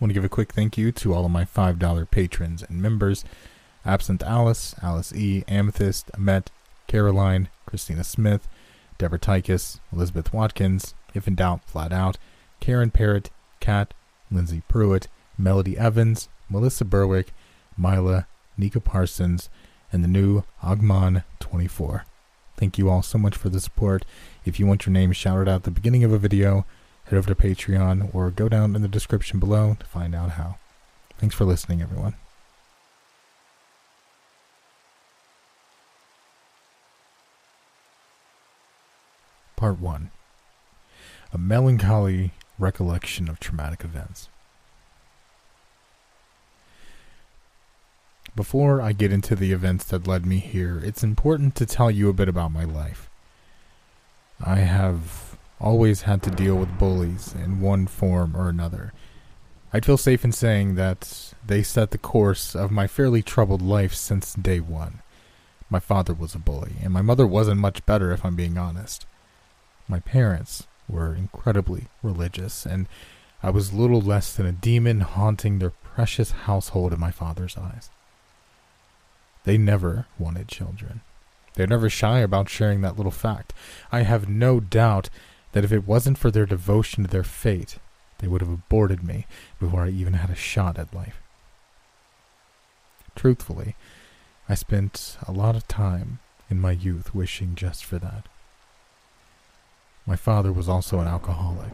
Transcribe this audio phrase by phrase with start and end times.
[0.00, 3.24] Want to give a quick thank you to all of my $5 patrons and members
[3.84, 6.50] Absent Alice, Alice E., Amethyst, Amet,
[6.86, 8.46] Caroline, Christina Smith,
[8.98, 12.18] Deborah Tykus, Elizabeth Watkins, If in Doubt, Flat Out,
[12.60, 13.30] Karen Parrott,
[13.60, 13.94] Kat,
[14.30, 15.08] Lindsay Pruitt,
[15.38, 17.32] Melody Evans, Melissa Berwick,
[17.76, 19.48] Mila, Nika Parsons,
[19.92, 22.02] and the new Agman24.
[22.56, 24.04] Thank you all so much for the support.
[24.44, 26.66] If you want your name shouted out at the beginning of a video,
[27.08, 30.56] head over to Patreon or go down in the description below to find out how.
[31.18, 32.14] Thanks for listening, everyone.
[39.56, 40.10] Part 1
[41.32, 44.28] A Melancholy Recollection of Traumatic Events.
[48.36, 52.08] Before I get into the events that led me here, it's important to tell you
[52.08, 53.10] a bit about my life.
[54.40, 55.27] I have
[55.60, 58.92] always had to deal with bullies in one form or another.
[59.72, 63.94] I'd feel safe in saying that they set the course of my fairly troubled life
[63.94, 65.00] since day one.
[65.68, 69.04] My father was a bully, and my mother wasn't much better if I'm being honest.
[69.86, 72.86] My parents were incredibly religious, and
[73.42, 77.90] I was little less than a demon haunting their precious household in my father's eyes.
[79.44, 81.02] They never wanted children.
[81.54, 83.52] They're never shy about sharing that little fact.
[83.92, 85.10] I have no doubt
[85.52, 87.78] that if it wasn't for their devotion to their fate,
[88.18, 89.26] they would have aborted me
[89.58, 91.20] before I even had a shot at life.
[93.14, 93.74] Truthfully,
[94.48, 96.18] I spent a lot of time
[96.50, 98.26] in my youth wishing just for that.
[100.06, 101.72] My father was also an alcoholic.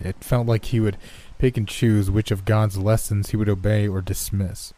[0.00, 0.98] It felt like he would
[1.38, 4.74] pick and choose which of God's lessons he would obey or dismiss.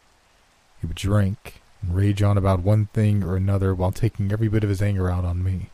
[0.81, 4.63] He would drink and rage on about one thing or another while taking every bit
[4.63, 5.71] of his anger out on me.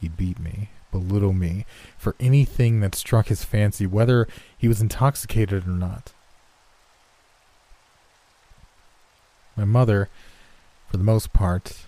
[0.00, 1.64] He'd beat me belittle me
[1.96, 6.12] for anything that struck his fancy, whether he was intoxicated or not.
[9.56, 10.08] My mother,
[10.88, 11.84] for the most part,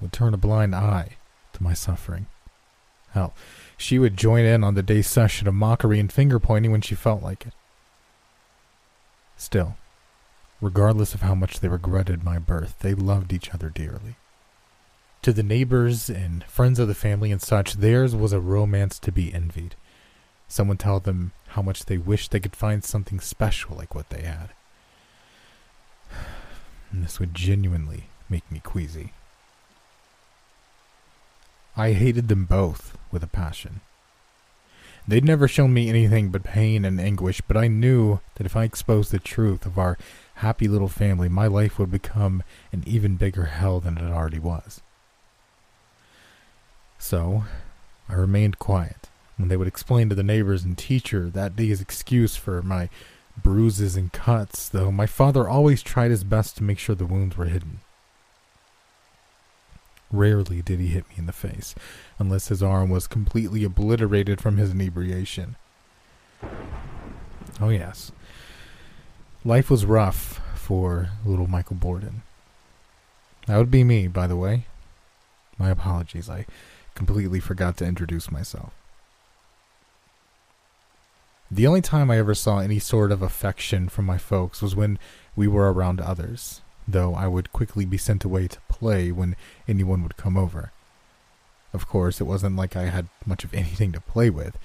[0.00, 1.16] would turn a blind eye
[1.52, 2.26] to my suffering.
[3.12, 3.34] Hell,
[3.76, 6.94] she would join in on the day's session of mockery and finger pointing when she
[6.94, 7.52] felt like it.
[9.36, 9.76] Still,
[10.60, 14.16] regardless of how much they regretted my birth, they loved each other dearly.
[15.24, 19.10] To the neighbors and friends of the family and such, theirs was a romance to
[19.10, 19.74] be envied.
[20.48, 24.20] Someone tell them how much they wished they could find something special like what they
[24.20, 24.50] had.
[26.92, 29.14] And this would genuinely make me queasy.
[31.74, 33.80] I hated them both with a passion.
[35.08, 38.64] They'd never shown me anything but pain and anguish, but I knew that if I
[38.64, 39.96] exposed the truth of our
[40.34, 42.42] happy little family, my life would become
[42.72, 44.82] an even bigger hell than it already was.
[47.04, 47.44] So,
[48.08, 52.34] I remained quiet when they would explain to the neighbors and teacher that day's excuse
[52.34, 52.88] for my
[53.36, 57.36] bruises and cuts, though my father always tried his best to make sure the wounds
[57.36, 57.80] were hidden.
[60.10, 61.74] Rarely did he hit me in the face,
[62.18, 65.56] unless his arm was completely obliterated from his inebriation.
[67.60, 68.12] Oh, yes.
[69.44, 72.22] Life was rough for little Michael Borden.
[73.46, 74.64] That would be me, by the way.
[75.58, 76.30] My apologies.
[76.30, 76.46] I
[76.94, 78.72] completely forgot to introduce myself.
[81.50, 84.98] The only time I ever saw any sort of affection from my folks was when
[85.36, 89.36] we were around others, though I would quickly be sent away to play when
[89.68, 90.72] anyone would come over.
[91.72, 94.56] Of course, it wasn't like I had much of anything to play with.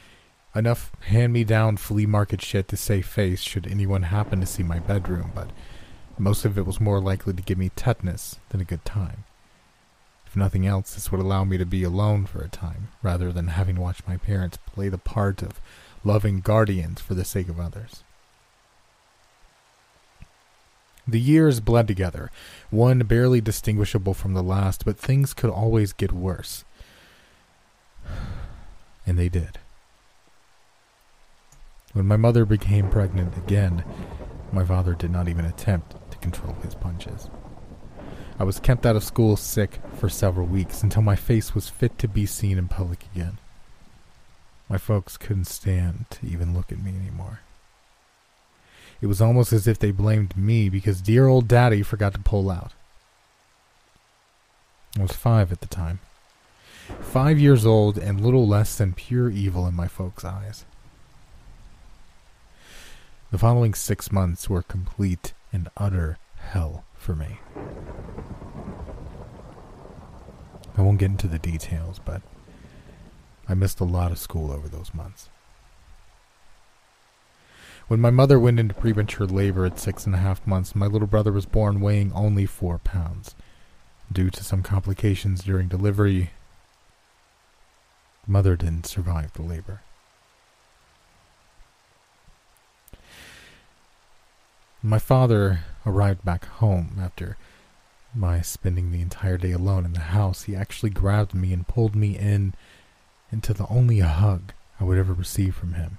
[0.56, 4.64] Enough hand me down flea market shit to save face should anyone happen to see
[4.64, 5.52] my bedroom, but
[6.18, 9.26] most of it was more likely to give me tetanus than a good time.
[10.30, 13.48] If nothing else, this would allow me to be alone for a time, rather than
[13.48, 15.60] having to watch my parents play the part of
[16.04, 18.04] loving guardians for the sake of others.
[21.08, 22.30] The years bled together,
[22.70, 26.64] one barely distinguishable from the last, but things could always get worse.
[29.08, 29.58] And they did.
[31.94, 33.84] When my mother became pregnant again,
[34.52, 37.32] my father did not even attempt to control his punches.
[38.40, 41.98] I was kept out of school sick for several weeks until my face was fit
[42.00, 43.38] to be seen in public again.
[44.70, 47.42] My folks couldn't stand to even look at me anymore.
[49.02, 52.50] It was almost as if they blamed me because dear old daddy forgot to pull
[52.50, 52.72] out.
[54.98, 56.00] I was five at the time.
[57.02, 60.64] Five years old and little less than pure evil in my folks' eyes.
[63.32, 67.40] The following six months were complete and utter hell for me.
[70.78, 72.22] I won't get into the details, but
[73.48, 75.30] I missed a lot of school over those months.
[77.88, 81.08] When my mother went into premature labor at six and a half months, my little
[81.08, 83.34] brother was born weighing only four pounds.
[84.12, 86.32] Due to some complications during delivery,
[88.28, 89.82] mother didn't survive the labor.
[94.82, 97.36] My father arrived back home after
[98.16, 100.44] my spending the entire day alone in the house.
[100.44, 102.54] He actually grabbed me and pulled me in
[103.30, 105.98] into the only hug I would ever receive from him.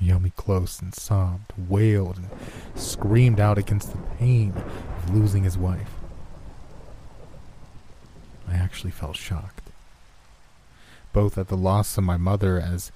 [0.00, 2.30] He held me close and sobbed, wailed, and
[2.74, 5.92] screamed out against the pain of losing his wife.
[8.48, 9.70] I actually felt shocked,
[11.12, 12.90] both at the loss of my mother, as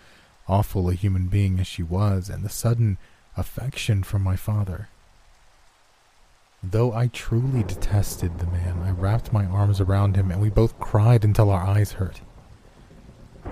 [0.49, 2.97] awful a human being as she was, and the sudden
[3.37, 4.89] affection from my father.
[6.63, 10.79] Though I truly detested the man, I wrapped my arms around him and we both
[10.79, 12.21] cried until our eyes hurt.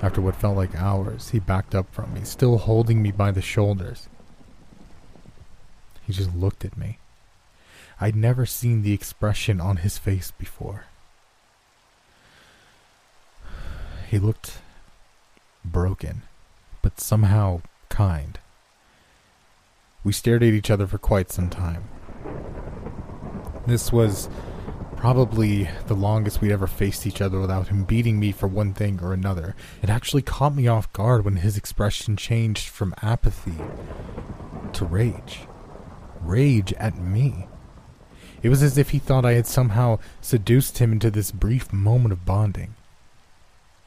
[0.00, 3.42] After what felt like hours, he backed up from me, still holding me by the
[3.42, 4.08] shoulders.
[6.02, 6.98] He just looked at me.
[8.00, 10.86] I'd never seen the expression on his face before.
[14.08, 14.58] He looked
[15.64, 16.22] broken,
[16.80, 18.38] but somehow kind.
[20.04, 21.84] We stared at each other for quite some time.
[23.66, 24.28] This was
[24.96, 29.00] probably the longest we'd ever faced each other without him beating me for one thing
[29.02, 29.54] or another.
[29.82, 33.58] It actually caught me off guard when his expression changed from apathy
[34.72, 35.40] to rage.
[36.20, 37.48] Rage at me.
[38.42, 42.12] It was as if he thought I had somehow seduced him into this brief moment
[42.12, 42.74] of bonding.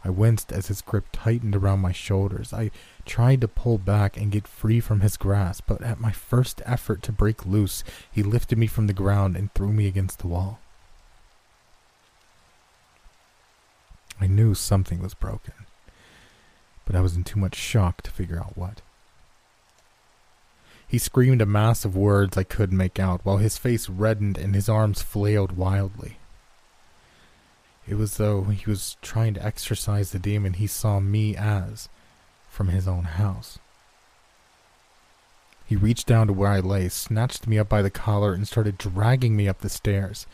[0.04, 2.54] I winced as his grip tightened around my shoulders.
[2.54, 2.72] I
[3.06, 7.02] tried to pull back and get free from his grasp, but at my first effort
[7.04, 10.60] to break loose, he lifted me from the ground and threw me against the wall.
[14.20, 15.54] I knew something was broken,
[16.86, 18.82] but I was in too much shock to figure out what.
[20.88, 24.56] He screamed a mass of words I couldn't make out, while his face reddened and
[24.56, 26.20] his arms flailed wildly.
[27.88, 31.90] It was as though he was trying to exorcise the demon he saw me as
[32.56, 33.60] from his own house.
[35.66, 38.78] He reached down to where I lay, snatched me up by the collar, and started
[38.78, 40.26] dragging me up the stairs.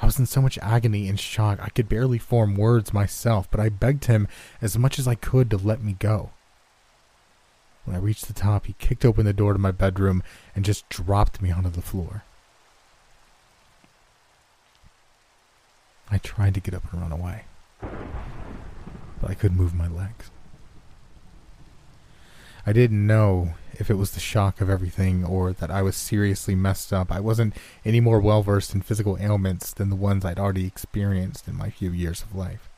[0.00, 3.58] I was in so much agony and shock I could barely form words myself, but
[3.58, 4.28] I begged him
[4.62, 6.30] as much as I could to let me go.
[7.84, 10.22] When I reached the top, he kicked open the door to my bedroom
[10.54, 12.22] and just dropped me onto the floor.
[16.10, 17.44] I tried to get up and run away,
[17.80, 20.30] but I couldn't move my legs.
[22.66, 26.54] I didn't know if it was the shock of everything or that I was seriously
[26.54, 27.10] messed up.
[27.10, 27.54] I wasn't
[27.84, 31.70] any more well versed in physical ailments than the ones I'd already experienced in my
[31.70, 32.68] few years of life.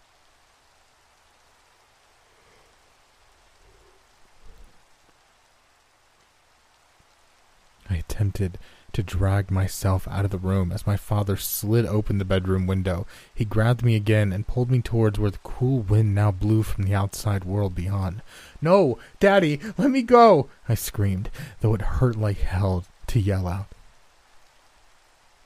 [7.90, 8.58] I attempted
[8.92, 13.06] to drag myself out of the room as my father slid open the bedroom window.
[13.34, 16.84] He grabbed me again and pulled me towards where the cool wind now blew from
[16.84, 18.22] the outside world beyond.
[18.60, 20.48] No, Daddy, let me go!
[20.68, 21.30] I screamed,
[21.60, 23.68] though it hurt like hell to yell out.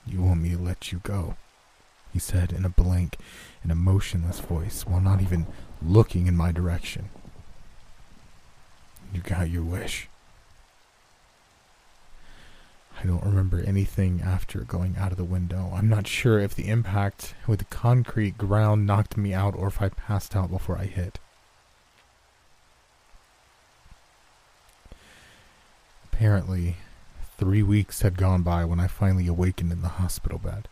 [0.05, 1.35] You want me to let you go?
[2.13, 3.17] He said in a blank
[3.63, 5.47] and emotionless voice while not even
[5.81, 7.09] looking in my direction.
[9.13, 10.09] You got your wish.
[12.99, 15.71] I don't remember anything after going out of the window.
[15.73, 19.81] I'm not sure if the impact with the concrete ground knocked me out or if
[19.81, 21.19] I passed out before I hit.
[26.11, 26.77] Apparently,
[27.37, 30.67] three weeks had gone by when I finally awakened in the hospital bed.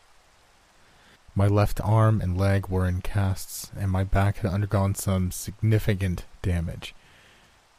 [1.36, 6.25] My left arm and leg were in casts, and my back had undergone some significant
[6.41, 6.96] damage.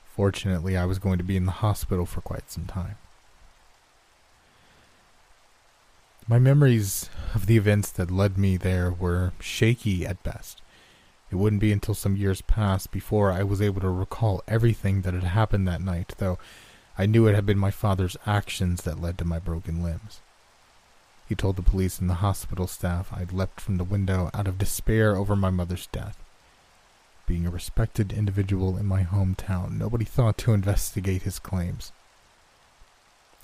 [0.05, 2.97] Fortunately, I was going to be in the hospital for quite some time.
[6.29, 10.61] My memories of the events that led me there were shaky at best.
[11.31, 15.15] It wouldn't be until some years passed before I was able to recall everything that
[15.15, 16.37] had happened that night, though
[16.99, 20.21] I knew it had been my father's actions that led to my broken limbs.
[21.29, 24.59] He told the police and the hospital staff I'd leapt from the window out of
[24.59, 26.19] despair over my mother's death.
[27.29, 31.93] Being a respected individual in my hometown, nobody thought to investigate his claims.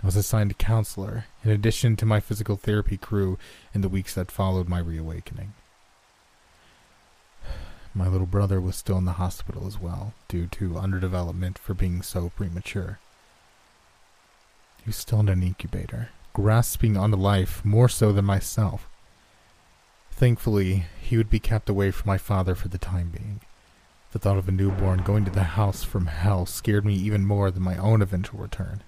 [0.02, 3.38] I was assigned a counselor, in addition to my physical therapy crew,
[3.72, 5.52] in the weeks that followed my reawakening.
[7.94, 12.02] My little brother was still in the hospital as well, due to underdevelopment for being
[12.02, 12.98] so premature.
[14.78, 18.88] He was still in an incubator, grasping onto life more so than myself.
[20.10, 23.40] Thankfully, he would be kept away from my father for the time being.
[24.10, 27.52] The thought of a newborn going to the house from hell scared me even more
[27.52, 28.82] than my own eventual return.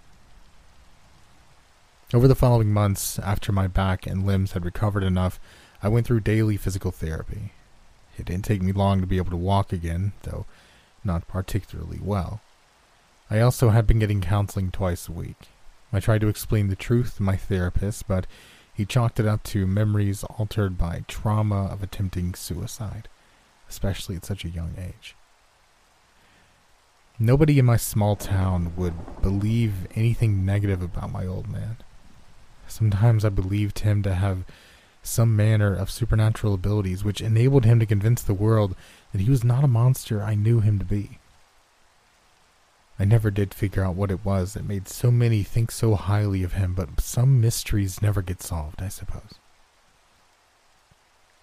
[2.13, 5.41] Over the following months, after my back and limbs had recovered enough,
[5.83, 7.53] I went through daily physical therapy.
[8.17, 10.47] It didn't take me long to be able to walk again, though
[11.03, 12.41] not particularly well.
[13.31, 15.49] I also had been getting counseling twice a week.
[15.93, 18.27] I tried to explain the truth to my therapist, but
[18.73, 23.09] he chalked it up to memories altered by trauma of attempting suicide
[23.69, 25.17] especially at such a young age.
[27.19, 31.77] Nobody in my small town would believe anything negative about my old man.
[32.67, 34.45] Sometimes I believed him to have
[35.03, 38.75] some manner of supernatural abilities which enabled him to convince the world
[39.13, 41.19] that he was not a monster I knew him to be.
[42.99, 46.43] I never did figure out what it was that made so many think so highly
[46.43, 49.35] of him, but some mysteries never get solved, I suppose.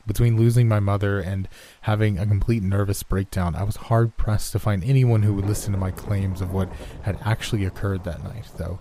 [0.08, 1.48] Between losing my mother and
[1.82, 5.74] having a complete nervous breakdown, I was hard pressed to find anyone who would listen
[5.74, 6.72] to my claims of what
[7.04, 8.80] had actually occurred that night, though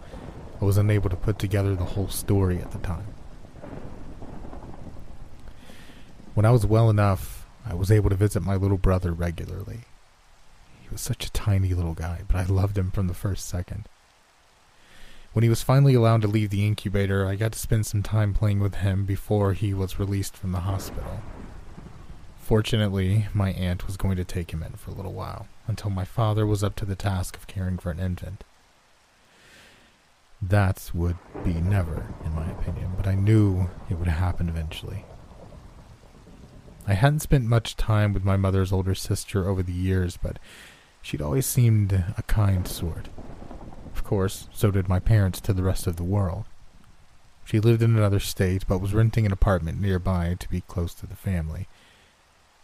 [0.60, 3.06] I was unable to put together the whole story at the time.
[6.34, 9.80] When I was well enough, I was able to visit my little brother regularly.
[10.82, 13.86] He was such a tiny little guy, but I loved him from the first second.
[15.32, 18.34] When he was finally allowed to leave the incubator, I got to spend some time
[18.34, 21.20] playing with him before he was released from the hospital.
[22.38, 26.04] Fortunately, my aunt was going to take him in for a little while, until my
[26.04, 28.42] father was up to the task of caring for an infant.
[30.42, 35.04] That would be never, in my opinion, but I knew it would happen eventually.
[36.86, 40.38] I hadn't spent much time with my mother's older sister over the years, but
[41.02, 43.08] she'd always seemed a kind sort.
[43.94, 46.44] Of course, so did my parents to the rest of the world.
[47.44, 51.06] She lived in another state, but was renting an apartment nearby to be close to
[51.06, 51.68] the family.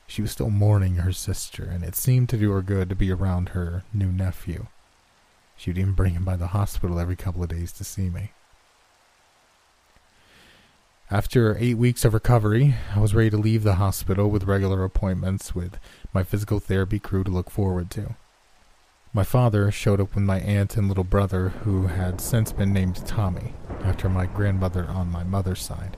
[0.06, 3.12] She was still mourning her sister, and it seemed to do her good to be
[3.12, 4.66] around her new nephew.
[5.56, 8.32] She would even bring him by the hospital every couple of days to see me.
[11.10, 15.54] After eight weeks of recovery, I was ready to leave the hospital with regular appointments
[15.54, 15.78] with
[16.12, 18.16] my physical therapy crew to look forward to.
[19.12, 23.06] My father showed up with my aunt and little brother, who had since been named
[23.06, 25.96] Tommy, after my grandmother on my mother's side.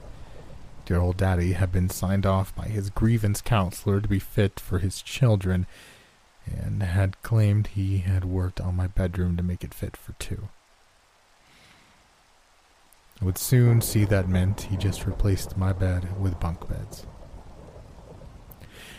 [0.84, 4.78] Dear old daddy had been signed off by his grievance counselor to be fit for
[4.78, 5.66] his children,
[6.57, 10.49] and had claimed he had worked on my bedroom to make it fit for two.
[13.21, 17.05] I would soon see that meant he just replaced my bed with bunk beds.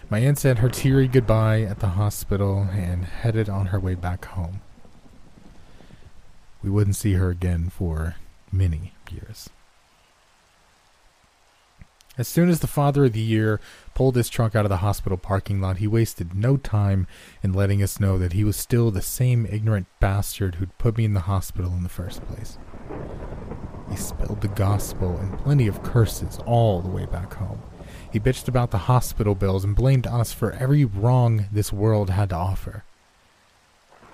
[0.10, 4.26] My aunt said her teary goodbye at the hospital and headed on her way back
[4.26, 4.62] home.
[6.64, 8.16] We wouldn't see her again for
[8.52, 9.50] many years.
[12.18, 13.62] As soon as the father of the year
[14.00, 17.06] pulled his truck out of the hospital parking lot, he wasted no time
[17.44, 21.04] in letting us know that he was still the same ignorant bastard who'd put me
[21.04, 22.58] in the hospital in the first place.
[23.90, 27.62] He spilled the gospel and plenty of curses all the way back home.
[28.10, 32.30] He bitched about the hospital bills and blamed us for every wrong this world had
[32.30, 32.86] to offer.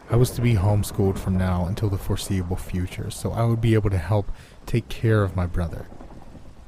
[0.09, 3.75] I was to be homeschooled from now until the foreseeable future, so I would be
[3.75, 4.31] able to help
[4.65, 5.85] take care of my brother.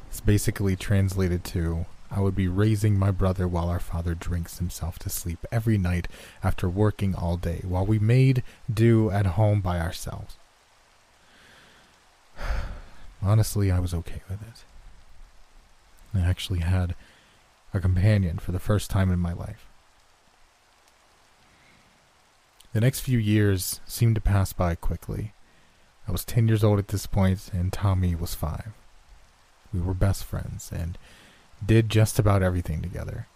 [0.08, 4.98] It's basically translated to I would be raising my brother while our father drinks himself
[5.00, 6.08] to sleep every night
[6.44, 10.38] after working all day, while we made do at home by ourselves.
[13.22, 14.64] Honestly, I was okay with it.
[16.14, 16.96] I actually had
[17.74, 19.66] a companion for the first time in my life.
[22.74, 25.34] The next few years seemed to pass by quickly.
[26.08, 28.72] I was 10 years old at this point, and Tommy was 5.
[29.74, 30.98] We were best friends and
[31.66, 33.28] did just about everything together.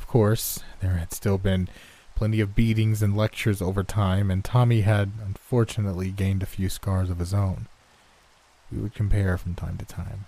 [0.00, 1.68] Of course, there had still been
[2.14, 7.10] plenty of beatings and lectures over time, and Tommy had unfortunately gained a few scars
[7.10, 7.66] of his own.
[8.70, 10.26] We would compare from time to time,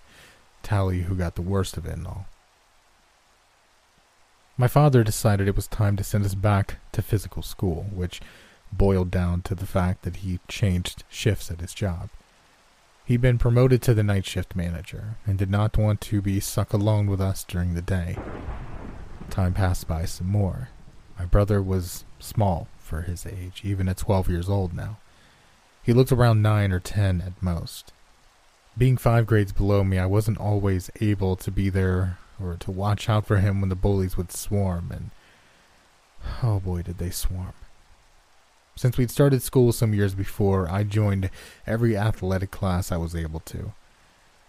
[0.62, 2.26] tally who got the worst of it and all.
[4.58, 8.20] My father decided it was time to send us back to physical school, which
[8.73, 12.08] boiled down to the fact that he changed shifts at his job.
[13.06, 16.72] He'd been promoted to the night shift manager and did not want to be stuck
[16.72, 18.18] alone with us during the day.
[19.30, 20.70] Time passed by some more.
[21.16, 24.98] My brother was small for his age, even at 12 years old now.
[25.84, 27.92] He looked around 9 or 10 at most.
[28.76, 33.08] Being five grades below me, I wasn't always able to be there or to watch
[33.08, 35.10] out for him when the bullies would swarm, and
[36.42, 37.54] oh boy, did they swarm.
[38.76, 41.30] Since we'd started school some years before, I joined
[41.66, 43.73] every athletic class I was able to.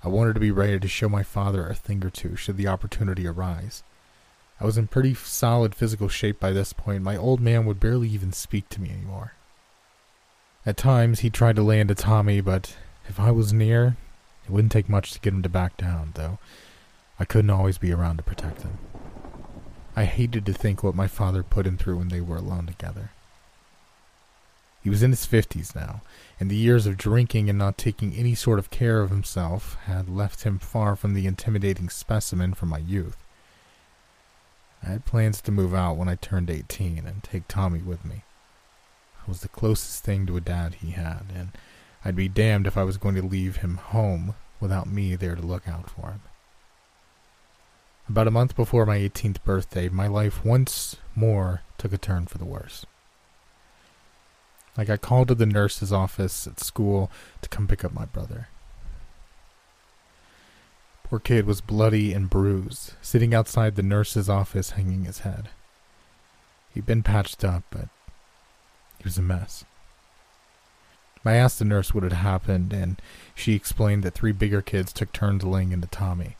[0.03, 2.67] I wanted to be ready to show my father a thing or two should the
[2.67, 3.83] opportunity arise.
[4.59, 7.03] I was in pretty solid physical shape by this point.
[7.03, 9.33] My old man would barely even speak to me anymore.
[10.65, 12.75] At times, he tried to land a Tommy, but
[13.07, 13.95] if I was near,
[14.45, 16.37] it wouldn't take much to get him to back down, though
[17.17, 18.77] I couldn't always be around to protect him.
[19.95, 23.11] I hated to think what my father put him through when they were alone together.
[24.83, 26.01] He was in his fifties now,
[26.39, 30.07] and the years of drinking and not taking any sort of care of himself had
[30.07, 33.17] left him far from the intimidating specimen from my youth.
[34.83, 38.23] I had plans to move out when I turned 18 and take Tommy with me.
[39.19, 41.49] I was the closest thing to a dad he had, and
[42.05, 45.41] I'd be damned if I was going to leave him home without me there to
[45.41, 46.21] look out for him.
[48.07, 52.37] About a month before my 18th birthday, my life once more took a turn for
[52.37, 52.85] the worse.
[54.77, 57.09] I got called to the nurse's office at school
[57.41, 58.49] to come pick up my brother.
[61.03, 65.49] Poor kid was bloody and bruised, sitting outside the nurse's office hanging his head.
[66.73, 67.87] He'd been patched up, but
[68.97, 69.63] he was a mess.
[71.25, 73.01] I asked the nurse what had happened, and
[73.35, 76.37] she explained that three bigger kids took turns laying into Tommy.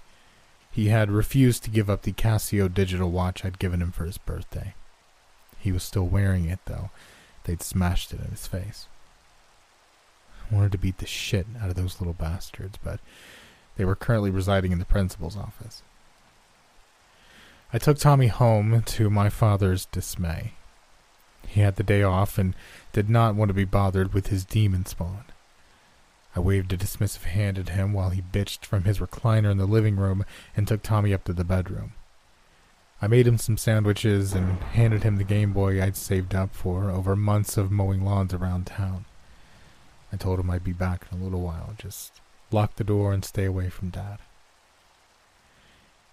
[0.72, 4.18] He had refused to give up the Casio digital watch I'd given him for his
[4.18, 4.76] birthday.
[5.60, 6.90] He was still wearing it, though,
[7.48, 8.88] They'd smashed it in his face.
[10.52, 13.00] I wanted to beat the shit out of those little bastards, but
[13.78, 15.82] they were currently residing in the principal's office.
[17.72, 20.54] I took Tommy home to my father's dismay.
[21.48, 22.54] He had the day off and
[22.92, 25.24] did not want to be bothered with his demon spawn.
[26.36, 29.66] I waved a dismissive hand at him while he bitched from his recliner in the
[29.66, 31.94] living room and took Tommy up to the bedroom.
[33.02, 36.90] I made him some sandwiches and handed him the Game Boy I'd saved up for
[36.90, 39.06] over months of mowing lawns around town.
[40.12, 41.76] I told him I'd be back in a little while.
[41.78, 44.18] Just lock the door and stay away from Dad.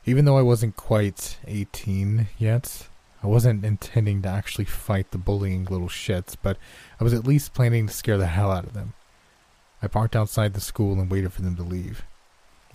[0.05, 2.89] Even though I wasn't quite 18 yet,
[3.23, 6.59] I wasn't intending to actually fight the bullying little shits, but
[7.01, 8.93] I was at least planning to scare the hell out of them.
[9.83, 12.03] I parked outside the school and waited for them to leave.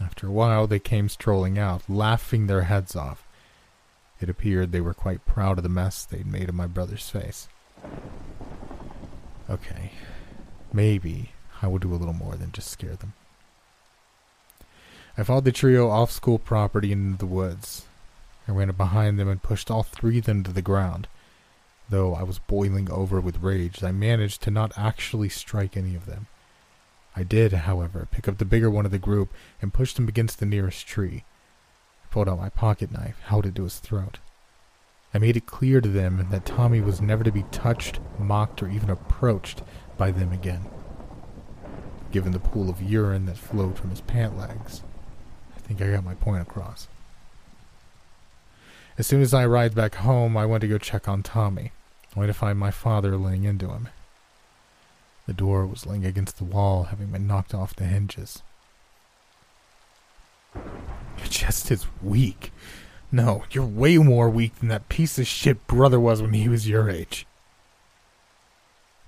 [0.01, 3.27] After a while, they came strolling out, laughing their heads off.
[4.21, 7.47] It appeared they were quite proud of the mess they'd made of my brother's face.
[9.49, 9.91] Okay,
[10.73, 13.13] maybe I will do a little more than just scare them.
[15.17, 17.85] I followed the trio off school property into the woods.
[18.47, 21.07] I ran up behind them and pushed all three of them to the ground.
[21.89, 26.05] Though I was boiling over with rage, I managed to not actually strike any of
[26.05, 26.27] them.
[27.15, 30.39] I did, however, pick up the bigger one of the group and pushed him against
[30.39, 31.23] the nearest tree
[32.09, 34.19] pulled out my pocket knife, held it to his throat.
[35.13, 38.69] I made it clear to them that Tommy was never to be touched, mocked, or
[38.69, 39.63] even approached
[39.97, 40.61] by them again.
[42.11, 44.81] Given the pool of urine that flowed from his pant legs,
[45.55, 46.87] I think I got my point across.
[48.97, 51.71] As soon as I arrived back home, I went to go check on Tommy,
[52.15, 53.89] only to find my father laying into him.
[55.25, 58.41] The door was laying against the wall, having been knocked off the hinges.
[60.55, 62.51] Your chest is weak.
[63.11, 66.69] No, you're way more weak than that piece of shit brother was when he was
[66.69, 67.25] your age.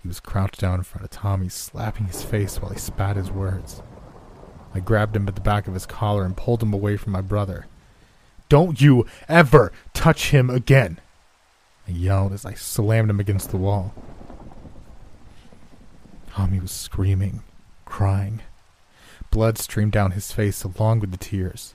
[0.02, 3.30] He was crouched down in front of Tommy, slapping his face while he spat his
[3.30, 3.84] words.
[4.74, 7.22] I grabbed him at the back of his collar and pulled him away from my
[7.22, 7.68] brother.
[8.50, 11.00] Don't you ever touch him again!
[11.88, 13.94] I yelled as I slammed him against the wall.
[16.32, 17.44] Tommy was screaming,
[17.86, 18.42] crying.
[19.32, 21.74] Blood streamed down his face along with the tears.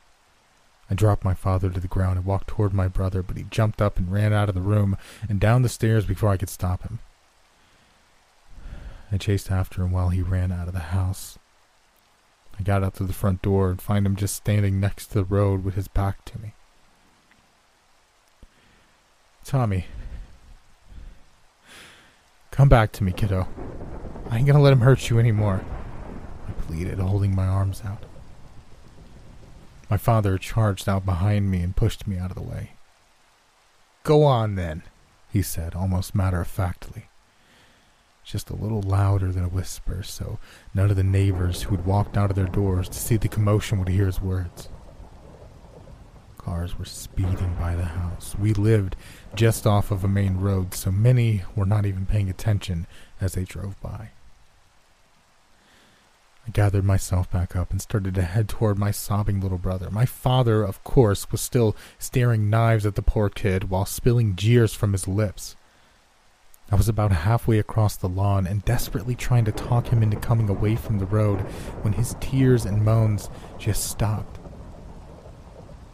[0.90, 3.82] I dropped my father to the ground and walked toward my brother, but he jumped
[3.82, 4.96] up and ran out of the room
[5.28, 7.00] and down the stairs before I could stop him.
[9.10, 11.38] I chased after him while he ran out of the house.
[12.58, 15.24] I got out to the front door and find him just standing next to the
[15.24, 16.54] road with his back to me.
[19.44, 19.86] Tommy,
[22.50, 23.48] come back to me, kiddo.
[24.28, 25.64] I ain't gonna let him hurt you anymore.
[26.66, 28.04] Pleaded, holding my arms out.
[29.88, 32.72] My father charged out behind me and pushed me out of the way.
[34.02, 34.82] Go on then,
[35.32, 37.06] he said, almost matter of factly.
[38.26, 40.40] just a little louder than a whisper, so
[40.74, 43.78] none of the neighbors who had walked out of their doors to see the commotion
[43.78, 44.68] would hear his words.
[46.36, 48.34] Cars were speeding by the house.
[48.38, 48.96] We lived
[49.36, 52.88] just off of a main road, so many were not even paying attention
[53.20, 54.10] as they drove by.
[56.46, 59.90] I gathered myself back up and started to head toward my sobbing little brother.
[59.90, 64.72] My father, of course, was still staring knives at the poor kid while spilling jeers
[64.72, 65.56] from his lips.
[66.70, 70.48] I was about halfway across the lawn and desperately trying to talk him into coming
[70.48, 71.40] away from the road
[71.82, 73.28] when his tears and moans
[73.58, 74.38] just stopped.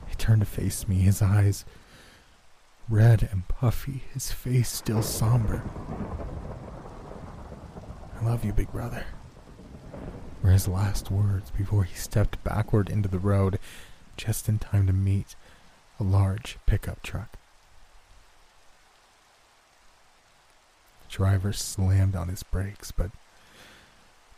[0.06, 1.64] He turned to face me, his eyes
[2.88, 5.62] red and puffy, his face still somber.
[8.20, 9.06] I love you, big brother
[10.42, 13.58] were his last words before he stepped backward into the road
[14.16, 15.36] just in time to meet
[16.00, 17.38] a large pickup truck.
[21.08, 23.10] The driver slammed on his brakes, but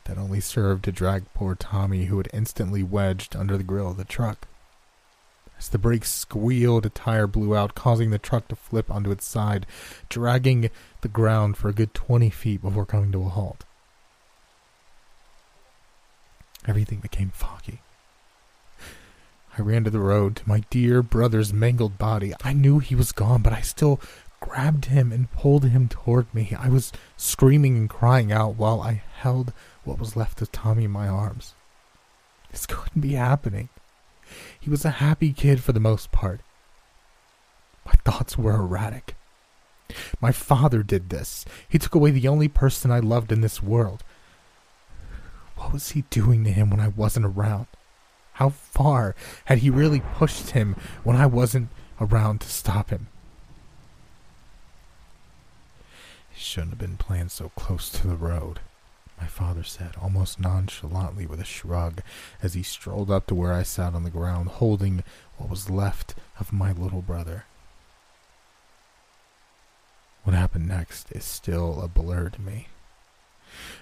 [0.05, 3.97] that only served to drag poor Tommy, who had instantly wedged under the grill of
[3.97, 4.47] the truck.
[5.59, 9.25] As the brakes squealed, a tire blew out, causing the truck to flip onto its
[9.25, 9.67] side,
[10.09, 10.69] dragging
[11.01, 13.65] the ground for a good 20 feet before coming to a halt.
[16.67, 17.81] Everything became foggy.
[19.57, 22.35] I ran to the road to my dear brother's mangled body.
[22.43, 24.01] I knew he was gone, but I still
[24.41, 26.57] grabbed him and pulled him toward me.
[26.59, 29.53] I was screaming and crying out while I held
[29.85, 31.55] what was left of Tommy in my arms.
[32.51, 33.69] This couldn't be happening.
[34.59, 36.41] He was a happy kid for the most part.
[37.87, 39.15] My thoughts were erratic.
[40.21, 41.45] My father did this.
[41.69, 44.03] He took away the only person I loved in this world.
[45.65, 47.69] What was he doing to him when I wasn't around?
[48.35, 53.09] How far had he really pushed him when I wasn't around to stop him?
[56.31, 58.61] He shouldn't have been playing so close to the road,
[59.19, 62.03] my father said, almost nonchalantly with a shrug,
[62.43, 65.03] as he strolled up to where I sat on the ground, holding
[65.39, 67.47] what was left of my little brother.
[70.25, 72.69] What happened next is still a blur to me.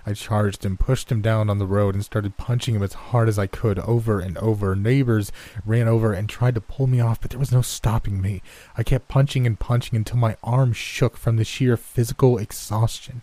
[0.04, 3.28] I charged and pushed him down on the road and started punching him as hard
[3.28, 4.74] as I could over and over.
[4.74, 5.32] Neighbors
[5.64, 8.42] ran over and tried to pull me off, but there was no stopping me.
[8.76, 13.22] I kept punching and punching until my arm shook from the sheer physical exhaustion.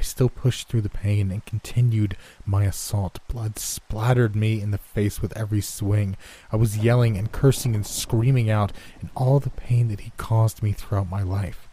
[0.00, 3.18] I still pushed through the pain and continued my assault.
[3.28, 6.16] Blood splattered me in the face with every swing.
[6.50, 8.72] I was yelling and cursing and screaming out
[9.02, 11.69] in all the pain that he caused me throughout my life.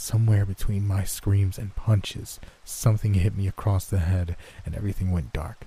[0.00, 5.32] Somewhere between my screams and punches, something hit me across the head and everything went
[5.32, 5.66] dark.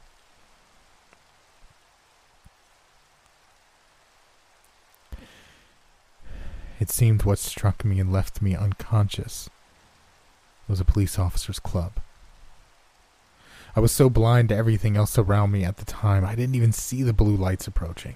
[6.80, 9.50] It seemed what struck me and left me unconscious
[10.66, 11.92] was a police officer's club.
[13.76, 16.72] I was so blind to everything else around me at the time, I didn't even
[16.72, 18.16] see the blue lights approaching.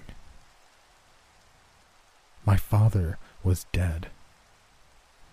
[2.46, 4.08] My father was dead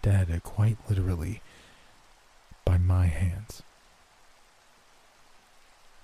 [0.04, 1.42] dead, quite literally,
[2.64, 3.64] by my hands.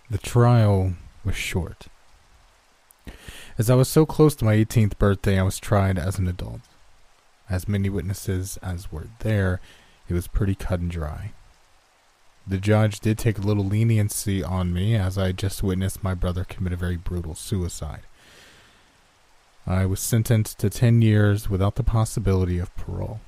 [0.09, 1.85] The trial was short.
[3.59, 6.61] As I was so close to my 18th birthday, I was tried as an adult.
[7.47, 9.61] As many witnesses as were there,
[10.07, 11.33] it was pretty cut and dry.
[12.47, 16.15] The judge did take a little leniency on me as I had just witnessed my
[16.15, 18.01] brother commit a very brutal suicide.
[19.67, 23.19] I was sentenced to 10 years without the possibility of parole.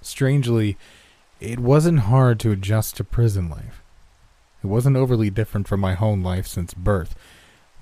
[0.00, 0.76] Strangely,
[1.40, 3.82] it wasn't hard to adjust to prison life.
[4.62, 7.14] It wasn't overly different from my home life since birth.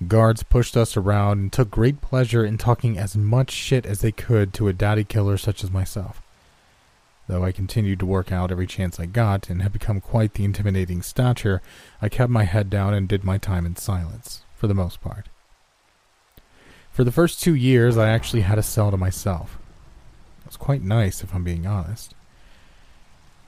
[0.07, 4.11] Guards pushed us around and took great pleasure in talking as much shit as they
[4.11, 6.21] could to a daddy killer such as myself.
[7.27, 10.45] Though I continued to work out every chance I got and had become quite the
[10.45, 11.61] intimidating stature,
[12.01, 15.27] I kept my head down and did my time in silence, for the most part.
[16.91, 19.57] For the first two years, I actually had a cell to myself.
[20.47, 22.15] It was quite nice, if I'm being honest.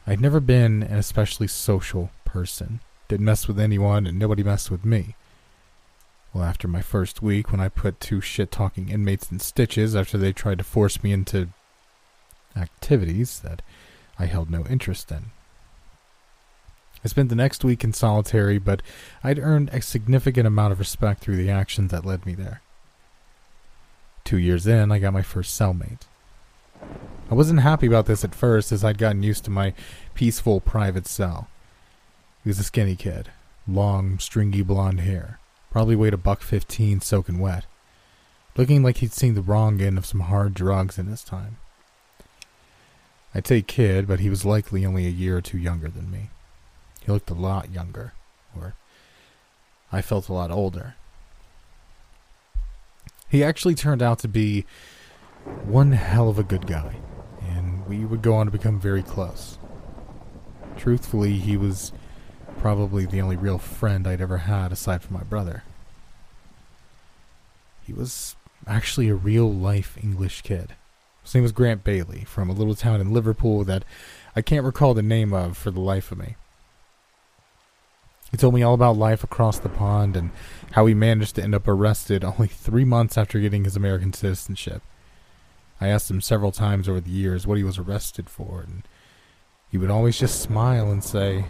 [0.06, 2.82] I'd never been an especially social person.
[3.08, 5.16] Didn't mess with anyone, and nobody messed with me.
[6.34, 10.18] Well, after my first week, when I put two shit talking inmates in stitches after
[10.18, 11.48] they tried to force me into
[12.58, 13.62] activities that
[14.20, 15.28] I held no interest in.
[17.02, 18.82] I spent the next week in solitary, but
[19.24, 22.62] I'd earned a significant amount of respect through the actions that led me there.
[24.26, 26.09] Two years in, I got my first cellmate.
[26.82, 29.74] I wasn't happy about this at first as I'd gotten used to my
[30.16, 31.48] peaceful private cell.
[32.44, 33.30] He was a skinny kid,
[33.68, 35.40] long, stringy blonde hair,
[35.70, 37.66] probably weighed a buck fifteen soaking wet,
[38.58, 41.58] looking like he'd seen the wrong end of some hard drugs in his time.
[43.36, 46.32] I'd say kid, but he was likely only a year or two younger than me.
[47.06, 48.14] He looked a lot younger,
[48.58, 48.74] or
[49.92, 50.96] I felt a lot older.
[53.30, 54.66] He actually turned out to be
[55.66, 56.96] one hell of a good guy,
[57.48, 59.58] and we would go on to become very close.
[60.78, 61.92] Truthfully, he was
[62.60, 65.64] probably the only real friend I'd ever had aside from my brother.
[67.86, 68.36] He was
[68.68, 70.76] actually a real life English kid.
[71.24, 73.84] His name was Grant Bailey from a little town in Liverpool that
[74.36, 76.36] I can't recall the name of for the life of me.
[78.32, 80.32] He told me all about life across the pond and
[80.72, 84.84] how he managed to end up arrested only three months after getting his American citizenship.
[85.82, 88.88] I asked him several times over the years what he was arrested for, and
[89.70, 91.46] he would always just smile and say,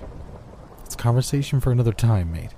[0.86, 2.54] It's conversation for another time, mate.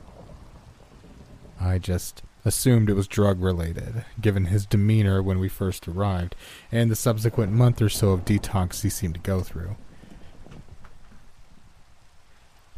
[1.60, 6.36] I just assumed it was drug related, given his demeanor when we first arrived,
[6.72, 9.76] and the subsequent month or so of detox he seemed to go through.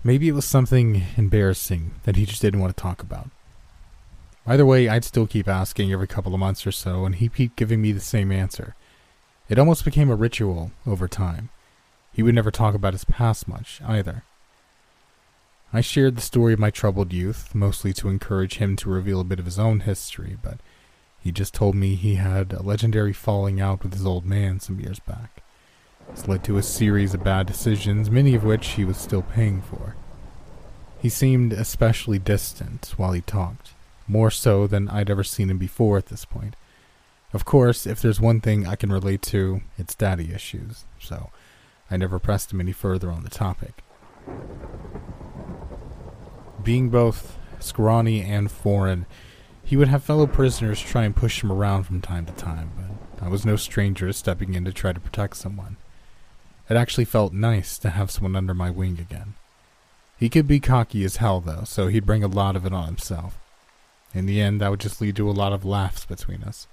[0.04, 3.30] Maybe it was something embarrassing that he just didn't want to talk about.
[4.46, 7.56] Either way, I'd still keep asking every couple of months or so, and he'd keep
[7.56, 8.76] giving me the same answer.
[9.54, 11.50] It almost became a ritual over time.
[12.12, 14.24] He would never talk about his past much, either.
[15.72, 19.24] I shared the story of my troubled youth, mostly to encourage him to reveal a
[19.24, 20.60] bit of his own history, but
[21.20, 24.80] he just told me he had a legendary falling out with his old man some
[24.80, 25.44] years back.
[26.10, 29.62] This led to a series of bad decisions, many of which he was still paying
[29.62, 29.96] for.
[31.00, 33.74] He seemed especially distant while he talked,
[34.08, 36.56] more so than I'd ever seen him before at this point.
[37.34, 41.32] Of course, if there's one thing I can relate to, it's daddy issues, so
[41.90, 43.84] I never pressed him any further on the topic.
[46.64, 49.08] Being both scrawny and foreign,
[49.64, 53.26] he would have fellow prisoners try and push him around from time to time, but
[53.26, 55.78] I was no stranger to stepping in to try to protect someone.
[56.70, 59.34] It actually felt nice to have someone under my wing again.
[60.18, 62.86] He could be cocky as hell, though, so he'd bring a lot of it on
[62.86, 63.40] himself.
[64.14, 66.68] In the end, that would just lead to a lot of laughs between us.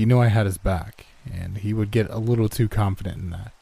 [0.00, 3.28] He knew I had his back, and he would get a little too confident in
[3.32, 3.52] that.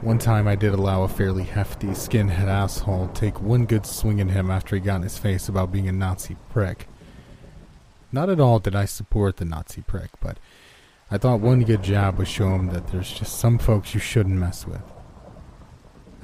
[0.00, 4.30] One time I did allow a fairly hefty skinhead asshole take one good swing at
[4.30, 6.88] him after he got in his face about being a Nazi prick.
[8.10, 10.38] Not at all did I support the Nazi prick, but
[11.10, 14.38] I thought one good jab would show him that there's just some folks you shouldn't
[14.38, 14.80] mess with.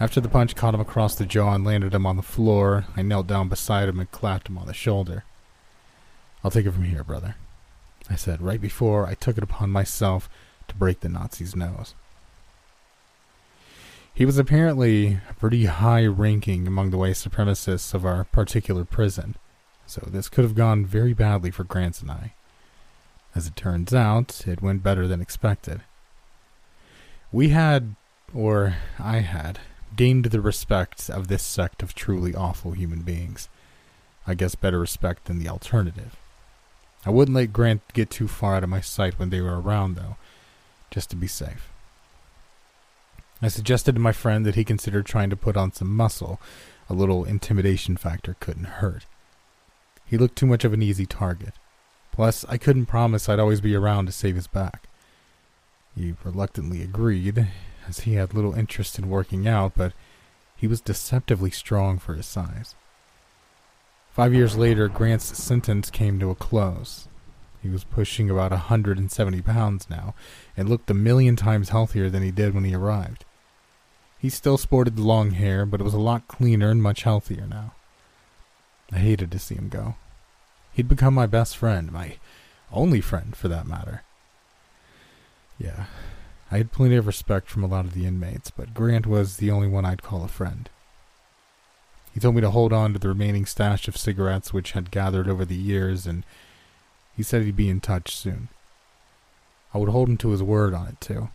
[0.00, 3.02] After the punch caught him across the jaw and landed him on the floor, I
[3.02, 5.24] knelt down beside him and clapped him on the shoulder.
[6.42, 7.36] I'll take it from here, brother,
[8.10, 10.28] I said right before I took it upon myself
[10.68, 11.94] to break the Nazi's nose.
[14.12, 19.36] He was apparently pretty high ranking among the white supremacists of our particular prison,
[19.86, 22.34] so this could have gone very badly for Grant and I.
[23.34, 25.82] As it turns out, it went better than expected.
[27.30, 27.94] We had,
[28.34, 29.60] or I had,
[29.94, 33.48] gained the respect of this sect of truly awful human beings.
[34.26, 36.16] I guess better respect than the alternative.
[37.06, 39.96] I wouldn't let Grant get too far out of my sight when they were around,
[39.96, 40.16] though,
[40.90, 41.70] just to be safe.
[43.40, 46.40] I suggested to my friend that he consider trying to put on some muscle.
[46.90, 49.06] A little intimidation factor couldn't hurt.
[50.04, 51.54] He looked too much of an easy target.
[52.10, 54.88] Plus, I couldn't promise I'd always be around to save his back.
[55.94, 57.46] He reluctantly agreed,
[57.86, 59.92] as he had little interest in working out, but
[60.56, 62.74] he was deceptively strong for his size.
[64.18, 67.06] Five years later, Grant's sentence came to a close.
[67.62, 70.12] He was pushing about a 170 pounds now,
[70.56, 73.24] and looked a million times healthier than he did when he arrived.
[74.18, 77.74] He still sported long hair, but it was a lot cleaner and much healthier now.
[78.90, 79.94] I hated to see him go.
[80.72, 82.16] He'd become my best friend, my
[82.72, 84.02] only friend for that matter.
[85.60, 85.84] Yeah,
[86.50, 89.52] I had plenty of respect from a lot of the inmates, but Grant was the
[89.52, 90.68] only one I'd call a friend.
[92.12, 95.28] He told me to hold on to the remaining stash of cigarettes which had gathered
[95.28, 96.24] over the years, and
[97.16, 98.48] he said he'd be in touch soon.
[99.74, 101.28] I would hold him to his word on it, too.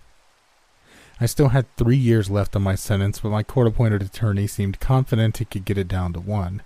[1.21, 4.79] I still had three years left on my sentence, but my court appointed attorney seemed
[4.79, 6.63] confident he could get it down to one.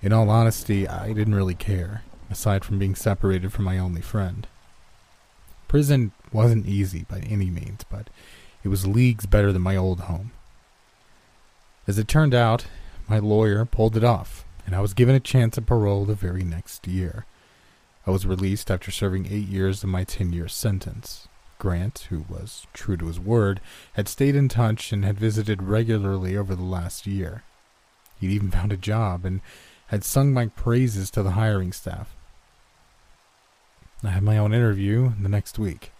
[0.00, 4.46] In all honesty, I didn't really care, aside from being separated from my only friend.
[5.66, 8.08] Prison wasn't easy by any means, but
[8.62, 10.30] it was leagues better than my old home.
[11.86, 12.66] As it turned out,
[13.08, 16.44] my lawyer pulled it off, and I was given a chance at parole the very
[16.44, 17.24] next year.
[18.06, 21.28] I was released after serving eight years of my ten year sentence.
[21.58, 23.60] Grant, who was true to his word,
[23.94, 27.42] had stayed in touch and had visited regularly over the last year.
[28.20, 29.40] He'd even found a job and
[29.88, 32.14] had sung my praises to the hiring staff.
[34.04, 35.92] I had my own interview the next week.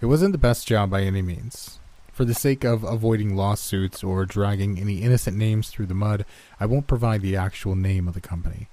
[0.00, 1.80] It wasn't the best job by any means.
[2.12, 6.26] For the sake of avoiding lawsuits or dragging any innocent names through the mud,
[6.60, 8.68] I won't provide the actual name of the company.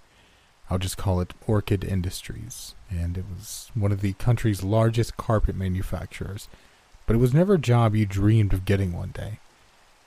[0.70, 5.56] I'll just call it Orchid Industries, and it was one of the country's largest carpet
[5.56, 6.50] manufacturers.
[7.06, 9.40] But it was never a job you dreamed of getting one day.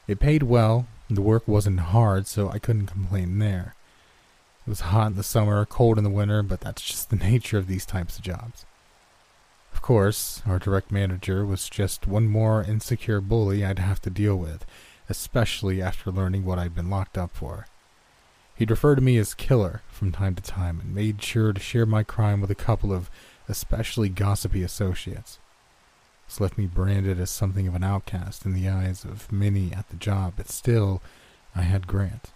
[0.07, 3.75] It paid well, the work wasn't hard, so I couldn't complain there.
[4.67, 7.57] It was hot in the summer, cold in the winter, but that's just the nature
[7.57, 8.67] of these types of jobs.
[9.83, 14.37] Of course, our direct manager was just one more insecure bully I'd have to deal
[14.37, 14.65] with,
[15.09, 17.67] especially after learning what I'd been locked up for.
[18.55, 21.85] He'd refer to me as Killer from time to time and made sure to share
[21.85, 23.11] my crime with a couple of
[23.49, 25.41] especially gossipy associates.
[26.29, 29.89] This left me branded as something of an outcast in the eyes of many at
[29.89, 31.03] the job, but still,
[31.57, 32.31] I had Grant.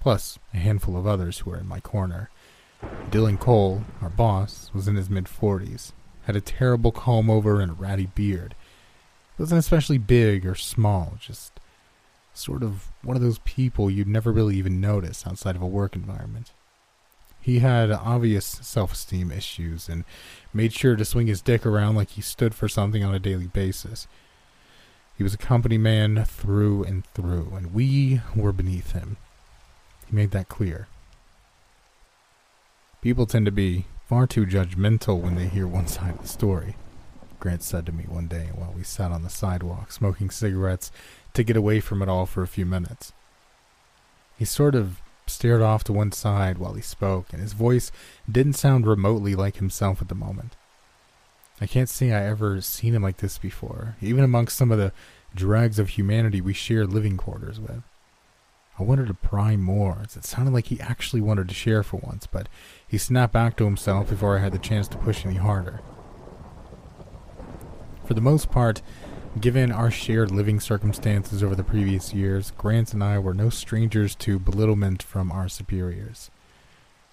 [0.00, 2.30] Plus, a handful of others who were in my corner.
[3.10, 5.92] Dylan Cole, our boss, was in his mid 40s,
[6.24, 8.54] had a terrible comb over and a ratty beard.
[9.36, 11.52] He wasn't especially big or small, just
[12.34, 15.94] sort of one of those people you'd never really even notice outside of a work
[15.94, 16.52] environment.
[17.40, 20.04] He had obvious self esteem issues and
[20.54, 23.48] made sure to swing his dick around like he stood for something on a daily
[23.48, 24.06] basis.
[25.16, 29.16] He was a company man through and through, and we were beneath him.
[30.06, 30.86] He made that clear.
[33.02, 36.76] People tend to be far too judgmental when they hear one side of the story,
[37.40, 40.92] Grant said to me one day while we sat on the sidewalk smoking cigarettes
[41.32, 43.14] to get away from it all for a few minutes.
[44.38, 47.90] He sort of stared off to one side while he spoke, and his voice
[48.30, 50.56] didn't sound remotely like himself at the moment.
[51.58, 54.92] I can't say I ever seen him like this before, even amongst some of the
[55.34, 57.82] dregs of humanity we share living quarters with.
[58.78, 61.98] I wanted to pry more, as it sounded like he actually wanted to share for
[61.98, 62.48] once, but
[62.92, 65.80] he snapped back to himself before I had the chance to push any harder.
[68.04, 68.82] For the most part,
[69.40, 74.14] given our shared living circumstances over the previous years, Grant and I were no strangers
[74.16, 76.30] to belittlement from our superiors.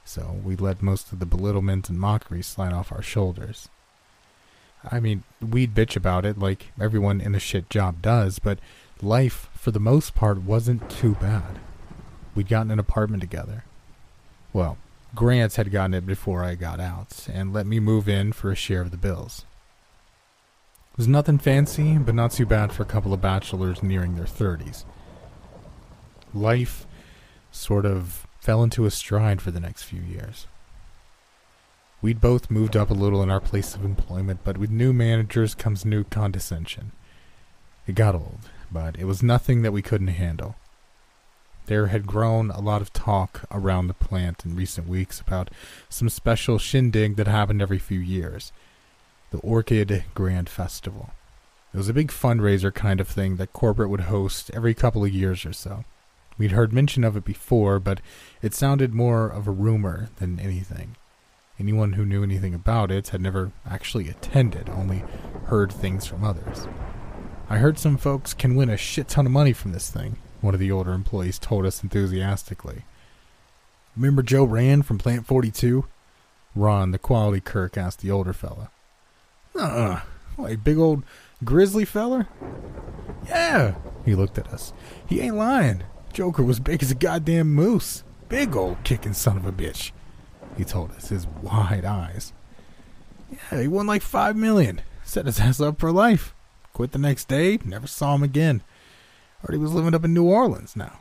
[0.03, 3.69] So we let most of the belittlement and mockery slide off our shoulders.
[4.91, 8.59] I mean, we'd bitch about it like everyone in a shit job does, but
[9.01, 11.57] life, for the most part, wasn't too bad.
[12.35, 13.63] We'd gotten an apartment together.
[14.51, 14.77] Well,
[15.15, 18.55] Grants had gotten it before I got out, and let me move in for a
[18.55, 19.45] share of the bills.
[20.93, 24.25] It was nothing fancy, but not too bad for a couple of bachelors nearing their
[24.25, 24.85] 30s.
[26.33, 26.85] Life
[27.51, 30.45] sort of fell into a stride for the next few years.
[32.01, 35.55] We'd both moved up a little in our place of employment, but with new managers
[35.55, 36.91] comes new condescension.
[37.87, 38.39] It got old,
[38.71, 40.55] but it was nothing that we couldn't handle.
[41.69, 45.51] There had grown a lot of talk around the plant in recent weeks about
[45.87, 48.51] some special shindig that happened every few years
[49.29, 51.11] the Orchid Grand Festival.
[51.71, 55.13] It was a big fundraiser kind of thing that corporate would host every couple of
[55.13, 55.85] years or so.
[56.39, 58.01] We'd heard mention of it before, but
[58.41, 60.95] it sounded more of a rumor than anything.
[61.59, 65.03] Anyone who knew anything about it had never actually attended, only
[65.45, 66.67] heard things from others.
[67.47, 70.53] I heard some folks can win a shit ton of money from this thing, one
[70.53, 72.83] of the older employees told us enthusiastically.
[73.95, 75.85] Remember Joe Rand from Plant 42?
[76.55, 78.69] Ron, the quality Kirk, asked the older fella.
[79.55, 80.01] Uh-uh.
[80.37, 81.03] Like big old
[81.43, 82.27] grizzly feller?
[83.27, 83.75] Yeah,
[84.05, 84.73] he looked at us.
[85.07, 85.83] He ain't lying.
[86.13, 88.03] Joker was big as a goddamn moose.
[88.29, 89.91] Big old kicking son of a bitch.
[90.57, 92.33] He told us, his wide eyes.
[93.31, 94.81] Yeah, he won like five million.
[95.03, 96.33] Set his ass up for life.
[96.73, 98.61] Quit the next day, never saw him again.
[99.49, 100.99] He was living up in New Orleans now.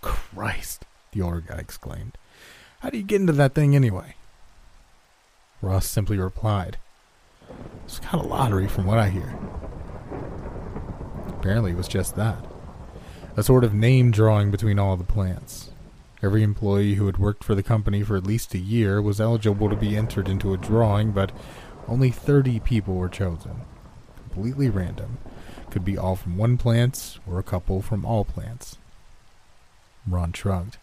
[0.00, 2.16] Christ, the older guy exclaimed.
[2.80, 4.14] How do you get into that thing anyway?
[5.60, 6.76] Ross simply replied,
[7.84, 9.36] It's got a lottery from what I hear.
[11.26, 12.46] Apparently, it was just that.
[13.36, 15.70] A sort of name drawing between all the plants.
[16.22, 19.68] Every employee who had worked for the company for at least a year was eligible
[19.70, 21.32] to be entered into a drawing, but
[21.88, 23.62] only 30 people were chosen
[24.38, 25.18] completely random.
[25.70, 28.78] Could be all from one plant or a couple from all plants.
[30.06, 30.78] Ron shrugged.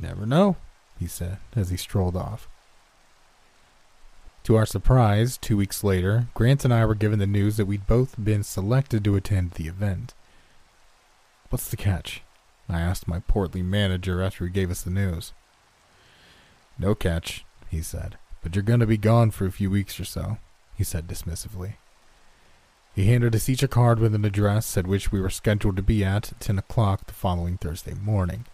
[0.00, 0.56] Never know,
[0.98, 2.48] he said as he strolled off.
[4.44, 7.86] To our surprise, two weeks later, Grant and I were given the news that we'd
[7.86, 10.14] both been selected to attend the event.
[11.48, 12.22] What's the catch?
[12.68, 15.32] I asked my portly manager after he gave us the news.
[16.78, 20.04] No catch, he said, but you're going to be gone for a few weeks or
[20.04, 20.38] so,
[20.74, 21.74] he said dismissively.
[22.94, 25.82] He handed us each a card with an address at which we were scheduled to
[25.82, 28.46] be at at 10 o'clock the following Thursday morning.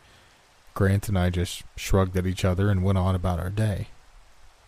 [0.72, 3.88] Grant and I just shrugged at each other and went on about our day.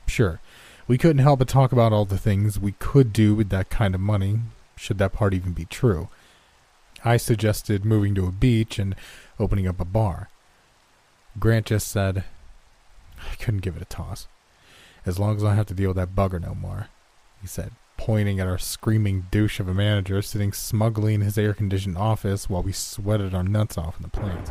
[0.07, 0.41] Sure,
[0.87, 3.95] We couldn't help but talk about all the things we could do with that kind
[3.95, 4.41] of money,
[4.77, 6.09] should that part even be true.
[7.05, 8.95] I suggested moving to a beach and
[9.41, 10.29] opening up a bar.
[11.39, 12.25] Grant just said,
[13.19, 14.27] I couldn't give it a toss.
[15.07, 16.89] As long as I have to deal with that bugger no more,
[17.41, 17.73] he said,
[18.03, 22.51] pointing at our screaming douche of a manager sitting smugly in his air conditioned office
[22.51, 24.51] while we sweated our nuts off in the plant.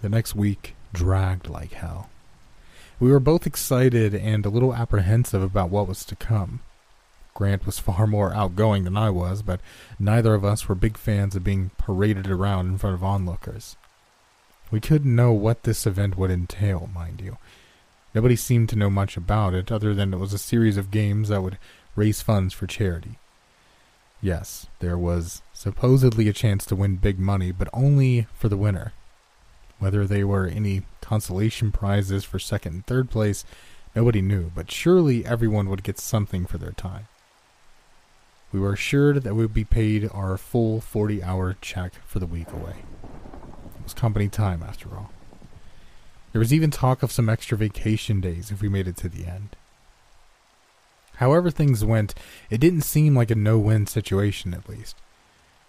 [0.00, 2.10] The next week dragged like hell.
[2.98, 6.58] We were both excited and a little apprehensive about what was to come.
[7.32, 9.60] Grant was far more outgoing than I was, but
[10.00, 13.76] neither of us were big fans of being paraded around in front of onlookers.
[14.72, 17.38] We couldn't know what this event would entail, mind you.
[18.14, 21.28] Nobody seemed to know much about it, other than it was a series of games
[21.28, 21.58] that would
[21.96, 23.18] raise funds for charity.
[24.20, 28.92] Yes, there was supposedly a chance to win big money, but only for the winner.
[29.78, 33.44] Whether they were any consolation prizes for second and third place,
[33.96, 37.08] nobody knew, but surely everyone would get something for their time.
[38.52, 42.26] We were assured that we would be paid our full 40 hour check for the
[42.26, 42.84] week away.
[43.78, 45.10] It was company time, after all.
[46.32, 49.26] There was even talk of some extra vacation days if we made it to the
[49.26, 49.56] end.
[51.16, 52.14] However things went,
[52.50, 54.96] it didn't seem like a no win situation, at least.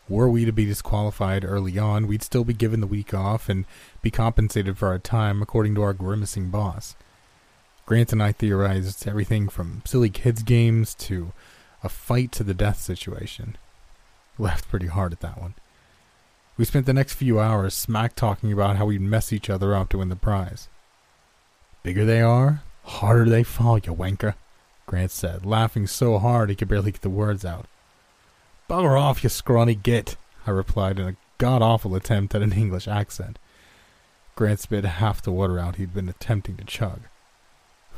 [0.10, 3.66] Were we to be disqualified early on, we'd still be given the week off and
[4.02, 6.96] be compensated for our time according to our grimacing boss.
[7.86, 11.34] Grant and I theorized everything from silly kids' games to
[11.84, 13.58] a fight to the death situation.
[14.38, 15.56] Laughed pretty hard at that one.
[16.56, 19.90] We spent the next few hours smack talking about how we'd mess each other up
[19.90, 20.70] to win the prize.
[21.82, 24.36] Bigger they are, harder they fall, you wanker,
[24.86, 27.66] Grant said, laughing so hard he could barely get the words out.
[28.70, 32.88] Bugger off, you scrawny git, I replied in a god awful attempt at an English
[32.88, 33.40] accent.
[34.36, 37.02] Grant spit half the water out he'd been attempting to chug.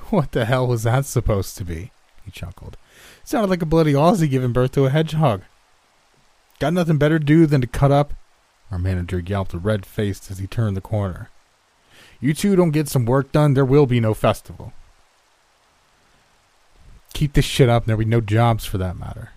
[0.09, 1.91] What the hell was that supposed to be?
[2.23, 2.77] He chuckled.
[3.23, 5.41] Sounded like a bloody Aussie giving birth to a hedgehog.
[6.59, 8.13] Got nothing better to do than to cut up
[8.71, 11.29] our manager yelped red faced as he turned the corner.
[12.19, 14.73] You two don't get some work done, there will be no festival.
[17.13, 19.31] Keep this shit up, and there'll be no jobs for that matter.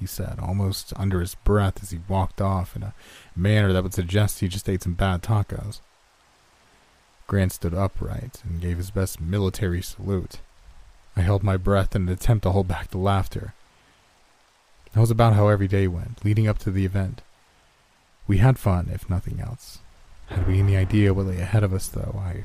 [0.00, 2.94] He said, almost under his breath as he walked off in a
[3.36, 5.80] manner that would suggest he just ate some bad tacos.
[7.26, 10.38] Grant stood upright and gave his best military salute.
[11.16, 13.54] I held my breath in an attempt to hold back the laughter.
[14.92, 17.22] That was about how every day went, leading up to the event.
[18.26, 19.78] We had fun, if nothing else.
[20.26, 22.44] Had we any idea what lay ahead of us, though, I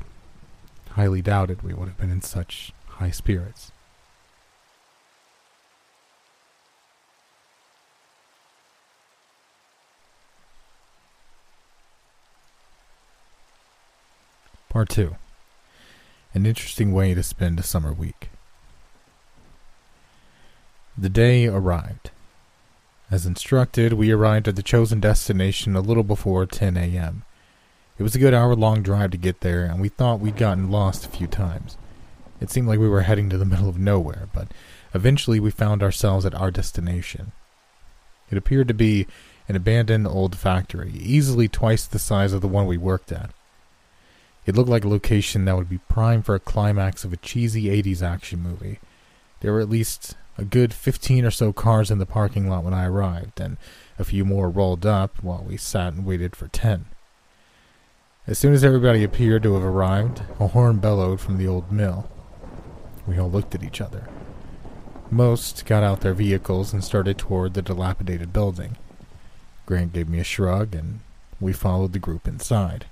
[0.92, 3.70] highly doubted we would have been in such high spirits.
[14.68, 15.16] Part 2
[16.34, 18.30] An interesting way to spend a summer week.
[20.96, 22.10] The day arrived.
[23.10, 27.24] As instructed, we arrived at the chosen destination a little before 10 a.m.
[27.96, 30.70] It was a good hour long drive to get there, and we thought we'd gotten
[30.70, 31.78] lost a few times.
[32.38, 34.48] It seemed like we were heading to the middle of nowhere, but
[34.92, 37.32] eventually we found ourselves at our destination.
[38.30, 39.06] It appeared to be
[39.48, 43.30] an abandoned old factory, easily twice the size of the one we worked at.
[44.44, 47.64] It looked like a location that would be prime for a climax of a cheesy
[47.64, 48.80] 80s action movie.
[49.40, 52.72] There were at least a good 15 or so cars in the parking lot when
[52.72, 53.56] I arrived, and
[53.98, 56.86] a few more rolled up while we sat and waited for 10.
[58.28, 62.08] As soon as everybody appeared to have arrived, a horn bellowed from the old mill.
[63.06, 64.08] We all looked at each other.
[65.10, 68.76] Most got out their vehicles and started toward the dilapidated building.
[69.66, 71.00] Grant gave me a shrug, and
[71.40, 72.86] we followed the group inside.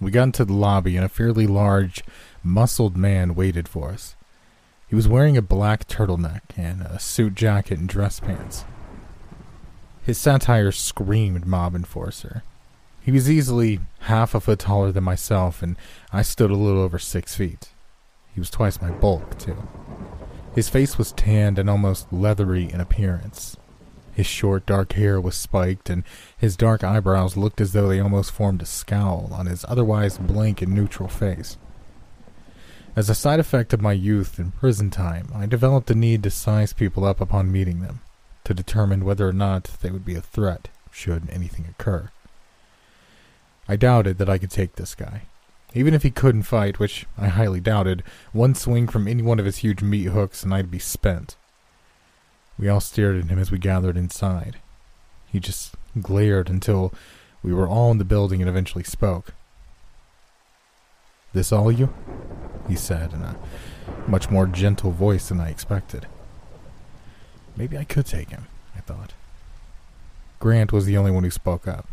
[0.00, 2.02] We got into the lobby, and a fairly large,
[2.42, 4.16] muscled man waited for us.
[4.92, 8.66] He was wearing a black turtleneck and a suit jacket and dress pants.
[10.02, 12.42] His satire screamed mob enforcer.
[13.00, 15.78] He was easily half a foot taller than myself, and
[16.12, 17.70] I stood a little over six feet.
[18.34, 19.66] He was twice my bulk, too.
[20.54, 23.56] His face was tanned and almost leathery in appearance.
[24.12, 26.04] His short, dark hair was spiked, and
[26.36, 30.60] his dark eyebrows looked as though they almost formed a scowl on his otherwise blank
[30.60, 31.56] and neutral face.
[32.94, 36.30] As a side effect of my youth and prison time, I developed a need to
[36.30, 38.00] size people up upon meeting them,
[38.44, 42.10] to determine whether or not they would be a threat should anything occur.
[43.66, 45.22] I doubted that I could take this guy.
[45.72, 49.46] Even if he couldn't fight, which I highly doubted, one swing from any one of
[49.46, 51.36] his huge meat hooks and I'd be spent.
[52.58, 54.58] We all stared at him as we gathered inside.
[55.30, 56.92] He just glared until
[57.42, 59.32] we were all in the building and eventually spoke.
[61.32, 61.92] This all you?
[62.68, 63.36] he said in a
[64.06, 66.06] much more gentle voice than I expected.
[67.56, 69.12] Maybe I could take him, I thought.
[70.38, 71.88] Grant was the only one who spoke up.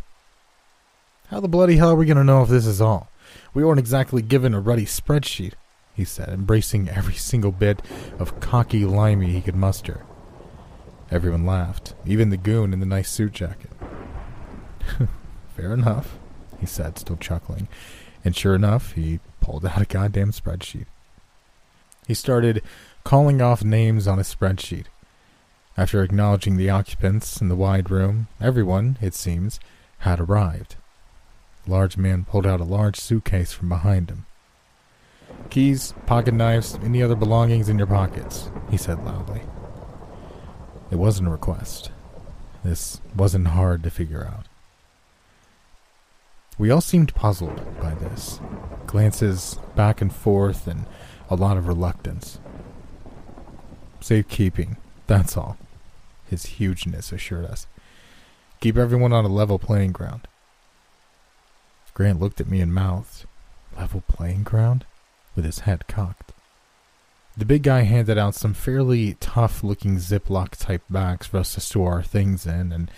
[1.28, 3.08] How the bloody hell are we going to know if this is all?
[3.54, 5.52] We weren't exactly given a ruddy spreadsheet,
[5.94, 7.82] he said, embracing every single bit
[8.18, 10.04] of cocky limey he could muster.
[11.10, 13.70] Everyone laughed, even the goon in the nice suit jacket.
[15.56, 16.18] Fair enough,
[16.58, 17.68] he said, still chuckling.
[18.24, 20.86] And sure enough, he pulled out a goddamn spreadsheet.
[22.06, 22.62] He started
[23.04, 24.86] calling off names on his spreadsheet.
[25.76, 29.60] After acknowledging the occupants in the wide room, everyone, it seems,
[29.98, 30.76] had arrived.
[31.64, 34.26] The large man pulled out a large suitcase from behind him.
[35.48, 39.42] Keys, pocket knives, any other belongings in your pockets, he said loudly.
[40.90, 41.90] It wasn't a request.
[42.64, 44.46] This wasn't hard to figure out.
[46.60, 48.38] We all seemed puzzled by this.
[48.86, 50.84] Glances back and forth and
[51.30, 52.38] a lot of reluctance.
[54.02, 55.56] Safekeeping, that's all,
[56.28, 57.66] his hugeness assured us.
[58.60, 60.28] Keep everyone on a level playing ground.
[61.94, 63.24] Grant looked at me and mouthed,
[63.74, 64.84] Level playing ground?
[65.34, 66.34] with his head cocked.
[67.38, 71.60] The big guy handed out some fairly tough looking Ziploc type bags for us to
[71.60, 72.90] store our things in and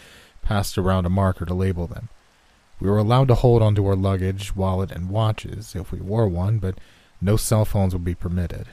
[0.43, 2.09] passed around a marker to label them.
[2.83, 6.59] We were allowed to hold onto our luggage, wallet, and watches if we wore one,
[6.59, 6.79] but
[7.21, 8.67] no cell phones would be permitted.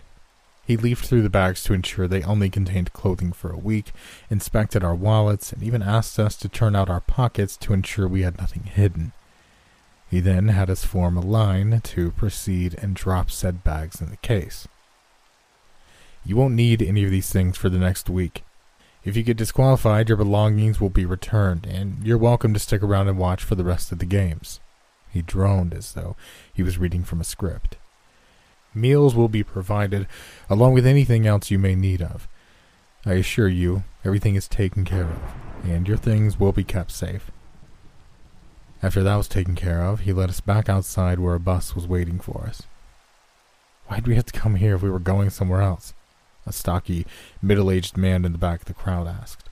[0.66, 3.92] He leafed through the bags to ensure they only contained clothing for a week,
[4.28, 8.24] inspected our wallets, and even asked us to turn out our pockets to ensure we
[8.24, 9.12] had nothing hidden.
[10.10, 14.18] He then had us form a line to proceed and drop said bags in the
[14.18, 14.68] case.
[16.26, 18.44] You won't need any of these things for the next week.
[19.06, 23.08] If you get disqualified, your belongings will be returned, and you're welcome to stick around
[23.08, 24.60] and watch for the rest of the games.
[25.10, 26.18] He droned as though
[26.54, 27.78] he was reading from a script.
[28.74, 30.06] Meals will be provided,
[30.50, 32.28] along with anything else you may need of.
[33.06, 35.20] I assure you, everything is taken care of,
[35.64, 37.32] and your things will be kept safe.
[38.84, 41.88] After that was taken care of, he led us back outside where a bus was
[41.88, 42.64] waiting for us.
[43.88, 45.94] Why'd we have to come here if we were going somewhere else?
[46.50, 47.06] A stocky,
[47.44, 49.50] middle aged man in the back of the crowd asked.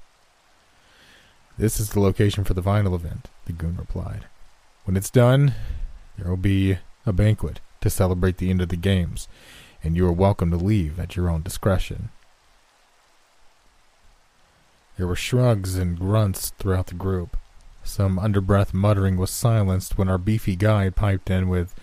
[1.55, 4.25] This is the location for the vinyl event, the goon replied.
[4.85, 5.53] When it's done,
[6.17, 9.27] there will be a banquet to celebrate the end of the games,
[9.83, 12.09] and you are welcome to leave at your own discretion.
[14.97, 17.37] There were shrugs and grunts throughout the group.
[17.83, 21.75] Some underbreath muttering was silenced when our beefy guide piped in with,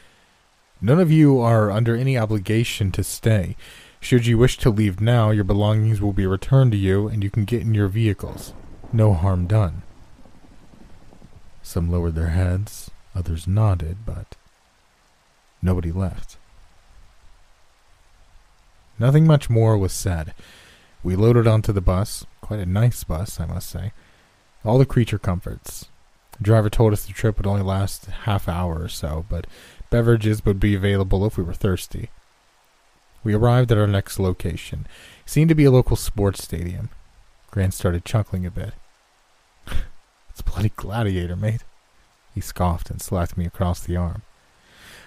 [0.84, 3.56] None of you are under any obligation to stay.
[4.04, 7.30] Should you wish to leave now, your belongings will be returned to you and you
[7.30, 8.52] can get in your vehicles.
[8.92, 9.80] No harm done.
[11.62, 14.36] Some lowered their heads, others nodded, but
[15.62, 16.36] nobody left.
[18.98, 20.34] Nothing much more was said.
[21.02, 23.92] We loaded onto the bus, quite a nice bus, I must say.
[24.66, 25.86] All the creature comforts
[26.36, 29.46] the driver told us the trip would only last half hour or so, but
[29.88, 32.10] beverages would be available if we were thirsty.
[33.24, 34.86] We arrived at our next location.
[35.24, 36.90] It seemed to be a local sports stadium.
[37.50, 38.74] Grant started chuckling a bit.
[40.30, 41.64] it's bloody gladiator, mate.
[42.34, 44.22] He scoffed and slapped me across the arm.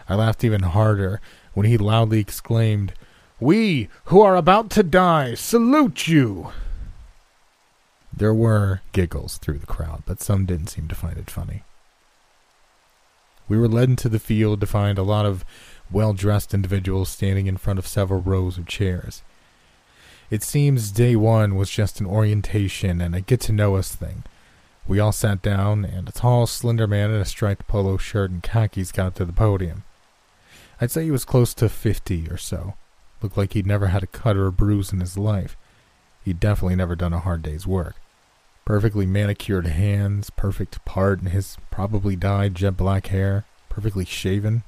[0.09, 1.21] I laughed even harder
[1.53, 2.93] when he loudly exclaimed,
[3.39, 6.51] We who are about to die salute you!
[8.15, 11.63] There were giggles through the crowd, but some didn't seem to find it funny.
[13.47, 15.45] We were led into the field to find a lot of
[15.91, 19.23] well dressed individuals standing in front of several rows of chairs.
[20.29, 24.23] It seems day one was just an orientation and a get to know us thing.
[24.87, 28.43] We all sat down, and a tall, slender man in a striped polo shirt and
[28.43, 29.83] khakis got to the podium.
[30.79, 32.75] I'd say he was close to fifty or so.
[33.21, 35.57] Looked like he'd never had a cut or a bruise in his life.
[36.23, 37.95] He'd definitely never done a hard day's work
[38.67, 44.61] perfectly manicured hands, perfect part in his probably dyed jet black hair, perfectly shaven.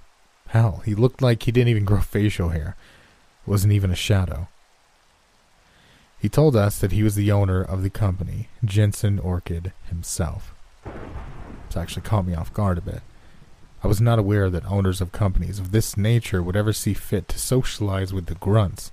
[0.50, 2.76] Hell, he looked like he didn't even grow facial hair.
[3.46, 4.48] It wasn't even a shadow.
[6.20, 10.54] He told us that he was the owner of the company, Jensen Orchid himself.
[10.84, 13.02] This actually caught me off guard a bit.
[13.84, 17.28] I was not aware that owners of companies of this nature would ever see fit
[17.30, 18.92] to socialize with the grunts.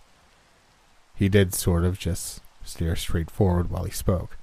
[1.16, 4.36] He did sort of just stare straight forward while he spoke.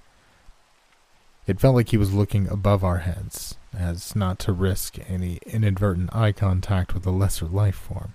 [1.45, 6.15] It felt like he was looking above our heads, as not to risk any inadvertent
[6.15, 8.13] eye contact with a lesser life form.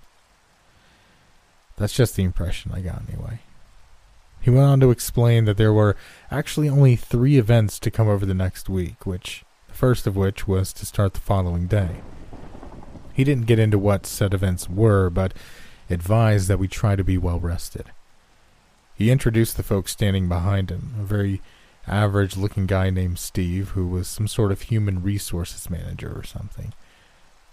[1.77, 3.39] That's just the impression I got, anyway.
[4.41, 5.95] He went on to explain that there were
[6.31, 10.47] actually only three events to come over the next week, which the first of which
[10.47, 12.01] was to start the following day.
[13.13, 15.33] He didn't get into what said events were, but
[15.89, 17.91] advised that we try to be well rested.
[18.95, 21.41] He introduced the folks standing behind him, a very
[21.89, 26.73] average looking guy named Steve, who was some sort of human resources manager or something,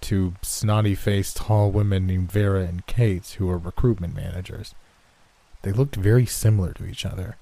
[0.02, 4.74] to snotty faced tall women named Vera and Kate, who were recruitment managers.
[5.62, 7.36] They looked very similar to each other.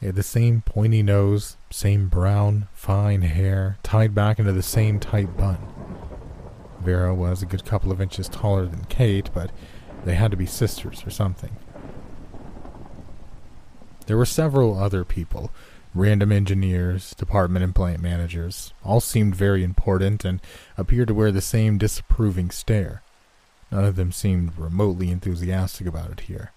[0.00, 4.98] They had the same pointy nose, same brown, fine hair, tied back into the same
[4.98, 5.58] tight bun.
[6.80, 9.52] Vera was a good couple of inches taller than Kate, but
[10.04, 11.56] they had to be sisters or something.
[14.06, 15.52] There were several other people,
[15.94, 20.40] random engineers, department and plant managers, all seemed very important and
[20.78, 23.02] appeared to wear the same disapproving stare.
[23.70, 26.52] None of them seemed remotely enthusiastic about it here.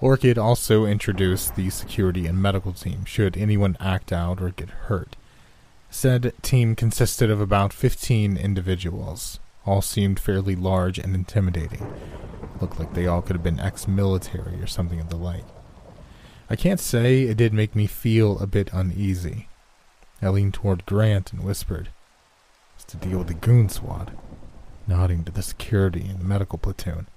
[0.00, 5.16] Orchid also introduced the security and medical team should anyone act out or get hurt.
[5.88, 9.40] Said team consisted of about 15 individuals.
[9.64, 11.92] All seemed fairly large and intimidating.
[12.60, 15.44] Looked like they all could have been ex military or something of the like.
[16.48, 19.48] I can't say it did make me feel a bit uneasy.
[20.22, 21.88] I leaned toward Grant and whispered,
[22.76, 24.16] It's to deal with the goon squad,
[24.86, 27.08] nodding to the security and the medical platoon.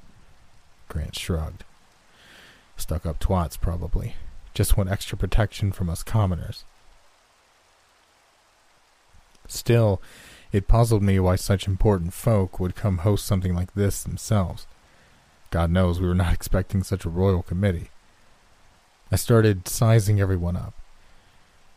[0.87, 1.63] Grant shrugged.
[2.75, 4.15] Stuck up twats, probably.
[4.55, 6.63] Just want extra protection from us commoners.
[9.47, 10.01] Still,
[10.51, 14.65] it puzzled me why such important folk would come host something like this themselves.
[15.51, 17.89] God knows we were not expecting such a royal committee.
[19.11, 20.73] I started sizing everyone up.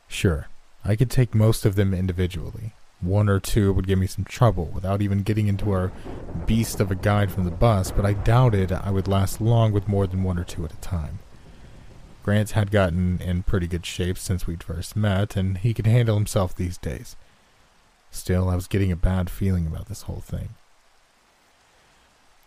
[0.06, 0.48] Sure,
[0.84, 2.72] I could take most of them individually.
[3.00, 5.90] One or two would give me some trouble without even getting into our
[6.46, 9.88] beast of a guide from the bus, but I doubted I would last long with
[9.88, 11.18] more than one or two at a time.
[12.22, 16.14] Grant had gotten in pretty good shape since we'd first met, and he could handle
[16.14, 17.16] himself these days.
[18.12, 20.50] Still, I was getting a bad feeling about this whole thing.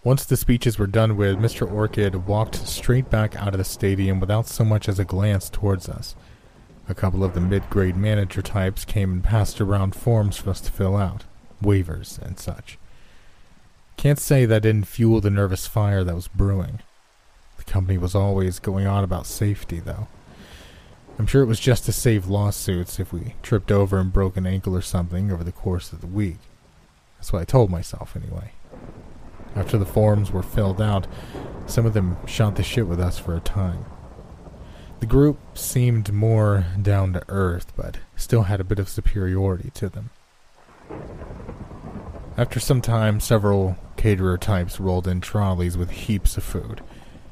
[0.06, 1.70] Once the speeches were done with, Mr.
[1.70, 5.90] Orchid walked straight back out of the stadium without so much as a glance towards
[5.90, 6.16] us.
[6.88, 10.62] A couple of the mid grade manager types came and passed around forms for us
[10.62, 11.24] to fill out,
[11.60, 12.78] waivers and such.
[13.98, 16.82] Can't say that didn't fuel the nervous fire that was brewing.
[17.58, 20.08] The company was always going on about safety, though.
[21.18, 24.46] I'm sure it was just to save lawsuits if we tripped over and broke an
[24.46, 26.38] ankle or something over the course of the week.
[27.18, 28.52] That's what I told myself, anyway.
[29.56, 31.08] After the forms were filled out,
[31.66, 33.86] some of them shot the shit with us for a time.
[35.00, 39.90] The group seemed more down to earth, but still had a bit of superiority to
[39.90, 40.10] them.
[42.38, 46.82] After some time, several caterer types rolled in trolleys with heaps of food,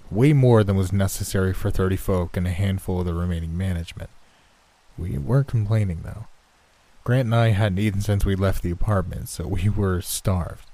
[0.09, 4.09] way more than was necessary for 30 folk and a handful of the remaining management.
[4.97, 6.28] We weren't complaining, though.
[7.03, 10.69] Grant and I hadn't eaten since we left the apartment, so we were starved.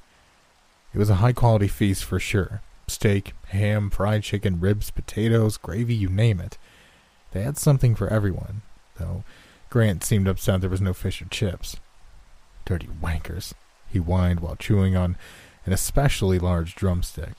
[0.93, 5.93] It was a high quality feast for sure steak, ham, fried chicken, ribs, potatoes, gravy,
[5.93, 6.57] you name it.
[7.31, 8.63] They had something for everyone,
[8.97, 9.23] though
[9.69, 11.77] Grant seemed upset there was no fish or chips.
[12.65, 13.53] Dirty wankers,
[13.87, 15.15] he whined while chewing on
[15.65, 17.33] an especially large drumstick.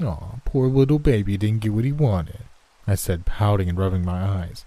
[0.00, 2.44] Aw, poor little baby didn't get what he wanted,
[2.86, 4.64] I said, pouting and rubbing my eyes.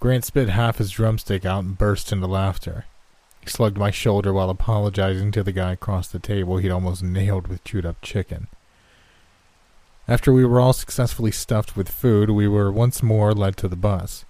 [0.00, 2.86] Grant spit half his drumstick out and burst into laughter.
[3.48, 7.64] Slugged my shoulder while apologizing to the guy across the table he'd almost nailed with
[7.64, 8.46] chewed up chicken.
[10.06, 13.76] After we were all successfully stuffed with food, we were once more led to the
[13.76, 14.26] bus.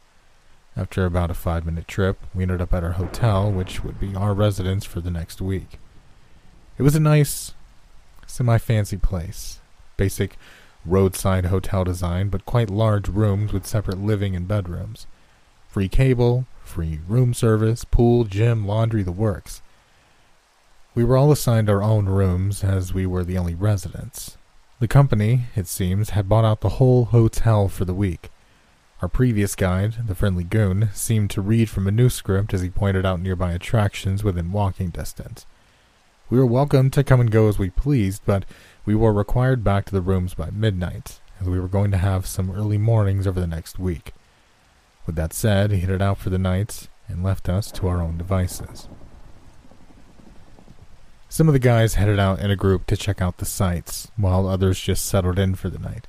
[0.76, 4.14] After about a five minute trip, we ended up at our hotel, which would be
[4.14, 5.78] our residence for the next week.
[6.78, 7.54] It was a nice,
[8.26, 9.58] semi fancy place.
[9.96, 10.36] Basic
[10.86, 15.08] roadside hotel design, but quite large rooms with separate living and bedrooms.
[15.68, 16.46] Free cable,
[16.78, 19.62] free room service, pool, gym, laundry, the works.
[20.94, 24.38] We were all assigned our own rooms as we were the only residents.
[24.78, 28.30] The company, it seems, had bought out the whole hotel for the week.
[29.02, 32.70] Our previous guide, the friendly goon, seemed to read from a new script as he
[32.70, 35.46] pointed out nearby attractions within walking distance.
[36.30, 38.44] We were welcome to come and go as we pleased, but
[38.86, 42.24] we were required back to the rooms by midnight, as we were going to have
[42.24, 44.12] some early mornings over the next week.
[45.08, 48.18] With that said, he headed out for the night and left us to our own
[48.18, 48.88] devices.
[51.30, 54.46] Some of the guys headed out in a group to check out the sights, while
[54.46, 56.06] others just settled in for the night.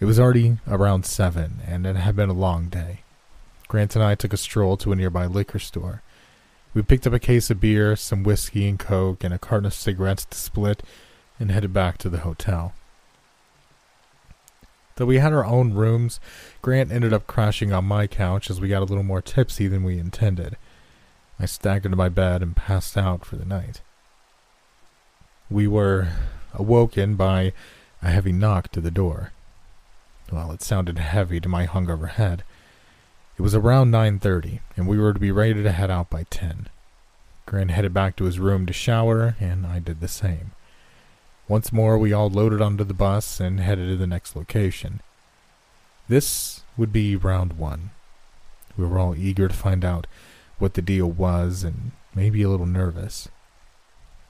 [0.00, 3.00] It was already around seven, and it had been a long day.
[3.68, 6.02] Grant and I took a stroll to a nearby liquor store.
[6.74, 9.72] We picked up a case of beer, some whiskey and coke, and a carton of
[9.72, 10.82] cigarettes to split,
[11.40, 12.74] and headed back to the hotel.
[14.96, 16.20] Though we had our own rooms,
[16.62, 19.84] Grant ended up crashing on my couch as we got a little more tipsy than
[19.84, 20.56] we intended.
[21.38, 23.82] I staggered to my bed and passed out for the night.
[25.50, 26.08] We were
[26.54, 27.52] awoken by
[28.02, 29.32] a heavy knock to the door.
[30.32, 32.42] Well, it sounded heavy to my hungover head.
[33.38, 36.68] It was around 9:30, and we were to be ready to head out by 10.
[37.44, 40.52] Grant headed back to his room to shower, and I did the same.
[41.48, 45.00] Once more, we all loaded onto the bus and headed to the next location.
[46.08, 47.90] This would be round one.
[48.76, 50.06] We were all eager to find out
[50.58, 53.28] what the deal was and maybe a little nervous.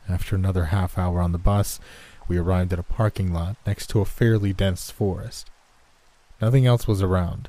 [0.08, 1.80] After another half hour on the bus,
[2.28, 5.50] we arrived at a parking lot next to a fairly dense forest.
[6.40, 7.48] Nothing else was around,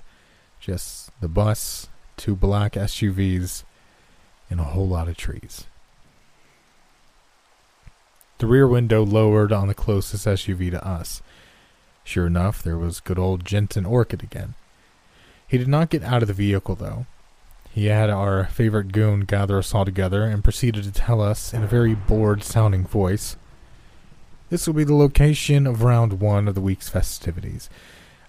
[0.59, 3.63] just the bus, two black SUVs,
[4.49, 5.65] and a whole lot of trees.
[8.37, 11.21] The rear window lowered on the closest SUV to us.
[12.03, 14.53] Sure enough, there was good old Jensen Orchid again.
[15.47, 17.05] He did not get out of the vehicle, though.
[17.71, 21.63] He had our favorite goon gather us all together and proceeded to tell us in
[21.63, 23.37] a very bored sounding voice
[24.49, 27.69] this will be the location of round one of the week's festivities.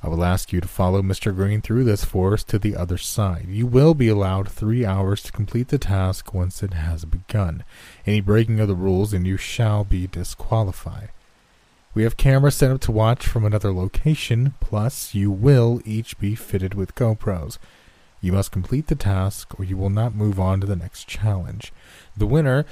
[0.00, 1.34] I will ask you to follow Mr.
[1.34, 3.46] Green through this forest to the other side.
[3.48, 7.64] You will be allowed three hours to complete the task once it has begun.
[8.06, 11.10] Any breaking of the rules and you shall be disqualified.
[11.94, 16.36] We have cameras set up to watch from another location, plus you will each be
[16.36, 17.58] fitted with GoPros.
[18.20, 21.72] You must complete the task or you will not move on to the next challenge.
[22.16, 22.66] The winner,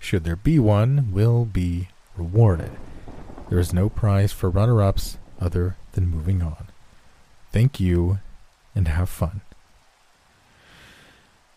[0.00, 2.72] should there be one, will be rewarded.
[3.50, 6.71] There is no prize for runner ups other than moving on.
[7.52, 8.18] Thank you
[8.74, 9.42] and have fun.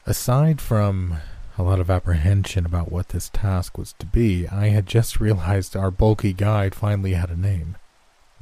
[0.06, 1.18] Aside from
[1.58, 5.76] a lot of apprehension about what this task was to be, I had just realized
[5.76, 7.78] our bulky guide finally had a name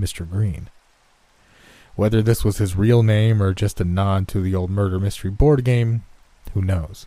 [0.01, 0.27] Mr.
[0.27, 0.71] Green.
[1.95, 5.29] Whether this was his real name or just a nod to the old murder mystery
[5.29, 6.03] board game,
[6.55, 7.05] who knows?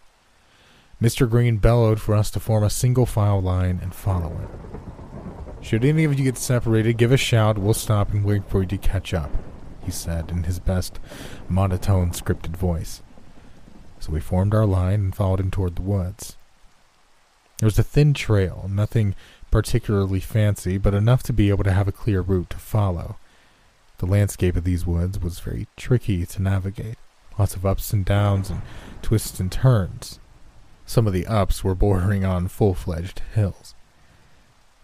[1.02, 1.28] Mr.
[1.28, 4.48] Green bellowed for us to form a single file line and follow him.
[5.60, 7.58] Should any of you get separated, give a shout.
[7.58, 9.32] We'll stop and wait for you to catch up
[9.86, 10.98] he said in his best
[11.48, 13.02] monotone scripted voice.
[14.00, 16.36] So we formed our line and followed him toward the woods.
[17.58, 19.14] There was a thin trail, nothing
[19.50, 23.16] particularly fancy, but enough to be able to have a clear route to follow.
[23.98, 26.98] The landscape of these woods was very tricky to navigate,
[27.38, 28.60] lots of ups and downs and
[29.00, 30.18] twists and turns.
[30.84, 33.75] Some of the ups were bordering on full fledged hills.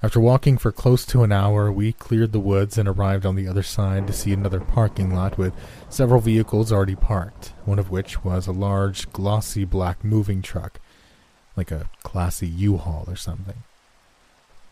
[0.05, 3.47] After walking for close to an hour, we cleared the woods and arrived on the
[3.47, 5.55] other side to see another parking lot with
[5.89, 10.81] several vehicles already parked, one of which was a large, glossy black moving truck,
[11.57, 13.63] like a classy U-Haul or something.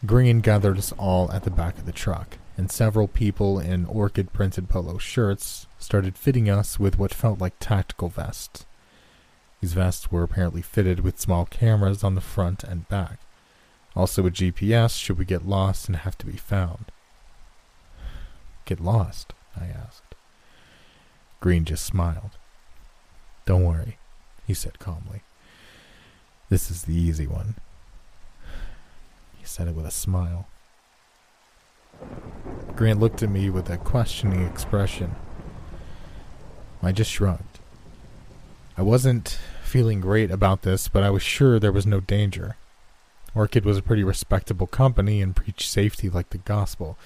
[0.05, 4.33] Green gathered us all at the back of the truck, and several people in orchid
[4.33, 8.67] printed polo shirts started fitting us with what felt like tactical vests.
[9.61, 13.21] These vests were apparently fitted with small cameras on the front and back.
[13.97, 16.87] Also a GPS should we get lost and have to be found.
[18.65, 19.33] Get lost?
[19.61, 20.15] I asked.
[21.41, 22.31] Green just smiled.
[23.47, 23.99] Don't worry,
[24.47, 25.23] he said calmly.
[26.51, 27.57] This is the easy one.
[29.39, 30.47] He said it with a smile.
[32.77, 35.17] Grant looked at me with a questioning expression.
[36.83, 37.59] I just shrugged.
[38.77, 42.57] I wasn't feeling great about this, but I was sure there was no danger.
[43.35, 46.99] Orchid was a pretty respectable company and preached safety like the gospel.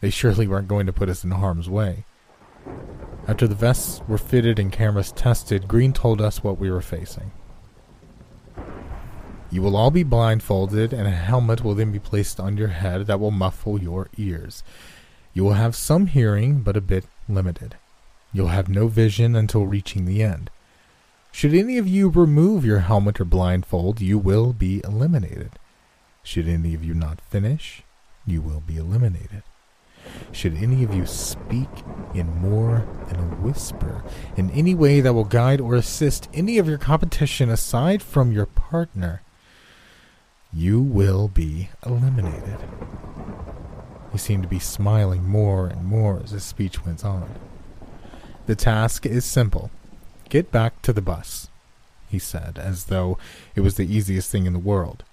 [0.00, 2.04] They surely weren't going to put us in harm's way.
[3.28, 7.32] After the vests were fitted and cameras tested, Green told us what we were facing.
[9.50, 13.06] You will all be blindfolded, and a helmet will then be placed on your head
[13.06, 14.62] that will muffle your ears.
[15.34, 17.76] You will have some hearing, but a bit limited.
[18.32, 20.50] You'll have no vision until reaching the end.
[21.30, 25.50] Should any of you remove your helmet or blindfold, you will be eliminated.
[26.26, 27.84] Should any of you not finish,
[28.26, 29.44] you will be eliminated.
[30.32, 31.68] Should any of you speak
[32.14, 34.02] in more than a whisper,
[34.36, 38.44] in any way that will guide or assist any of your competition aside from your
[38.44, 39.22] partner,
[40.52, 42.58] you will be eliminated.
[44.10, 47.30] He seemed to be smiling more and more as his speech went on.
[48.46, 49.70] The task is simple.
[50.28, 51.50] Get back to the bus,
[52.08, 53.16] he said, as though
[53.54, 55.04] it was the easiest thing in the world.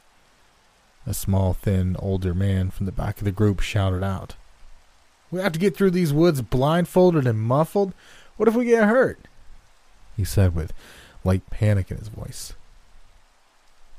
[1.05, 4.35] A small, thin, older man from the back of the group shouted out.
[5.31, 7.93] We have to get through these woods blindfolded and muffled?
[8.37, 9.19] What if we get hurt?
[10.15, 10.73] He said with
[11.23, 12.53] light panic in his voice.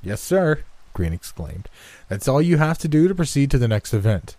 [0.02, 1.68] Yes, sir, Green exclaimed.
[2.08, 4.36] That's all you have to do to proceed to the next event.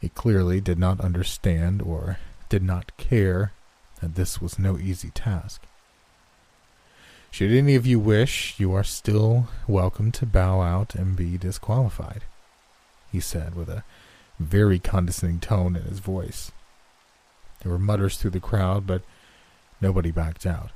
[0.00, 2.18] He clearly did not understand or
[2.48, 3.52] did not care
[4.00, 5.62] that this was no easy task.
[7.34, 12.22] Should any of you wish, you are still welcome to bow out and be disqualified,
[13.10, 13.82] he said with a
[14.38, 16.52] very condescending tone in his voice.
[17.60, 19.02] There were mutters through the crowd, but
[19.80, 20.70] nobody backed out.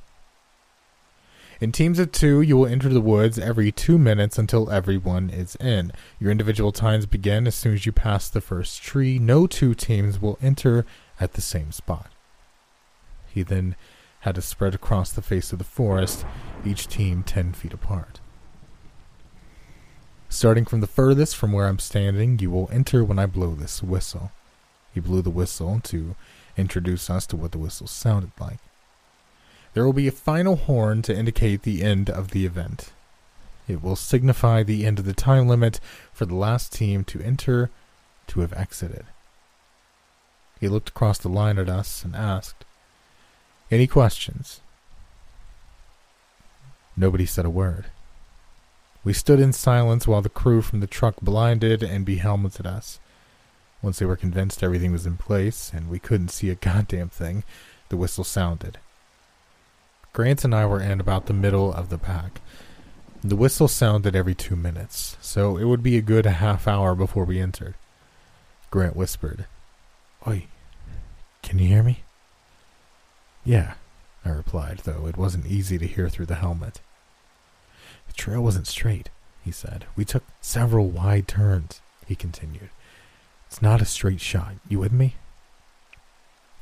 [1.61, 5.55] In teams of two, you will enter the woods every two minutes until everyone is
[5.61, 5.93] in.
[6.19, 9.17] Your individual times begin as soon as you pass the first tree.
[9.17, 10.85] No two teams will enter
[11.21, 12.11] at the same spot.
[13.33, 13.77] He then
[14.23, 16.25] had to spread across the face of the forest,
[16.65, 18.19] each team ten feet apart.
[20.29, 23.81] Starting from the furthest from where I'm standing, you will enter when I blow this
[23.81, 24.31] whistle.
[24.93, 26.15] He blew the whistle to
[26.55, 28.59] introduce us to what the whistle sounded like.
[29.73, 32.91] There will be a final horn to indicate the end of the event.
[33.67, 35.79] It will signify the end of the time limit
[36.11, 37.69] for the last team to enter
[38.27, 39.05] to have exited.
[40.59, 42.65] He looked across the line at us and asked,
[43.71, 44.61] Any questions?
[46.99, 47.85] Nobody said a word.
[49.05, 52.99] We stood in silence while the crew from the truck blinded and behelmeted us.
[53.81, 57.45] Once they were convinced everything was in place and we couldn't see a goddamn thing,
[57.87, 58.79] the whistle sounded.
[60.11, 62.41] Grant and I were in about the middle of the pack.
[63.23, 67.23] The whistle sounded every two minutes, so it would be a good half hour before
[67.23, 67.75] we entered.
[68.71, 69.45] Grant whispered,
[70.27, 70.47] Oi,
[71.43, 72.03] can you hear me?
[73.45, 73.75] Yeah,
[74.25, 76.81] I replied, though it wasn't easy to hear through the helmet.
[78.19, 79.09] The trail wasn't straight,
[79.45, 79.85] he said.
[79.95, 82.69] We took several wide turns, he continued.
[83.47, 84.55] It's not a straight shot.
[84.67, 85.15] You with me?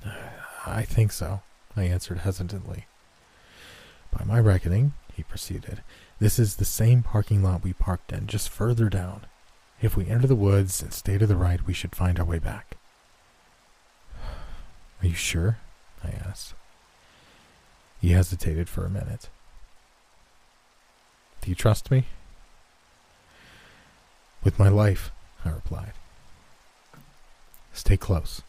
[0.67, 1.41] I think so,
[1.75, 2.85] I answered hesitantly.
[4.11, 5.81] By my reckoning, he proceeded,
[6.19, 9.21] this is the same parking lot we parked in, just further down.
[9.81, 12.37] If we enter the woods and stay to the right, we should find our way
[12.37, 12.77] back.
[15.01, 15.57] Are you sure?
[16.03, 16.53] I asked.
[17.99, 19.29] He hesitated for a minute.
[21.41, 22.05] Do you trust me?
[24.43, 25.11] With my life,
[25.43, 25.93] I replied.
[27.73, 28.41] Stay close.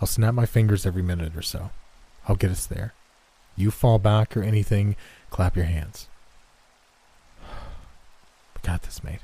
[0.00, 1.70] I'll snap my fingers every minute or so.
[2.26, 2.94] I'll get us there.
[3.56, 4.96] You fall back or anything,
[5.30, 6.08] clap your hands.
[7.40, 9.20] We got this, mate.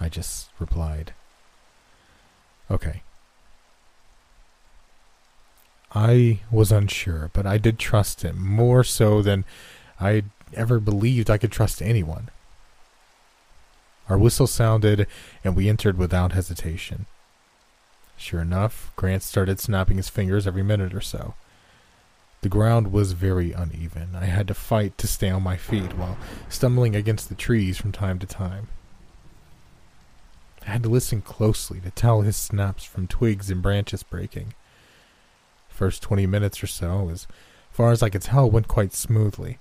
[0.00, 1.12] I just replied,
[2.70, 3.02] Okay.
[5.94, 9.44] I was unsure, but I did trust him more so than
[10.00, 12.30] I ever believed I could trust anyone.
[14.08, 15.06] Our whistle sounded,
[15.44, 17.06] and we entered without hesitation.
[18.16, 21.34] Sure enough, Grant started snapping his fingers every minute or so.
[22.42, 24.10] The ground was very uneven.
[24.14, 27.92] I had to fight to stay on my feet while stumbling against the trees from
[27.92, 28.68] time to time.
[30.66, 34.54] I had to listen closely to tell his snaps from twigs and branches breaking.
[35.68, 37.26] First twenty minutes or so, as
[37.70, 39.58] far as I could tell, went quite smoothly.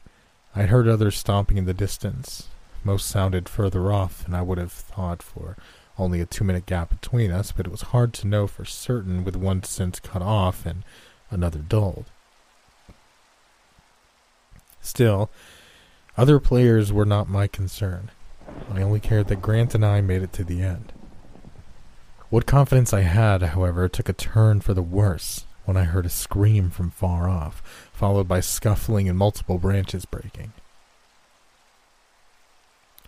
[0.55, 2.47] I heard others stomping in the distance.
[2.83, 5.55] Most sounded further off than I would have thought for
[5.97, 9.23] only a two minute gap between us, but it was hard to know for certain
[9.23, 10.83] with one sense cut off and
[11.29, 12.05] another dulled.
[14.81, 15.29] Still,
[16.17, 18.09] other players were not my concern.
[18.73, 20.91] I only cared that Grant and I made it to the end.
[22.29, 26.09] What confidence I had, however, took a turn for the worse when I heard a
[26.09, 30.51] scream from far off, followed by scuffling and multiple branches breaking.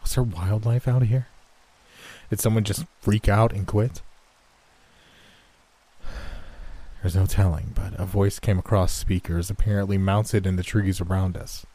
[0.03, 1.25] Was there wildlife out here?
[2.29, 4.03] Did someone just freak out and quit?
[7.01, 11.37] There's no telling, but a voice came across speakers, apparently mounted in the trees around
[11.37, 11.65] us.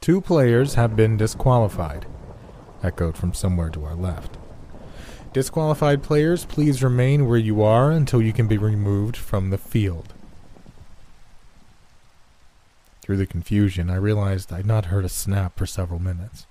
[0.00, 2.06] Two players have been disqualified,
[2.82, 4.36] echoed from somewhere to our left.
[5.32, 10.12] Disqualified players, please remain where you are until you can be removed from the field.
[13.06, 16.44] Through the confusion, I realized I'd not heard a snap for several minutes.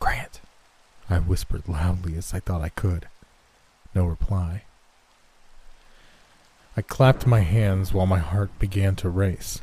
[0.00, 0.40] Grant,
[1.08, 3.06] I whispered loudly as I thought I could.
[3.94, 4.64] No reply.
[6.76, 9.60] I clapped my hands while my heart began to race.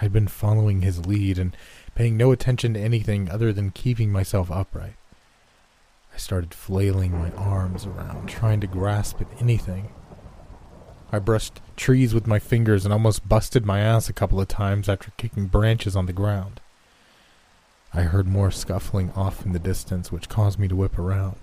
[0.00, 1.54] I'd been following his lead and
[1.94, 4.96] paying no attention to anything other than keeping myself upright.
[6.14, 9.92] I started flailing my arms around, trying to grasp at anything.
[11.12, 14.88] I brushed trees with my fingers and almost busted my ass a couple of times
[14.88, 16.60] after kicking branches on the ground.
[17.94, 21.38] I heard more scuffling off in the distance, which caused me to whip around.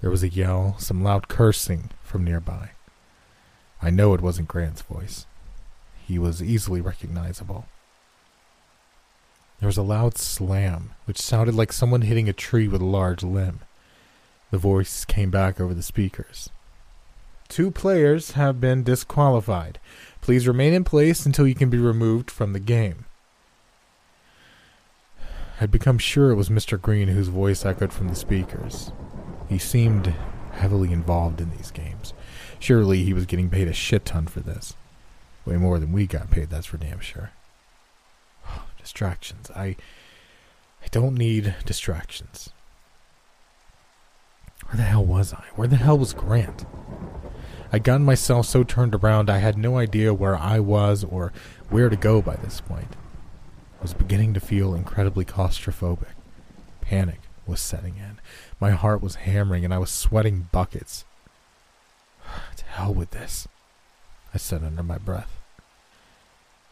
[0.00, 2.70] There was a yell, some loud cursing from nearby.
[3.80, 5.26] I know it wasn't Grant's voice.
[6.04, 7.66] He was easily recognizable.
[9.60, 13.22] There was a loud slam, which sounded like someone hitting a tree with a large
[13.22, 13.60] limb.
[14.50, 16.50] The voice came back over the speakers.
[17.52, 19.78] Two players have been disqualified.
[20.22, 23.04] Please remain in place until you can be removed from the game.
[25.60, 26.80] I'd become sure it was Mr.
[26.80, 28.90] Green whose voice echoed from the speakers.
[29.50, 30.14] He seemed
[30.52, 32.14] heavily involved in these games.
[32.58, 34.72] Surely he was getting paid a shit ton for this.
[35.44, 37.32] Way more than we got paid, that's for damn sure.
[38.80, 39.50] distractions.
[39.50, 39.76] I
[40.82, 42.48] I don't need distractions.
[44.68, 45.44] Where the hell was I?
[45.54, 46.64] Where the hell was Grant?
[47.72, 51.32] I'd gotten myself so turned around I had no idea where I was or
[51.70, 52.96] where to go by this point.
[53.78, 56.14] I was beginning to feel incredibly claustrophobic.
[56.82, 58.18] Panic was setting in.
[58.60, 61.06] My heart was hammering and I was sweating buckets.
[62.56, 63.48] to hell with this,
[64.34, 65.40] I said under my breath.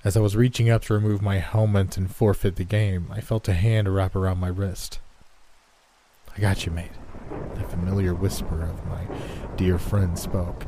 [0.04, 3.48] As I was reaching up to remove my helmet and forfeit the game, I felt
[3.48, 4.98] a hand wrap around my wrist.
[6.36, 6.92] I got you, mate.
[7.54, 9.06] The familiar whisper of my
[9.56, 10.66] dear friend spoke.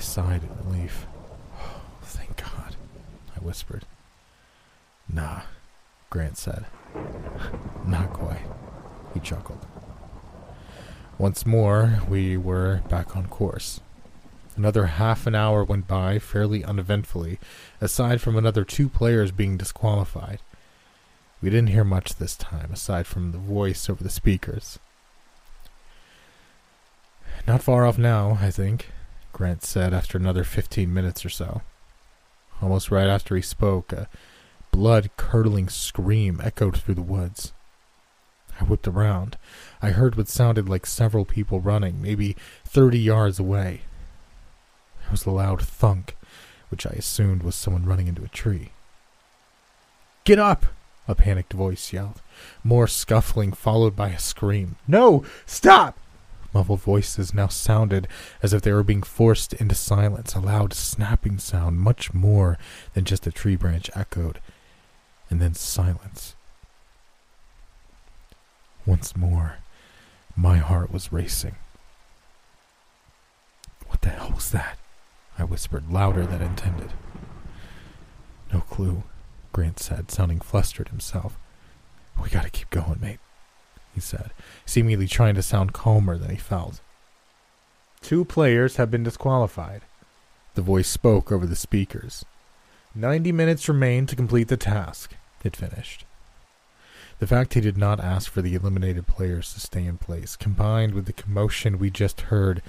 [0.00, 1.06] I sighed in relief.
[1.60, 2.74] Oh, thank God,
[3.36, 3.84] I whispered.
[5.12, 5.42] Nah,
[6.08, 6.64] Grant said.
[7.86, 8.46] Not quite,
[9.12, 9.66] he chuckled.
[11.18, 13.80] Once more, we were back on course.
[14.56, 17.38] Another half an hour went by fairly uneventfully,
[17.78, 20.38] aside from another two players being disqualified.
[21.42, 24.78] We didn't hear much this time, aside from the voice over the speakers.
[27.46, 28.86] Not far off now, I think,
[29.32, 31.62] Grant said after another fifteen minutes or so.
[32.60, 34.08] Almost right after he spoke, a
[34.70, 37.52] blood curdling scream echoed through the woods.
[38.60, 39.38] I whipped around.
[39.80, 43.82] I heard what sounded like several people running, maybe thirty yards away.
[45.00, 46.16] There was a loud thunk,
[46.68, 48.72] which I assumed was someone running into a tree.
[50.24, 50.66] Get up!
[51.08, 52.20] A panicked voice yelled.
[52.62, 54.76] More scuffling, followed by a scream.
[54.86, 55.24] No!
[55.46, 55.98] Stop!
[56.52, 58.08] Muffled voices now sounded
[58.42, 60.34] as if they were being forced into silence.
[60.34, 62.58] A loud snapping sound, much more
[62.94, 64.40] than just a tree branch, echoed,
[65.28, 66.34] and then silence.
[68.84, 69.58] Once more,
[70.34, 71.54] my heart was racing.
[73.86, 74.78] What the hell was that?
[75.38, 76.92] I whispered, louder than intended.
[78.52, 79.04] No clue,
[79.52, 81.38] Grant said, sounding flustered himself.
[82.20, 83.20] We gotta keep going, mate
[84.00, 84.30] he said,
[84.64, 86.80] seemingly trying to sound calmer than he felt.
[88.00, 89.82] Two players have been disqualified.
[90.54, 92.24] The voice spoke over the speakers.
[92.94, 96.04] Ninety minutes remain to complete the task, it finished.
[97.18, 100.94] The fact he did not ask for the eliminated players to stay in place, combined
[100.94, 102.62] with the commotion we just heard,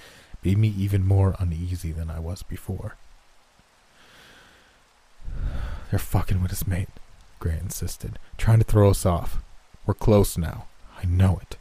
[0.44, 2.98] made me even more uneasy than I was before.
[5.90, 6.90] They're fucking with us, mate,
[7.40, 9.42] Grant insisted, trying to throw us off.
[9.86, 10.66] We're close now.
[11.02, 11.58] I know it.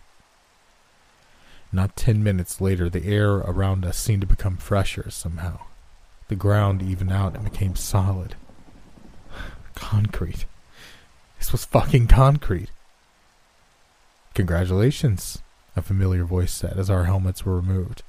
[1.72, 5.60] Not ten minutes later, the air around us seemed to become fresher somehow.
[6.28, 8.34] The ground evened out and became solid.
[9.74, 10.46] Concrete.
[11.38, 12.70] This was fucking concrete.
[14.34, 15.42] Congratulations,
[15.74, 18.02] a familiar voice said as our helmets were removed.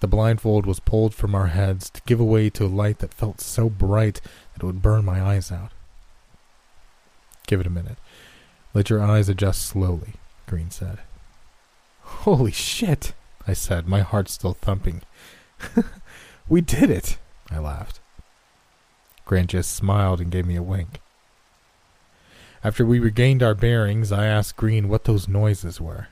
[0.00, 3.40] The blindfold was pulled from our heads to give way to a light that felt
[3.40, 4.20] so bright
[4.54, 5.72] that it would burn my eyes out.
[7.46, 7.98] Give it a minute.
[8.74, 10.14] Let your eyes adjust slowly.
[10.48, 10.98] Green said.
[12.00, 13.12] Holy shit,
[13.46, 15.02] I said, my heart still thumping.
[16.48, 17.18] we did it,
[17.50, 18.00] I laughed.
[19.24, 21.00] Grant just smiled and gave me a wink.
[22.64, 26.08] After we regained our bearings, I asked Green what those noises were.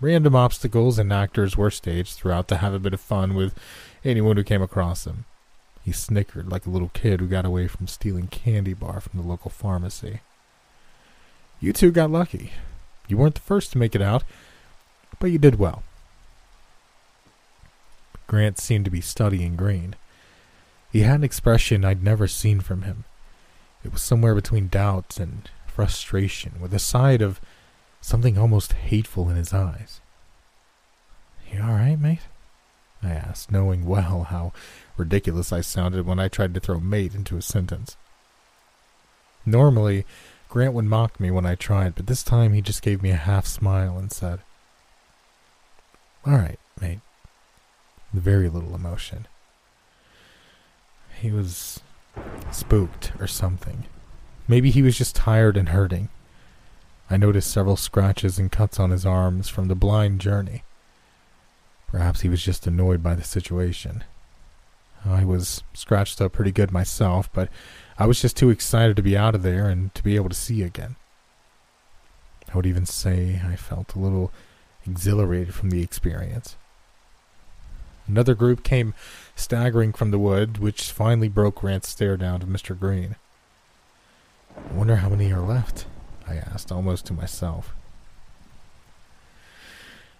[0.00, 3.54] Random obstacles and actors were staged throughout to have a bit of fun with
[4.04, 5.24] anyone who came across them.
[5.84, 9.26] He snickered like a little kid who got away from stealing candy bar from the
[9.26, 10.20] local pharmacy.
[11.62, 12.50] You two got lucky.
[13.06, 14.24] You weren't the first to make it out,
[15.20, 15.84] but you did well.
[18.26, 19.94] Grant seemed to be studying Green.
[20.90, 23.04] He had an expression I'd never seen from him.
[23.84, 27.40] It was somewhere between doubt and frustration, with a side of
[28.00, 30.00] something almost hateful in his eyes.
[31.52, 32.26] You all right, mate?
[33.04, 34.52] I asked, knowing well how
[34.96, 37.96] ridiculous I sounded when I tried to throw mate into a sentence.
[39.46, 40.04] Normally,
[40.52, 43.16] Grant would mock me when I tried, but this time he just gave me a
[43.16, 44.40] half smile and said,
[46.26, 47.00] All right, mate.
[48.12, 49.26] Very little emotion.
[51.18, 51.80] He was
[52.50, 53.86] spooked or something.
[54.46, 56.10] Maybe he was just tired and hurting.
[57.08, 60.64] I noticed several scratches and cuts on his arms from the blind journey.
[61.86, 64.04] Perhaps he was just annoyed by the situation.
[65.02, 67.48] I was scratched up pretty good myself, but
[68.02, 70.34] I was just too excited to be out of there and to be able to
[70.34, 70.96] see again.
[72.52, 74.32] I would even say I felt a little
[74.84, 76.56] exhilarated from the experience.
[78.08, 78.92] Another group came
[79.36, 82.76] staggering from the wood, which finally broke Grant's stare down to Mr.
[82.76, 83.14] Green.
[84.56, 85.86] I wonder how many are left,
[86.26, 87.72] I asked, almost to myself.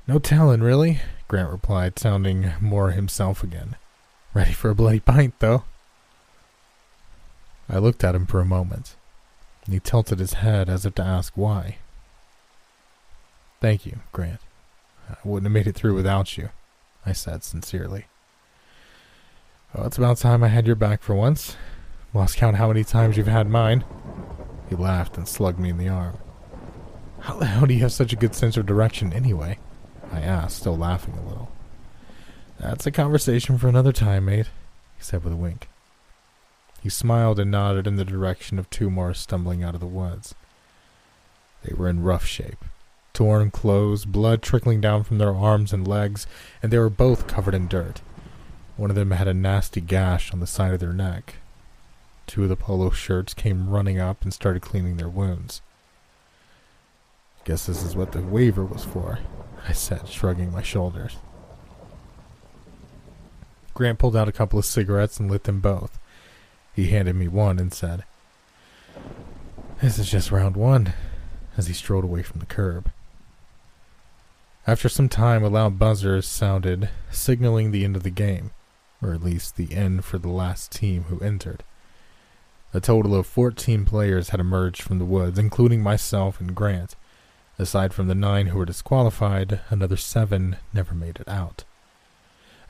[0.06, 3.74] No telling, really, Grant replied, sounding more himself again.
[4.34, 5.64] Ready for a bloody pint, though.
[7.68, 8.96] I looked at him for a moment.
[9.64, 11.78] and He tilted his head as if to ask why.
[13.60, 14.40] Thank you, Grant.
[15.08, 16.50] I wouldn't have made it through without you,
[17.06, 18.06] I said sincerely.
[19.74, 21.56] Well, it's about time I had your back for once.
[22.12, 23.84] Lost count how many times you've had mine.
[24.68, 26.18] He laughed and slugged me in the arm.
[27.20, 29.58] How the hell do you have such a good sense of direction anyway?
[30.12, 31.50] I asked, still laughing a little.
[32.58, 34.46] That's a conversation for another time, mate,
[34.96, 35.68] he said with a wink.
[36.82, 40.34] He smiled and nodded in the direction of two more stumbling out of the woods.
[41.62, 42.64] They were in rough shape.
[43.12, 46.26] Torn clothes, blood trickling down from their arms and legs,
[46.60, 48.00] and they were both covered in dirt.
[48.76, 51.36] One of them had a nasty gash on the side of their neck.
[52.26, 55.62] Two of the polo shirts came running up and started cleaning their wounds.
[57.44, 59.20] Guess this is what the waiver was for,
[59.68, 61.16] I said, shrugging my shoulders.
[63.72, 65.98] Grant pulled out a couple of cigarettes and lit them both.
[66.74, 68.04] He handed me one and said,
[69.80, 70.94] This is just round one,
[71.56, 72.90] as he strode away from the curb.
[74.66, 78.52] After some time, a loud buzzer sounded, signaling the end of the game,
[79.02, 81.64] or at least the end for the last team who entered.
[82.72, 86.96] A total of 14 players had emerged from the woods, including myself and Grant.
[87.58, 91.64] Aside from the nine who were disqualified, another seven never made it out.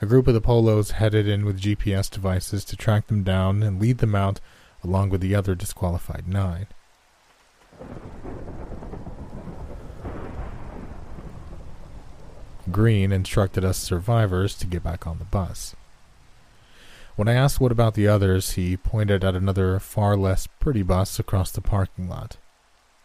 [0.03, 3.79] A group of the Polos headed in with GPS devices to track them down and
[3.79, 4.41] lead them out
[4.83, 6.67] along with the other disqualified nine.
[12.69, 15.73] Green instructed us survivors to get back on the bus.
[17.15, 21.17] When I asked what about the others, he pointed at another far less pretty bus
[21.17, 22.35] across the parking lot.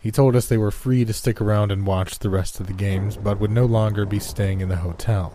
[0.00, 2.72] He told us they were free to stick around and watch the rest of the
[2.72, 5.32] games, but would no longer be staying in the hotel.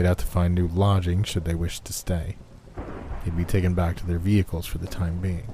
[0.00, 2.36] They'd have to find new lodging should they wish to stay.
[3.22, 5.52] They'd be taken back to their vehicles for the time being.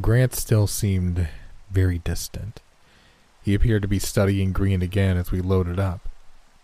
[0.00, 1.26] Grant still seemed
[1.72, 2.60] very distant.
[3.42, 6.08] He appeared to be studying Green again as we loaded up.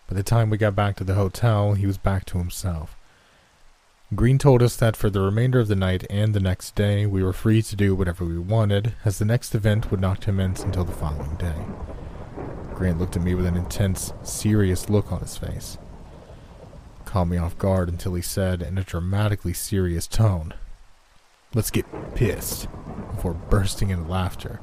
[0.09, 2.97] By the time we got back to the hotel, he was back to himself.
[4.15, 7.25] Green told us that for the remainder of the night and the next day, we
[7.25, 10.85] were free to do whatever we wanted, as the next event would not commence until
[10.85, 11.57] the following day.
[12.81, 15.77] Grant looked at me with an intense, serious look on his face.
[17.05, 20.55] Caught me off guard until he said in a dramatically serious tone,
[21.53, 22.69] Let's get pissed,
[23.11, 24.61] before bursting into laughter.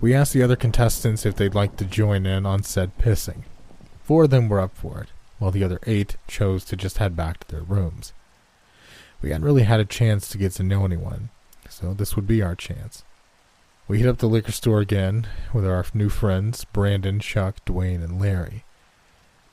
[0.00, 3.42] We asked the other contestants if they'd like to join in on said pissing.
[4.04, 5.08] Four of them were up for it,
[5.40, 8.12] while the other eight chose to just head back to their rooms.
[9.20, 11.30] We hadn't really had a chance to get to know anyone,
[11.68, 13.02] so this would be our chance.
[13.86, 18.18] We hit up the liquor store again with our new friends, Brandon, Chuck, Dwayne, and
[18.18, 18.64] Larry.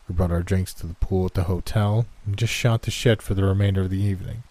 [0.07, 3.21] We brought our drinks to the pool at the hotel and just shot the shit
[3.21, 4.43] for the remainder of the evening.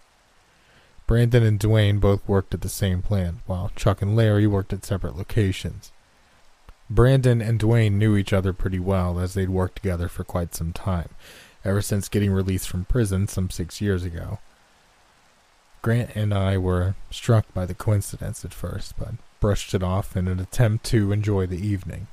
[1.07, 4.85] Brandon and Dwayne both worked at the same plant, while Chuck and Larry worked at
[4.85, 5.93] separate locations.
[6.91, 10.73] Brandon and Dwayne knew each other pretty well as they'd worked together for quite some
[10.73, 11.09] time,
[11.65, 14.41] ever since getting released from prison some six years ago.
[15.81, 20.29] Grant and I were struck by the coincidence at first, but brushed it off in
[20.29, 22.07] an attempt to enjoy the evening.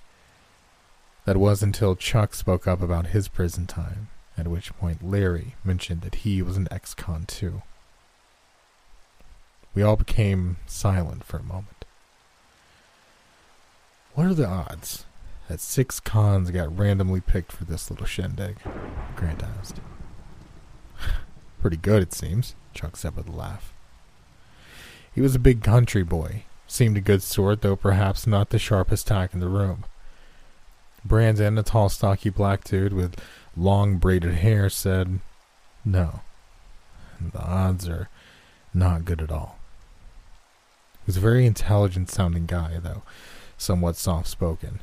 [1.26, 6.02] That was until Chuck spoke up about his prison time, at which point Larry mentioned
[6.02, 7.62] that he was an ex con too.
[9.76, 11.86] We all became silent for a moment.
[14.16, 15.06] What are the odds
[15.48, 18.58] that six cons got randomly picked for this little shindig?
[19.16, 19.82] Grant asked.
[21.62, 23.74] Pretty good, it seems, Chuck said with a laugh.
[25.14, 29.07] He was a big country boy, Seemed a good sort, though perhaps not the sharpest
[29.07, 29.85] tack in the room.
[31.06, 33.19] Brandon, a tall, stocky black dude with
[33.56, 35.19] long braided hair, said,
[35.85, 36.22] No.
[37.22, 38.10] The odds are
[38.73, 39.57] not good at all.
[40.94, 43.03] He was a very intelligent sounding guy, though
[43.57, 44.80] somewhat soft spoken.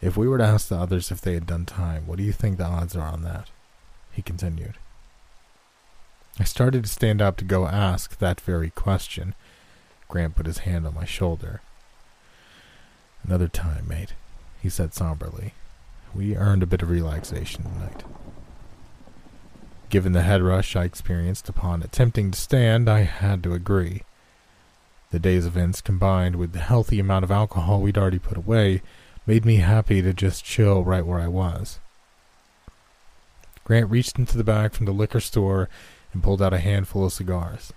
[0.00, 2.32] If we were to ask the others if they had done time, what do you
[2.32, 3.48] think the odds are on that?
[4.12, 4.74] He continued.
[6.38, 9.34] I started to stand up to go ask that very question
[10.10, 11.62] Grant put his hand on my shoulder.
[13.22, 14.14] Another time, mate,
[14.60, 15.54] he said somberly.
[16.12, 18.02] We earned a bit of relaxation tonight.
[19.88, 24.02] Given the head rush I experienced upon attempting to stand, I had to agree.
[25.12, 28.82] The day's events, combined with the healthy amount of alcohol we'd already put away,
[29.26, 31.78] made me happy to just chill right where I was.
[33.62, 35.68] Grant reached into the bag from the liquor store
[36.12, 37.72] and pulled out a handful of cigars.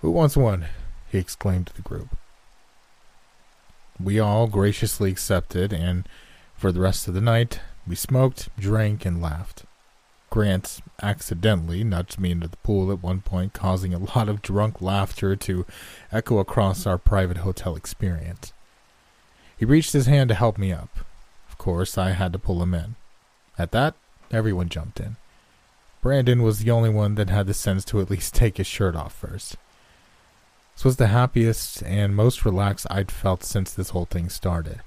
[0.00, 0.66] Who wants one?
[1.10, 2.16] he exclaimed to the group.
[4.00, 6.08] We all graciously accepted, and
[6.54, 9.64] for the rest of the night, we smoked, drank, and laughed.
[10.30, 14.80] Grant accidentally nudged me into the pool at one point, causing a lot of drunk
[14.80, 15.66] laughter to
[16.12, 18.52] echo across our private hotel experience.
[19.56, 20.98] He reached his hand to help me up.
[21.48, 22.94] Of course, I had to pull him in.
[23.58, 23.94] At that,
[24.30, 25.16] everyone jumped in.
[26.02, 28.94] Brandon was the only one that had the sense to at least take his shirt
[28.94, 29.56] off first.
[30.78, 34.78] This was the happiest and most relaxed I'd felt since this whole thing started.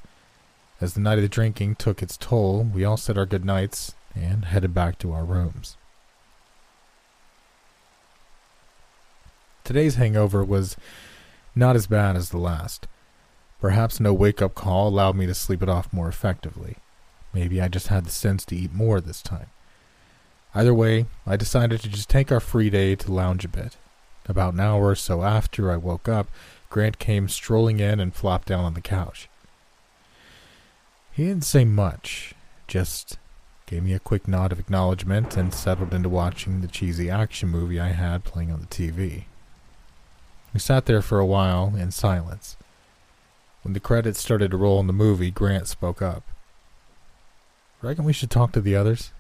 [0.80, 4.45] As the night of the drinking took its toll, we all said our goodnights and
[4.45, 5.76] headed back to our rooms.
[9.65, 10.77] Today's hangover was
[11.55, 12.88] not as bad as the last.
[13.59, 16.77] Perhaps no wake up call allowed me to sleep it off more effectively.
[17.34, 19.47] Maybe I just had the sense to eat more this time.
[20.55, 23.76] Either way, I decided to just take our free day to lounge a bit.
[24.27, 26.27] About an hour or so after I woke up,
[26.69, 29.27] Grant came strolling in and flopped down on the couch.
[31.11, 32.34] He didn't say much,
[32.68, 33.18] just
[33.65, 37.80] gave me a quick nod of acknowledgement and settled into watching the cheesy action movie
[37.80, 39.26] I had playing on the TV.
[40.53, 42.57] We sat there for a while in silence.
[43.64, 46.23] When the credits started to roll in the movie, Grant spoke up.
[47.81, 49.11] Reckon we should talk to the others?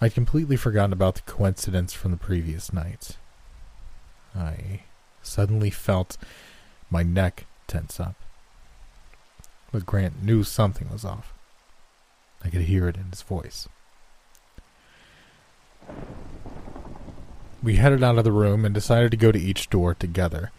[0.00, 3.16] I'd completely forgotten about the coincidence from the previous night.
[4.34, 4.82] I
[5.22, 6.18] suddenly felt
[6.90, 8.14] my neck tense up.
[9.72, 11.32] But Grant knew something was off.
[12.44, 13.68] I could hear it in his voice.
[17.62, 20.52] We headed out of the room and decided to go to each door together.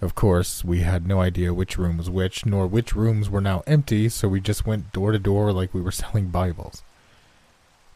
[0.00, 3.62] Of course, we had no idea which room was which, nor which rooms were now
[3.66, 6.82] empty, so we just went door to door like we were selling Bibles.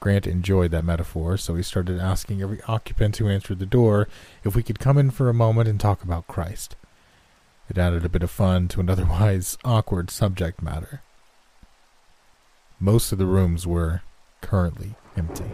[0.03, 4.09] Grant enjoyed that metaphor, so he started asking every occupant who answered the door
[4.43, 6.74] if we could come in for a moment and talk about Christ.
[7.70, 11.03] It added a bit of fun to an otherwise awkward subject matter.
[12.81, 14.03] Most of the rooms were
[14.41, 15.53] currently empty.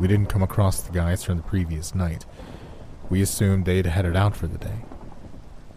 [0.00, 2.24] We didn't come across the guys from the previous night.
[3.10, 4.86] We assumed they'd headed out for the day.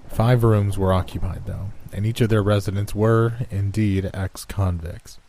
[0.07, 5.19] Five rooms were occupied, though, and each of their residents were, indeed, ex convicts.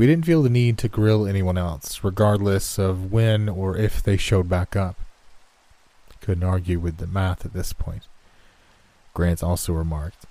[0.00, 4.16] We didn't feel the need to grill anyone else, regardless of when or if they
[4.16, 4.96] showed back up.
[6.22, 8.04] Couldn't argue with the math at this point.
[9.12, 10.24] Grant also remarked,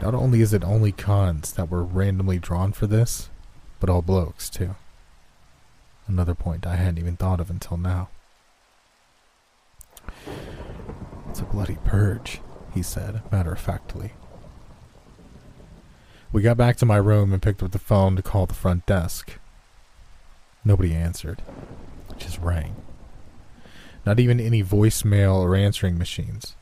[0.00, 3.28] Not only is it only cons that were randomly drawn for this,
[3.80, 4.76] but all blokes, too.
[6.06, 8.08] Another point I hadn't even thought of until now.
[11.28, 12.40] It's a bloody purge,
[12.72, 14.14] he said, matter of factly.
[16.36, 18.84] We got back to my room and picked up the phone to call the front
[18.84, 19.38] desk.
[20.66, 21.40] Nobody answered.
[22.10, 22.76] It just rang.
[24.04, 26.54] Not even any voicemail or answering machines.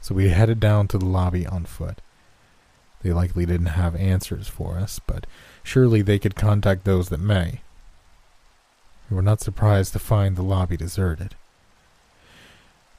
[0.00, 2.00] So we headed down to the lobby on foot.
[3.04, 5.26] They likely didn't have answers for us, but
[5.62, 7.60] surely they could contact those that may.
[9.08, 11.36] We were not surprised to find the lobby deserted.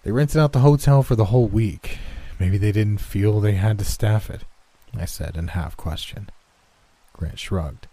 [0.03, 1.97] They rented out the hotel for the whole week.
[2.39, 4.45] Maybe they didn't feel they had to staff it.
[4.95, 6.29] I said in half question.
[7.13, 7.87] Grant shrugged.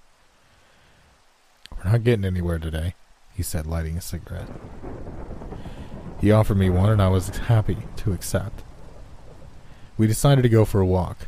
[1.76, 2.94] We're not getting anywhere today,
[3.34, 4.48] he said, lighting a cigarette.
[6.20, 8.62] He offered me one, and I was happy to accept.
[9.96, 11.26] We decided to go for a walk.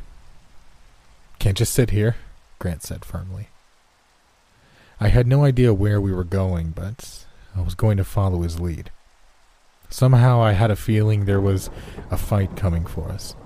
[1.38, 2.16] Can't just sit here,
[2.58, 3.48] Grant said firmly.
[4.98, 8.58] I had no idea where we were going, but I was going to follow his
[8.58, 8.90] lead.
[9.90, 11.70] Somehow I had a feeling there was
[12.10, 13.36] a fight coming for us.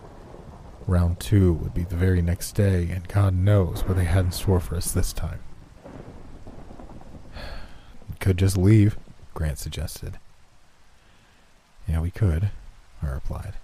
[0.87, 4.33] Round two would be the very next day, and God knows what they had in
[4.33, 5.41] store for us this time.
[8.21, 8.99] Could just leave,
[9.35, 10.19] Grant suggested.
[11.89, 12.51] Yeah, we could,
[13.03, 13.55] I replied.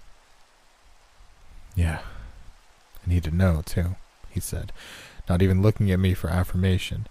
[1.75, 1.99] Yeah,
[3.05, 3.95] I need to know, too,
[4.29, 4.73] he said,
[5.29, 7.07] not even looking at me for affirmation.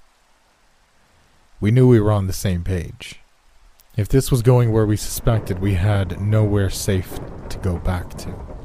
[1.61, 3.21] We knew we were on the same page.
[3.97, 7.19] If this was going where we suspected, we had nowhere safe
[7.49, 8.56] to go back to.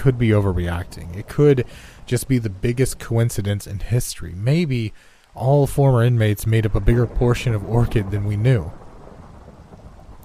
[0.00, 1.14] Could be overreacting.
[1.14, 1.66] It could
[2.06, 4.32] just be the biggest coincidence in history.
[4.34, 4.94] Maybe
[5.34, 8.72] all former inmates made up a bigger portion of Orchid than we knew.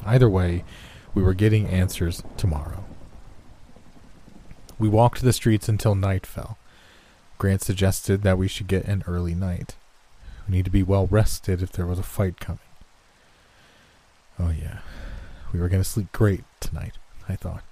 [0.06, 0.64] Either way,
[1.14, 2.86] we were getting answers tomorrow.
[4.80, 6.58] We walked the streets until night fell.
[7.38, 9.76] Grant suggested that we should get an early night.
[10.48, 12.60] We need to be well rested if there was a fight coming.
[14.40, 14.80] Oh, yeah.
[15.52, 16.94] We were going to sleep great tonight,
[17.28, 17.64] I thought.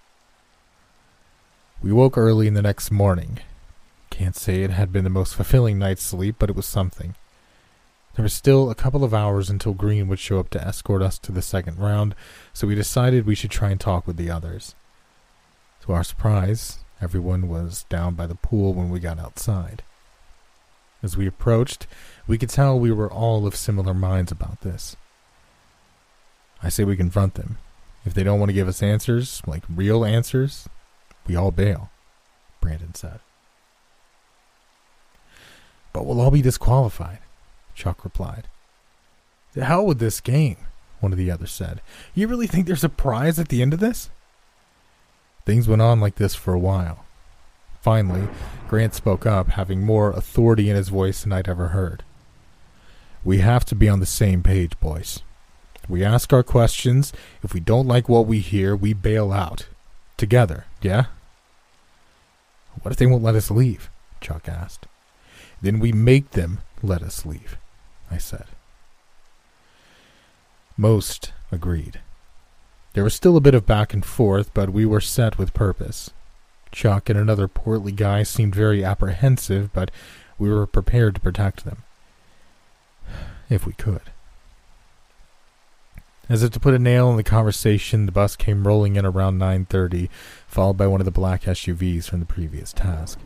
[1.84, 3.39] We woke early in the next morning.
[4.10, 7.14] Can't say it had been the most fulfilling night's sleep, but it was something.
[8.15, 11.19] There was still a couple of hours until Green would show up to escort us
[11.19, 12.15] to the second round,
[12.53, 14.76] so we decided we should try and talk with the others.
[15.81, 19.84] To our surprise, everyone was down by the pool when we got outside.
[21.01, 21.85] As we approached,
[22.27, 24.95] we could tell we were all of similar minds about this.
[26.61, 27.57] I say we confront them.
[28.05, 30.69] If they don't want to give us answers, like real answers,
[31.28, 31.90] we all bail,
[32.62, 33.20] Brandon said.
[35.91, 37.20] But we'll all be disqualified,
[37.76, 38.48] Chuck replied.
[39.54, 40.58] The hell with this game,
[41.00, 41.82] one of the others said.
[42.16, 44.10] You really think there's a prize at the end of this?
[45.45, 47.06] Things went on like this for a while.
[47.82, 48.30] Finally,
[48.70, 52.04] Grant spoke up, having more authority in his voice than I'd ever heard.
[53.26, 55.22] We have to be on the same page, boys.
[55.90, 57.12] We ask our questions.
[57.44, 59.68] If we don't like what we hear, we bail out.
[60.16, 61.05] Together, yeah?
[62.81, 63.89] What if they won't let us leave?
[64.22, 64.88] Chuck asked.
[65.61, 67.57] Then we make them let us leave,
[68.11, 68.45] I said.
[70.76, 72.01] Most agreed.
[72.93, 76.11] There was still a bit of back and forth, but we were set with purpose.
[76.72, 79.91] Chuck and another portly guy seemed very apprehensive, but
[80.38, 81.84] we were prepared to protect them.
[83.49, 84.01] If we could.
[86.30, 89.38] As if to put a nail in the conversation, the bus came rolling in around
[89.38, 90.10] 9:30,
[90.54, 93.18] followed by one of the black SUVs from the previous task.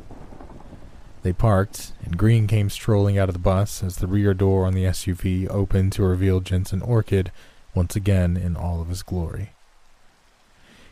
[1.24, 4.74] They parked, and Green came strolling out of the bus as the rear door on
[4.74, 7.34] the SUV opened to reveal Jensen Orchid
[7.76, 9.50] once again in all of his glory.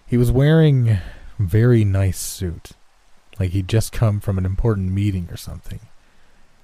[0.05, 1.01] He was wearing a
[1.39, 2.71] very nice suit,
[3.39, 5.79] like he'd just come from an important meeting or something.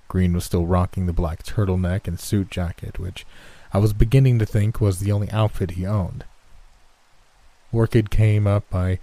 [0.10, 3.26] Green was still rocking the black turtleneck and suit jacket, which
[3.74, 6.26] I was beginning to think was the only outfit he owned.
[7.72, 9.00] Orchid came up by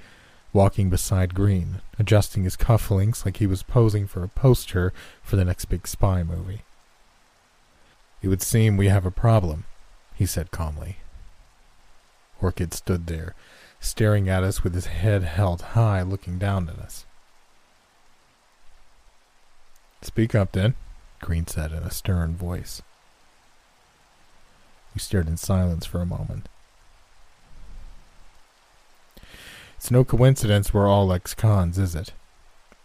[0.53, 4.93] walking beside Green, adjusting his cufflinks like he was posing for a poster
[5.23, 6.63] for the next big spy movie.
[8.23, 9.65] It would seem we have a problem,
[10.15, 10.97] he said calmly.
[12.41, 13.35] Orchid stood there,
[13.81, 17.05] staring at us with his head held high, looking down at us.
[20.03, 20.75] Speak up, then,
[21.21, 22.83] Green said in a stern voice.
[24.95, 26.49] We stared in silence for a moment.
[29.79, 32.13] It's no coincidence we're all ex cons, is it?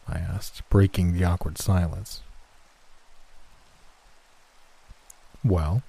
[0.07, 2.21] I asked, breaking the awkward silence.
[5.43, 5.81] Well,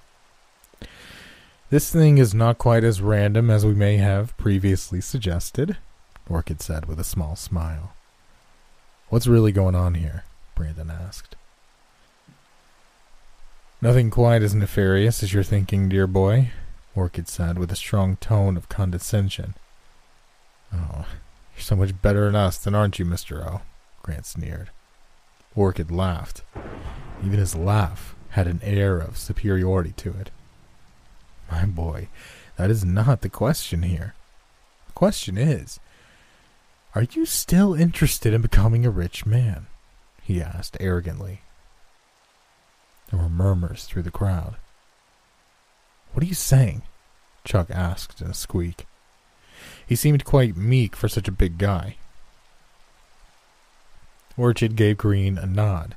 [1.69, 5.77] this thing is not quite as random as we may have previously suggested,
[6.27, 7.93] Orchid said with a small smile.
[9.09, 10.23] What's really going on here?
[10.55, 11.35] Brandon asked.
[13.79, 16.49] Nothing quite as nefarious as you're thinking, dear boy,
[16.95, 19.53] Orchid said with a strong tone of condescension.
[20.73, 21.05] Oh,
[21.55, 23.45] you're so much better than us, then aren't you, Mr.
[23.45, 23.61] O?
[24.03, 24.69] Grant sneered.
[25.55, 26.43] Orchid laughed.
[27.23, 30.31] Even his laugh had an air of superiority to it.
[31.49, 32.09] My boy,
[32.57, 34.15] that is not the question here.
[34.87, 35.79] The question is,
[36.93, 39.67] are you still interested in becoming a rich man?
[40.21, 41.41] he asked arrogantly.
[43.11, 44.55] There were murmurs through the crowd.
[46.13, 46.81] What are you saying?
[47.43, 48.85] Chuck asked in a squeak.
[49.87, 51.97] He seemed quite meek for such a big guy.
[54.37, 55.95] Orchid gave Green a nod.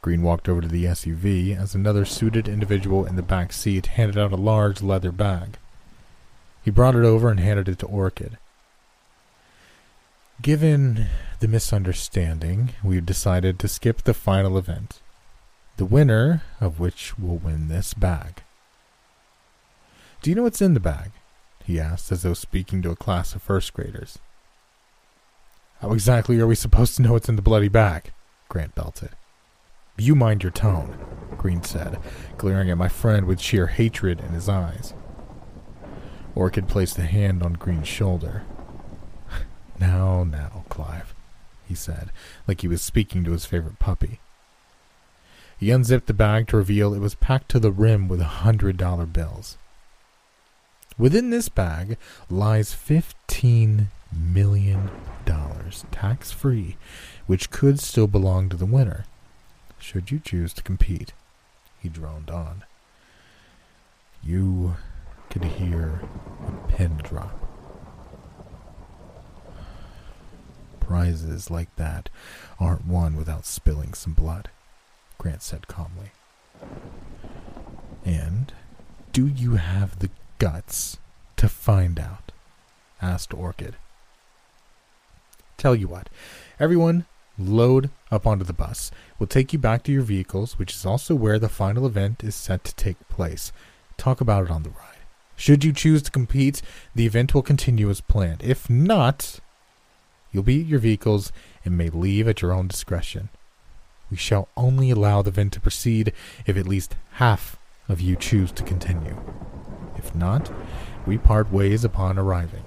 [0.00, 4.18] Green walked over to the SUV as another suited individual in the back seat handed
[4.18, 5.58] out a large leather bag.
[6.64, 8.38] He brought it over and handed it to Orchid.
[10.40, 11.06] Given
[11.38, 15.00] the misunderstanding, we've decided to skip the final event
[15.76, 18.42] the winner of which will win this bag.
[20.20, 21.10] Do you know what's in the bag?
[21.64, 24.18] He asked, as though speaking to a class of first graders.
[25.80, 28.12] How exactly are we supposed to know what's in the bloody bag?
[28.48, 29.10] Grant belted.
[29.98, 30.96] You mind your tone,
[31.36, 31.98] Green said,
[32.38, 34.94] glaring at my friend with sheer hatred in his eyes.
[36.34, 38.44] Orchid placed a hand on Green's shoulder.
[39.80, 41.12] Now, now, Clive,
[41.66, 42.12] he said,
[42.46, 44.20] like he was speaking to his favorite puppy.
[45.58, 49.06] He unzipped the bag to reveal it was packed to the rim with hundred dollar
[49.06, 49.58] bills.
[50.98, 51.96] Within this bag
[52.30, 54.90] lies fifteen million
[55.24, 56.76] dollars, tax free,
[57.26, 59.06] which could still belong to the winner,
[59.78, 61.12] should you choose to compete.
[61.80, 62.64] He droned on.
[64.22, 64.76] You
[65.30, 66.02] could hear
[66.46, 67.38] a pin drop.
[70.78, 72.10] Prizes like that
[72.60, 74.50] aren't won without spilling some blood.
[75.18, 76.12] Grant said calmly.
[78.04, 78.52] And
[79.12, 80.10] do you have the
[80.42, 80.98] guts
[81.36, 82.32] to find out?
[83.00, 83.76] asked Orchid.
[85.56, 86.08] Tell you what,
[86.58, 87.06] everyone,
[87.38, 88.90] load up onto the bus.
[89.18, 92.34] We'll take you back to your vehicles, which is also where the final event is
[92.34, 93.52] set to take place.
[93.96, 95.06] Talk about it on the ride.
[95.36, 96.60] Should you choose to compete,
[96.94, 98.42] the event will continue as planned.
[98.42, 99.40] If not,
[100.32, 101.30] You'll be at your vehicles
[101.64, 103.28] and may leave at your own discretion.
[104.10, 106.12] We shall only allow the event to proceed
[106.46, 107.58] if at least half
[107.88, 109.16] of you choose to continue.
[110.02, 110.50] If not,
[111.06, 112.64] we part ways upon arriving.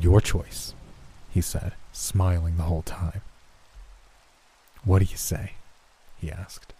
[0.00, 0.74] Your choice,
[1.30, 3.22] he said, smiling the whole time.
[4.84, 5.52] What do you say?
[6.18, 6.72] he asked.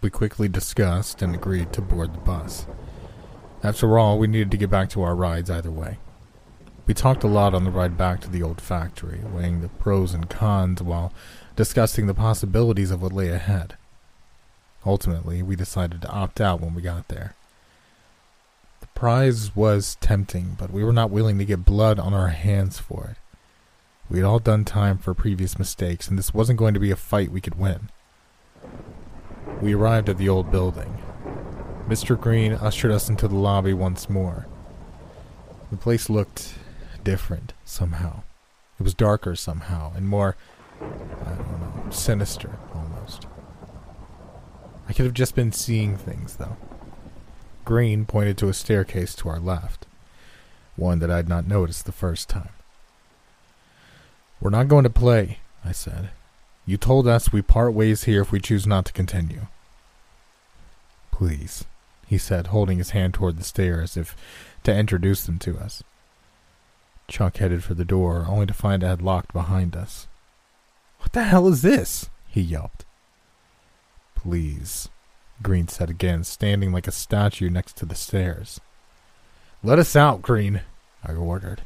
[0.00, 2.66] We quickly discussed and agreed to board the bus.
[3.62, 5.98] After all, we needed to get back to our rides either way.
[6.86, 10.12] We talked a lot on the ride back to the old factory, weighing the pros
[10.12, 11.12] and cons while
[11.54, 13.76] discussing the possibilities of what lay ahead.
[14.84, 17.34] Ultimately, we decided to opt out when we got there.
[18.80, 22.78] The prize was tempting, but we were not willing to get blood on our hands
[22.78, 23.16] for it.
[24.10, 26.96] We had all done time for previous mistakes, and this wasn't going to be a
[26.96, 27.90] fight we could win.
[29.60, 30.98] We arrived at the old building.
[31.88, 32.20] Mr.
[32.20, 34.46] Green ushered us into the lobby once more.
[35.70, 36.54] The place looked
[37.02, 38.22] different somehow.
[38.78, 40.36] It was darker somehow and more,
[40.80, 42.58] I don't know, sinister.
[44.92, 46.58] I could have just been seeing things though.
[47.64, 49.86] Green pointed to a staircase to our left,
[50.76, 52.50] one that I'd not noticed the first time.
[54.38, 56.10] We're not going to play, I said.
[56.66, 59.46] You told us we part ways here if we choose not to continue.
[61.10, 61.64] Please,
[62.06, 64.16] he said, holding his hand toward the stairs as if
[64.64, 65.82] to introduce them to us.
[67.08, 70.06] Chuck headed for the door, only to find it locked behind us.
[70.98, 72.10] What the hell is this?
[72.28, 72.84] he yelped.
[74.22, 74.88] Please,
[75.42, 78.60] Green said again, standing like a statue next to the stairs.
[79.64, 80.60] Let us out, Green,
[81.04, 81.62] I ordered.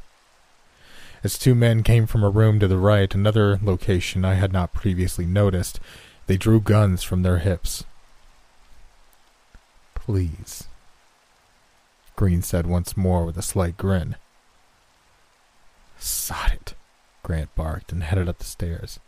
[1.22, 4.72] As two men came from a room to the right, another location I had not
[4.72, 5.80] previously noticed,
[6.26, 7.84] they drew guns from their hips.
[9.94, 10.64] Please,
[12.14, 14.16] Green said once more with a slight grin.
[15.98, 16.74] Sod it,
[17.22, 18.98] Grant barked and headed up the stairs.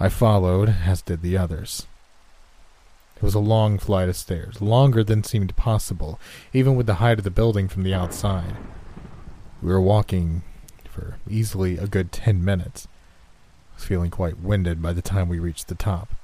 [0.00, 1.86] I followed, as did the others.
[3.18, 6.20] It was a long flight of stairs, longer than seemed possible,
[6.52, 8.56] even with the height of the building from the outside.
[9.60, 10.44] We were walking
[10.88, 12.86] for easily a good ten minutes.
[13.72, 16.14] I was feeling quite winded by the time we reached the top.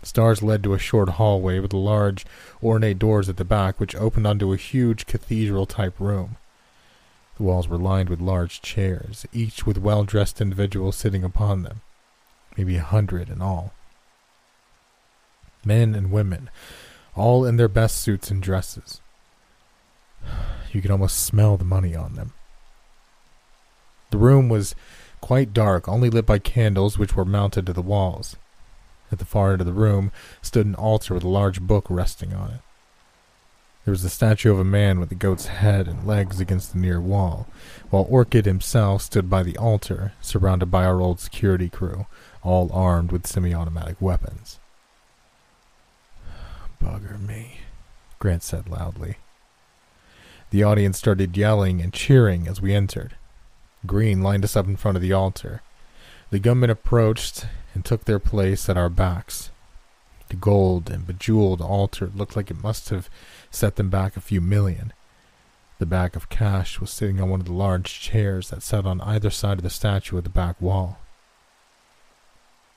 [0.00, 2.26] The stars led to a short hallway with large,
[2.60, 6.36] ornate doors at the back, which opened onto a huge cathedral type room.
[7.36, 11.82] The walls were lined with large chairs, each with well dressed individuals sitting upon them,
[12.56, 13.72] maybe a hundred in all.
[15.66, 16.48] Men and women,
[17.14, 19.02] all in their best suits and dresses.
[20.72, 22.32] You could almost smell the money on them.
[24.10, 24.74] The room was
[25.20, 28.36] quite dark, only lit by candles which were mounted to the walls.
[29.10, 30.12] At the far end of the room
[30.42, 32.60] stood an altar with a large book resting on it.
[33.84, 36.78] There was a statue of a man with a goat's head and legs against the
[36.78, 37.46] near wall,
[37.90, 42.06] while Orchid himself stood by the altar, surrounded by our old security crew,
[42.42, 44.58] all armed with semi automatic weapons.
[46.82, 47.60] Bugger me,
[48.18, 49.16] Grant said loudly.
[50.50, 53.16] The audience started yelling and cheering as we entered.
[53.84, 55.62] Green lined us up in front of the altar.
[56.30, 59.50] The gunmen approached and took their place at our backs.
[60.28, 63.08] The gold and bejeweled altar looked like it must have
[63.50, 64.92] set them back a few million.
[65.78, 69.00] The bag of cash was sitting on one of the large chairs that sat on
[69.02, 70.98] either side of the statue at the back wall.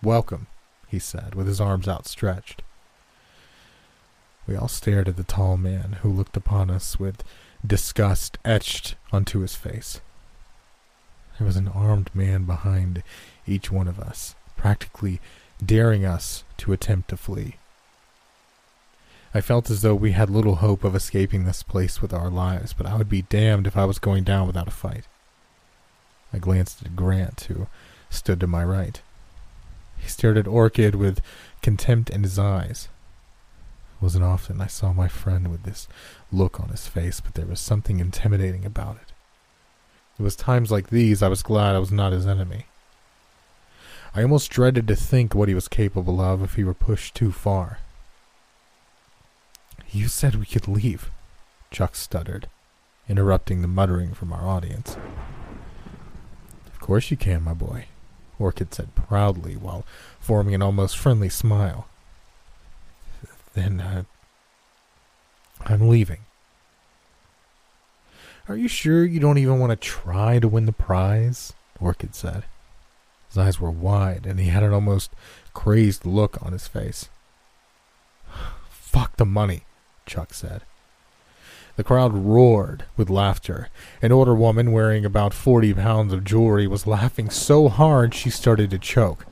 [0.04, 0.48] Welcome,
[0.88, 2.62] he said, with his arms outstretched.
[4.50, 7.24] We all stared at the tall man, who looked upon us with
[7.64, 10.02] disgust etched onto his face.
[11.38, 13.04] There was an armed man behind
[13.46, 15.22] each one of us, practically
[15.64, 17.58] daring us to attempt to flee.
[19.36, 22.74] I felt as though we had little hope of escaping this place with our lives,
[22.74, 25.04] but I would be damned if I was going down without a fight.
[26.34, 27.68] I glanced at Grant, who
[28.10, 29.00] stood to my right.
[30.00, 31.22] He stared at Orchid with
[31.62, 32.88] contempt in his eyes.
[34.02, 35.88] Wasn't often I saw my friend with this
[36.32, 39.12] look on his face, but there was something intimidating about it.
[40.18, 42.66] It was times like these I was glad I was not his enemy.
[44.16, 47.32] I almost dreaded to think what he was capable of if he were pushed too
[47.32, 47.80] far.
[49.92, 51.12] You said we could leave,
[51.72, 52.48] Chuck stuttered,
[53.08, 54.98] interrupting the muttering from our audience.
[56.68, 57.86] Of course you can, my boy,
[58.40, 59.86] Orchid said proudly while
[60.20, 61.89] forming an almost friendly smile.
[63.54, 64.04] Then, uh,
[65.66, 66.20] I'm leaving.
[68.48, 71.54] Are you sure you don't even want to try to win the prize?
[71.80, 72.44] Orchid said.
[73.28, 75.12] His eyes were wide, and he had an almost
[75.54, 77.10] crazed look on his face.
[78.70, 79.66] Fuck the money,
[80.06, 80.64] Chuck said.
[81.76, 83.70] The crowd roared with laughter.
[84.02, 88.70] An older woman wearing about 40 pounds of jewelry was laughing so hard she started
[88.72, 89.26] to choke.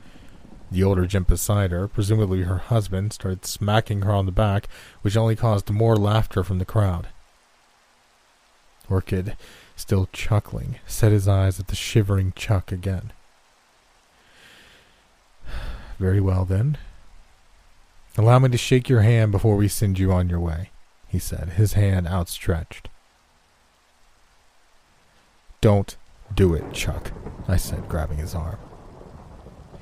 [0.70, 4.68] The older jumped beside her, presumably her husband, started smacking her on the back,
[5.02, 7.08] which only caused more laughter from the crowd.
[8.90, 9.36] Orchid,
[9.76, 13.12] still chuckling, set his eyes at the shivering Chuck again.
[15.98, 16.78] Very well, then.
[18.16, 20.70] Allow me to shake your hand before we send you on your way
[21.08, 22.88] he said, his hand outstretched.
[25.60, 25.96] Don't
[26.32, 27.12] do it, Chuck,
[27.48, 28.58] I said, grabbing his arm.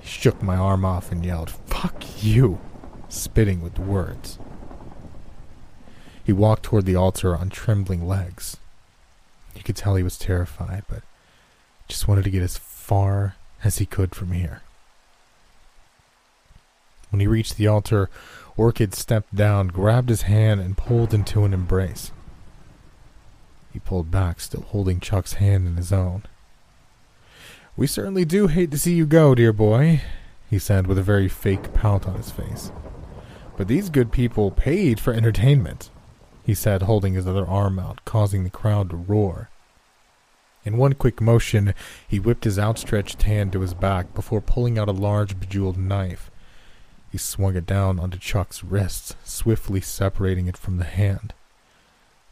[0.07, 2.61] Shook my arm off and yelled, Fuck you,
[3.09, 4.39] spitting with words.
[6.23, 8.57] He walked toward the altar on trembling legs.
[9.57, 11.03] You could tell he was terrified, but
[11.89, 13.35] just wanted to get as far
[13.65, 14.62] as he could from here.
[17.11, 18.09] When he reached the altar,
[18.57, 22.12] Orchid stepped down, grabbed his hand, and pulled into an embrace.
[23.73, 26.23] He pulled back, still holding Chuck's hand in his own.
[27.77, 30.03] We certainly do hate to see you go, dear boy,
[30.48, 32.73] he said with a very fake pout on his face.
[33.57, 35.90] But these good people paid for entertainment,
[36.44, 39.51] he said, holding his other arm out, causing the crowd to roar.
[40.65, 41.74] In one quick motion,
[42.09, 46.31] he whipped his outstretched hand to his back before pulling out a large bejeweled knife
[47.16, 51.32] he swung it down onto Chuck's wrist, swiftly separating it from the hand.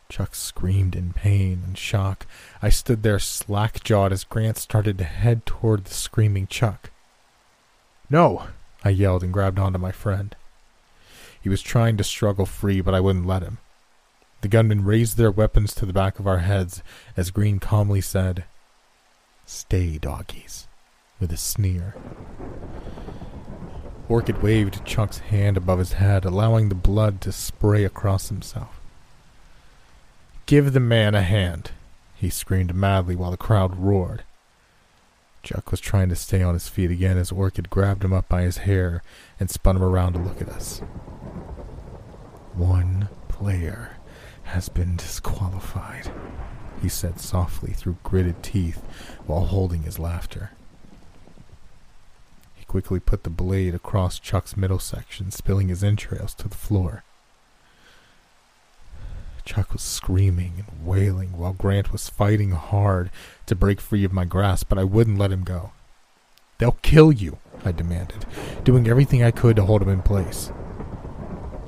[0.09, 2.27] Chuck screamed in pain and shock.
[2.63, 6.91] I stood there slack jawed as Grant started to head toward the screaming Chuck.
[8.11, 8.47] No!
[8.85, 10.37] I yelled and grabbed onto my friend.
[11.41, 13.59] He was trying to struggle free, but I wouldn't let him.
[14.41, 16.83] The gunmen raised their weapons to the back of our heads
[17.17, 18.45] as Green calmly said,
[19.47, 20.67] Stay, doggies,
[21.19, 21.95] with a sneer.
[24.09, 28.81] Orchid waved Chuck's hand above his head, allowing the blood to spray across himself.
[30.47, 31.71] Give the man a hand,
[32.15, 34.25] he screamed madly while the crowd roared.
[35.43, 38.43] Chuck was trying to stay on his feet again as Orchid grabbed him up by
[38.43, 39.03] his hair
[39.41, 40.81] and spun him around to look at us.
[42.55, 43.97] One player
[44.45, 46.13] has been disqualified,
[46.83, 48.83] he said softly through gritted teeth
[49.27, 50.51] while holding his laughter
[52.55, 57.03] He quickly put the blade across Chuck's middle section, spilling his entrails to the floor.
[59.45, 63.11] Chuck was screaming and wailing while Grant was fighting hard
[63.47, 65.73] to break free of my grasp, but I wouldn't let him go.
[66.59, 68.27] They'll kill you, I demanded,
[68.65, 70.51] doing everything I could to hold him in place.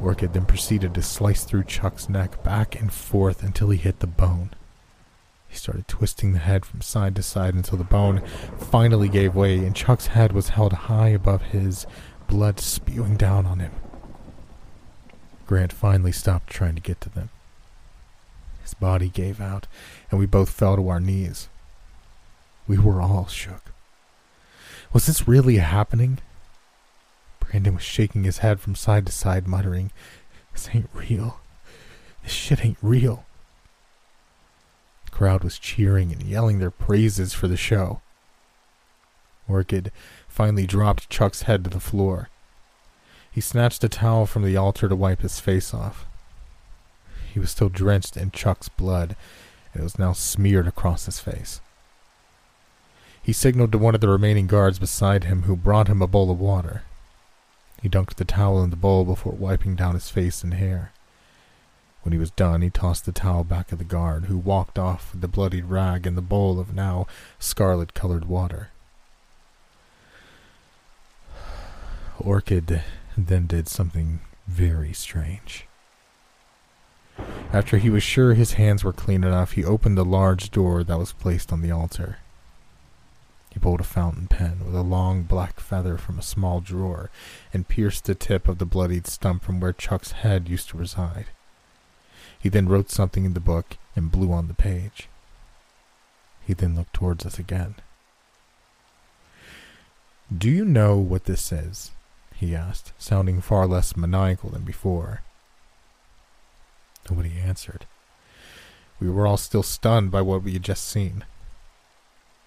[0.01, 4.07] Orchid then proceeded to slice through Chuck's neck back and forth until he hit the
[4.07, 4.51] bone.
[5.48, 8.23] He started twisting the head from side to side until the bone
[8.59, 11.86] finally gave way and Chuck's head was held high above his,
[12.28, 13.73] blood spewing down on him.
[15.47, 17.31] Grant finally stopped trying to get to them.
[18.67, 19.69] His body gave out,
[20.11, 21.49] and we both fell to our knees.
[22.67, 23.71] We were all shook.
[24.93, 26.19] Was this really happening?
[27.39, 29.93] Brandon was shaking his head from side to side, muttering,
[30.53, 31.39] This ain't real.
[32.25, 33.25] This shit ain't real
[35.05, 38.01] The crowd was cheering and yelling their praises for the show.
[39.49, 39.93] Orchid
[40.27, 42.31] finally dropped Chuck's head to the floor.
[43.31, 46.05] He snatched a towel from the altar to wipe his face off.
[47.37, 49.15] He was still drenched in Chuck's blood,
[49.75, 51.61] and it was now smeared across his face.
[53.23, 56.31] He signaled to one of the remaining guards beside him, who brought him a bowl
[56.31, 56.85] of water.
[57.83, 60.93] He dunked the towel in the bowl before wiping down his face and hair.
[62.05, 65.13] When he was done, he tossed the towel back at the guard, who walked off
[65.13, 67.07] with the bloodied rag and the bowl of now
[67.39, 68.71] scarlet colored water.
[72.19, 72.83] Orchid
[73.15, 75.66] then did something very strange.
[77.53, 80.99] After he was sure his hands were clean enough, he opened the large door that
[80.99, 82.19] was placed on the altar.
[83.51, 87.11] He pulled a fountain pen with a long black feather from a small drawer
[87.55, 91.27] and pierced the tip of the bloodied stump from where Chuck's head used to reside.
[92.39, 95.09] He then wrote something in the book and blew on the page.
[96.47, 97.77] He then looked towards us again.
[100.37, 101.93] Do you know what this is?
[102.35, 105.23] he asked, sounding far less maniacal than before.
[107.11, 107.87] Nobody answered.
[109.01, 111.24] We were all still stunned by what we had just seen.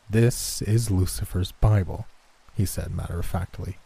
[0.09, 2.07] This is Lucifer's Bible,
[2.55, 3.77] he said matter of factly.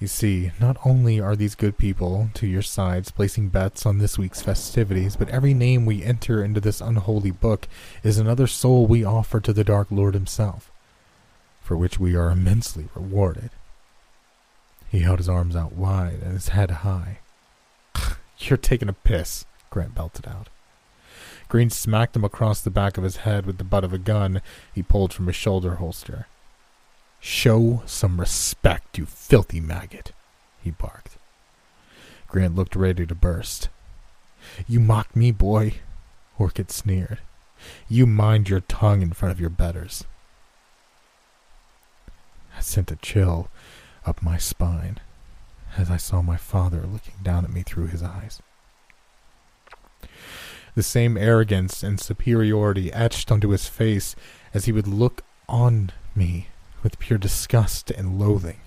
[0.00, 4.18] You see, not only are these good people to your sides placing bets on this
[4.18, 7.68] week's festivities, but every name we enter into this unholy book
[8.02, 10.70] is another soul we offer to the Dark Lord himself,
[11.62, 13.50] for which we are immensely rewarded.
[14.90, 17.18] He held his arms out wide and his head high.
[18.44, 20.48] You're taking a piss, Grant belted out.
[21.48, 24.42] Green smacked him across the back of his head with the butt of a gun
[24.74, 26.26] he pulled from his shoulder holster.
[27.20, 30.12] Show some respect, you filthy maggot,
[30.62, 31.16] he barked.
[32.28, 33.68] Grant looked ready to burst.
[34.68, 35.74] You mock me, boy,
[36.38, 37.20] Orchid sneered.
[37.88, 40.04] You mind your tongue in front of your betters.
[42.56, 43.48] I sent a chill
[44.04, 45.00] up my spine
[45.76, 48.40] as I saw my father looking down at me through his eyes.
[50.74, 54.16] The same arrogance and superiority etched onto his face
[54.52, 56.48] as he would look on me
[56.82, 58.60] with pure disgust and loathing.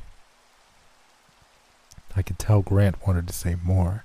[2.16, 4.04] I could tell Grant wanted to say more,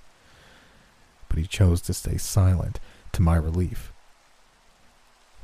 [1.29, 2.79] but he chose to stay silent
[3.13, 3.93] to my relief.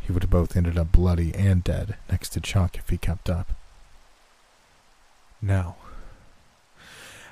[0.00, 3.30] He would have both ended up bloody and dead next to Chuck if he kept
[3.30, 3.52] up.
[5.40, 5.76] Now,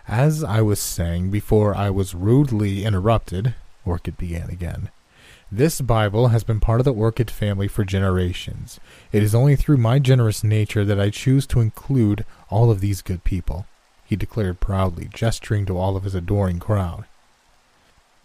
[0.09, 3.55] as I was saying before I was rudely interrupted,
[3.85, 4.91] Orchid began again.
[5.51, 8.81] This Bible has been part of the Orchid family for generations.
[9.13, 13.03] It is only through my generous nature that I choose to include all of these
[13.03, 13.67] good people,
[14.05, 17.05] he declared proudly, gesturing to all of his adoring crowd.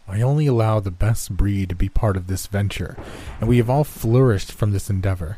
[0.07, 2.97] I only allow the best breed to be part of this venture,
[3.39, 5.37] and we have all flourished from this endeavor.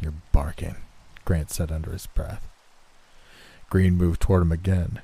[0.00, 0.76] You're barking,
[1.24, 2.49] Grant said under his breath.
[3.70, 5.00] Green moved toward him again.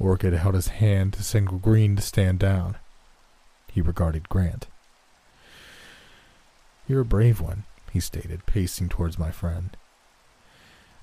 [0.00, 2.76] Orchid held his hand to signal Green to stand down.
[3.70, 4.66] He regarded Grant.
[6.88, 9.76] You're a brave one, he stated, pacing towards my friend.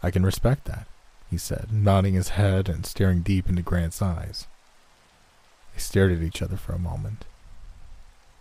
[0.01, 0.87] I can respect that,
[1.29, 4.47] he said, nodding his head and staring deep into Grant's eyes.
[5.73, 7.25] They stared at each other for a moment.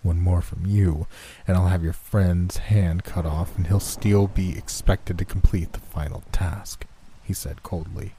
[0.03, 1.07] One more from you,
[1.47, 5.73] and I'll have your friend's hand cut off, and he'll still be expected to complete
[5.73, 6.86] the final task,
[7.23, 8.15] he said coldly.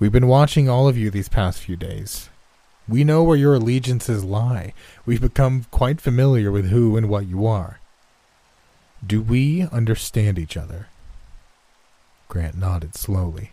[0.00, 2.30] We've been watching all of you these past few days.
[2.88, 4.72] We know where your allegiances lie.
[5.04, 7.80] We've become quite familiar with who and what you are.
[9.06, 10.86] Do we understand each other?
[12.28, 13.52] Grant nodded slowly.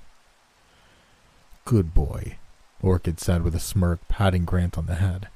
[1.66, 2.38] Good boy,
[2.82, 5.28] Orchid said with a smirk, patting Grant on the head.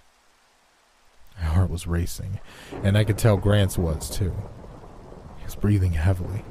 [1.37, 2.39] My heart was racing,
[2.83, 4.33] and I could tell Grant's was too.
[5.39, 6.45] He was breathing heavily.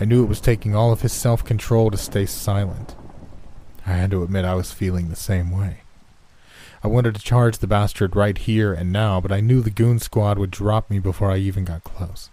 [0.00, 2.96] I knew it was taking all of his self control to stay silent.
[3.86, 5.82] I had to admit I was feeling the same way.
[6.82, 9.98] I wanted to charge the bastard right here and now, but I knew the goon
[9.98, 12.30] squad would drop me before I even got close.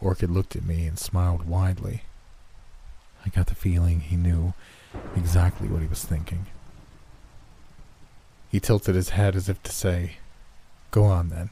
[0.00, 2.02] Orchid looked at me and smiled widely.
[3.24, 4.54] I got the feeling he knew
[5.14, 6.46] exactly what he was thinking.
[8.50, 10.18] He tilted his head as if to say,
[10.90, 11.50] Go on then.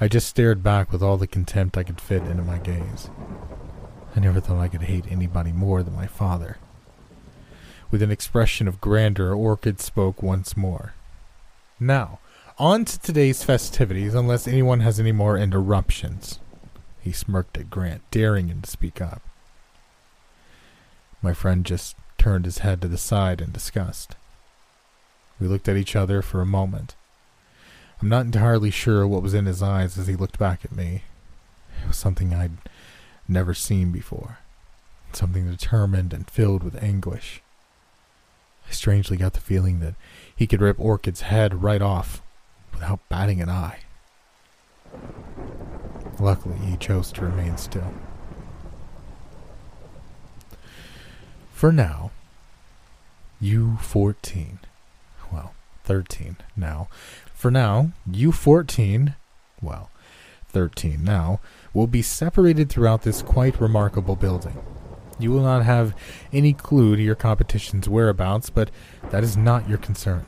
[0.00, 3.10] I just stared back with all the contempt I could fit into my gaze.
[4.16, 6.58] I never thought I could hate anybody more than my father.
[7.90, 10.94] With an expression of grandeur, Orchid spoke once more.
[11.80, 12.20] Now,
[12.58, 16.38] on to today's festivities, unless anyone has any more interruptions.
[17.00, 19.20] He smirked at Grant, daring him to speak up.
[21.20, 24.16] My friend just turned his head to the side in disgust.
[25.40, 26.94] We looked at each other for a moment.
[28.00, 31.02] I'm not entirely sure what was in his eyes as he looked back at me.
[31.82, 32.58] It was something I'd
[33.28, 34.38] never seen before,
[35.12, 37.40] something determined and filled with anguish.
[38.68, 39.94] I strangely got the feeling that
[40.34, 42.22] he could rip Orchid's head right off
[42.72, 43.80] without batting an eye.
[46.18, 47.92] Luckily, he chose to remain still.
[51.52, 52.10] For now,
[53.40, 54.60] you 14.
[55.32, 56.88] Well, 13 now.
[57.34, 59.14] For now, you 14.
[59.60, 59.90] Well,
[60.48, 61.40] 13 now
[61.74, 64.58] will be separated throughout this quite remarkable building.
[65.18, 65.94] You will not have
[66.32, 68.70] any clue to your competition's whereabouts, but
[69.10, 70.24] that is not your concern.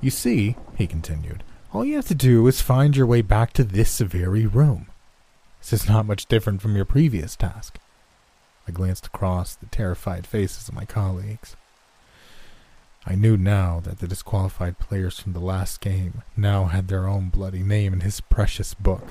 [0.00, 3.64] You see, he continued, all you have to do is find your way back to
[3.64, 4.86] this very room.
[5.60, 7.78] This is not much different from your previous task.
[8.68, 11.56] I glanced across the terrified faces of my colleagues.
[13.06, 17.28] I knew now that the disqualified players from the last game now had their own
[17.28, 19.08] bloody name in his precious book.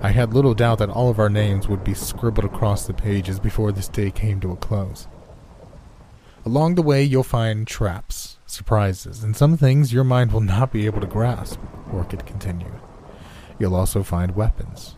[0.00, 3.40] I had little doubt that all of our names would be scribbled across the pages
[3.40, 5.08] before this day came to a close.
[6.44, 10.86] Along the way, you'll find traps, surprises, and some things your mind will not be
[10.86, 11.58] able to grasp,
[11.92, 12.80] Orchid continued.
[13.58, 14.94] You'll also find weapons.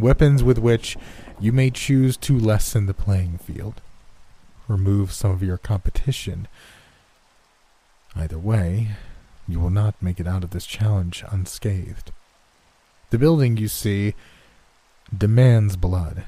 [0.00, 0.96] Weapons with which
[1.38, 3.80] you may choose to lessen the playing field,
[4.66, 6.48] remove some of your competition.
[8.16, 8.88] Either way,
[9.46, 12.10] you will not make it out of this challenge unscathed.
[13.12, 14.14] The building, you see,
[15.14, 16.24] demands blood.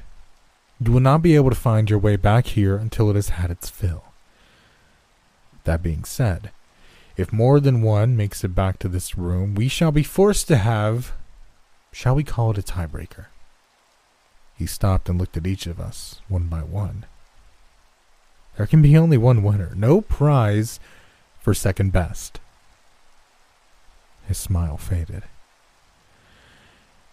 [0.79, 3.49] You will not be able to find your way back here until it has had
[3.49, 4.03] its fill.
[5.63, 6.51] That being said,
[7.17, 10.57] If more than one makes it back to this room, we shall be forced to
[10.57, 11.13] have,
[11.91, 13.25] shall we call it a tiebreaker?
[14.55, 17.07] He stopped and looked at each of us, one by one.
[18.57, 20.79] There can be only one winner, no prize
[21.41, 22.39] for second best.
[24.27, 25.23] His smile faded.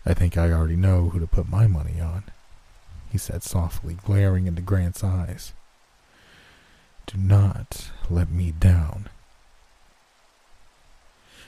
[0.05, 2.24] I think I already know who to put my money on,
[3.11, 5.53] he said softly, glaring into Grant's eyes.
[7.07, 9.09] Do not let me down.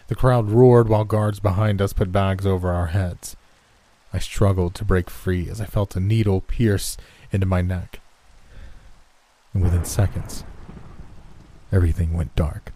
[0.09, 3.37] The crowd roared while guards behind us put bags over our heads.
[4.13, 6.97] I struggled to break free as I felt a needle pierce
[7.33, 8.01] into my neck.
[9.53, 10.45] And within seconds,
[11.73, 12.74] everything went dark.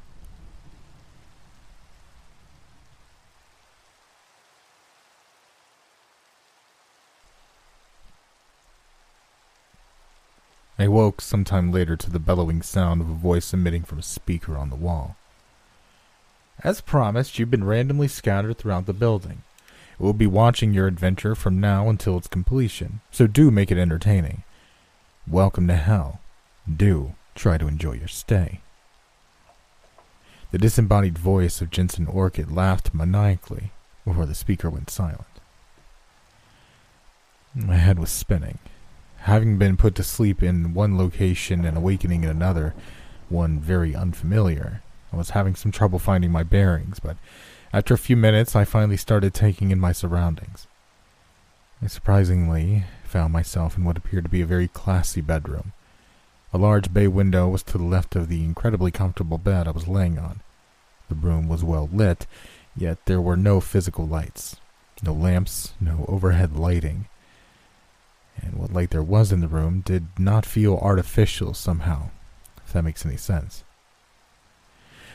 [10.80, 14.02] I woke some time later to the bellowing sound of a voice emitting from a
[14.02, 15.16] speaker on the wall.
[16.62, 19.42] As promised, you've been randomly scattered throughout the building.
[19.98, 24.44] We'll be watching your adventure from now until its completion, so do make it entertaining.
[25.26, 26.20] Welcome to hell.
[26.72, 28.60] Do try to enjoy your stay.
[30.52, 33.72] The disembodied voice of Jensen Orchid laughed maniacally
[34.04, 35.24] before the speaker went silent.
[37.54, 38.58] My head was spinning.
[39.22, 42.74] Having been put to sleep in one location and awakening in another,
[43.28, 44.82] one very unfamiliar,
[45.12, 47.16] I was having some trouble finding my bearings, but
[47.72, 50.66] after a few minutes I finally started taking in my surroundings.
[51.82, 55.72] I surprisingly found myself in what appeared to be a very classy bedroom.
[56.52, 59.88] A large bay window was to the left of the incredibly comfortable bed I was
[59.88, 60.40] laying on.
[61.08, 62.26] The room was well lit,
[62.74, 64.56] yet there were no physical lights.
[65.02, 67.06] No lamps, no overhead lighting
[68.42, 72.10] and what light there was in the room did not feel artificial somehow,
[72.64, 73.64] if that makes any sense.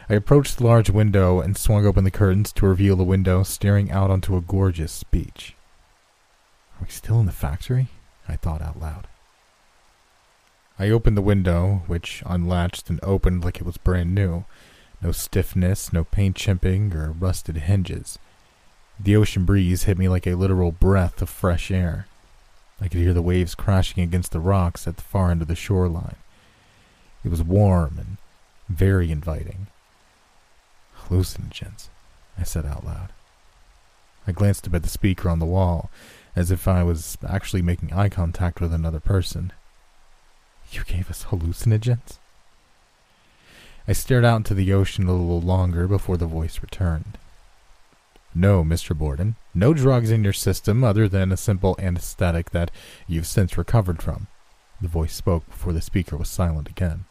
[0.09, 3.89] I approached the large window and swung open the curtains to reveal the window staring
[3.89, 5.55] out onto a gorgeous beach.
[6.75, 7.87] Are we still in the factory?
[8.27, 9.07] I thought out loud.
[10.77, 14.45] I opened the window, which unlatched and opened like it was brand new.
[15.01, 18.17] No stiffness, no paint chipping, or rusted hinges.
[18.99, 22.07] The ocean breeze hit me like a literal breath of fresh air.
[22.83, 25.55] I could hear the waves crashing against the rocks at the far end of the
[25.55, 26.17] shoreline.
[27.23, 28.17] It was warm and
[28.67, 29.67] very inviting.
[31.05, 31.87] Hallucinogens,
[32.37, 33.13] I said out loud.
[34.27, 35.89] I glanced up at the speaker on the wall,
[36.35, 39.53] as if I was actually making eye contact with another person.
[40.69, 42.17] You gave us hallucinogens?
[43.87, 47.17] I stared out into the ocean a little longer before the voice returned.
[48.35, 48.97] No, Mr.
[48.97, 52.71] Borden, no drugs in your system other than a simple anesthetic that
[53.07, 54.27] you've since recovered from.
[54.81, 57.05] The voice spoke before the speaker was silent again.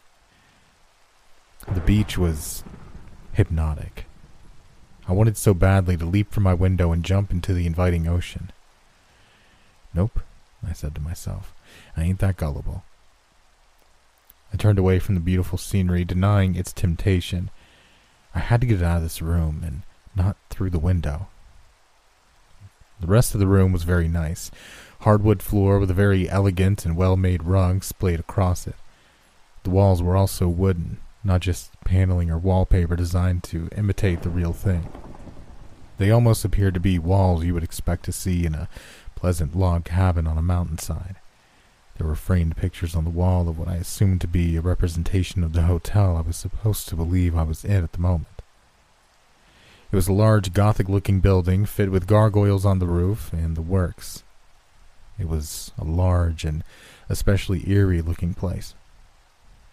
[1.71, 2.63] The beach was
[3.31, 4.05] hypnotic.
[5.07, 8.51] I wanted so badly to leap from my window and jump into the inviting ocean.
[9.93, 10.19] Nope,
[10.67, 11.53] I said to myself.
[11.95, 12.83] I ain't that gullible.
[14.53, 17.49] I turned away from the beautiful scenery, denying its temptation.
[18.35, 19.81] I had to get out of this room and
[20.15, 21.27] not through the window.
[22.99, 24.49] The rest of the room was very nice.
[25.01, 28.75] Hardwood floor with a very elegant and well made rug splayed across it.
[29.63, 34.53] The walls were also wooden, not just paneling or wallpaper designed to imitate the real
[34.53, 34.87] thing.
[35.97, 38.69] They almost appeared to be walls you would expect to see in a
[39.15, 41.15] pleasant log cabin on a mountainside.
[41.97, 45.43] There were framed pictures on the wall of what I assumed to be a representation
[45.43, 48.32] of the hotel I was supposed to believe I was in at the moment.
[49.93, 53.61] It was a large Gothic looking building fit with gargoyles on the roof and the
[53.61, 54.23] works.
[55.19, 56.63] It was a large and
[57.09, 58.73] especially eerie looking place.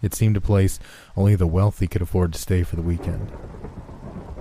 [0.03, 0.79] It seemed a place
[1.17, 3.33] only the wealthy could afford to stay for the weekend.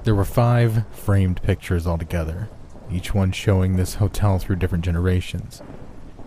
[0.04, 2.50] There were five framed pictures altogether,
[2.92, 5.62] each one showing this hotel through different generations.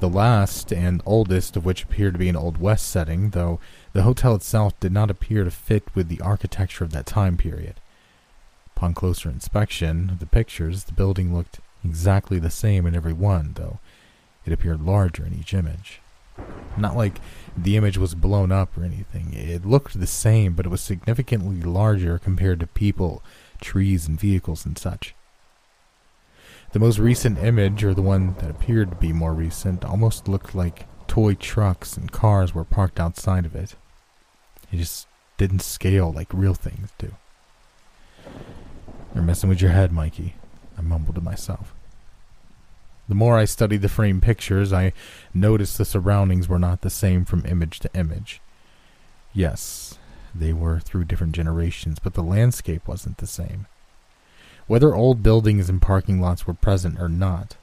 [0.01, 3.61] The last and oldest of which appeared to be an Old West setting, though
[3.93, 7.75] the hotel itself did not appear to fit with the architecture of that time period.
[8.83, 13.53] Upon closer inspection of the pictures, the building looked exactly the same in every one,
[13.55, 13.79] though
[14.45, 16.01] it appeared larger in each image.
[16.77, 17.21] Not like
[17.57, 19.35] the image was blown up or anything.
[19.35, 23.23] It looked the same, but it was significantly larger compared to people,
[23.61, 25.15] trees, and vehicles and such.
[26.73, 30.57] The most recent image, or the one that appeared to be more recent, almost looked
[30.57, 33.77] like toy trucks and cars were parked outside of it.
[34.73, 35.07] It just
[35.39, 37.13] didn't scale like real things do.
[39.15, 40.35] You're messing with your head, Mikey,
[40.79, 41.75] I mumbled to myself.
[43.09, 44.93] The more I studied the framed pictures, I
[45.35, 48.41] noticed the surroundings were not the same from image to image.
[49.35, 49.99] Yes,
[50.35, 53.67] they were through different generations, but the landscape wasn't the same.
[54.67, 57.57] Whether old buildings and parking lots were present or not.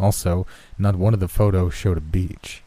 [0.00, 0.46] Also,
[0.78, 2.62] not one of the photos showed a beach.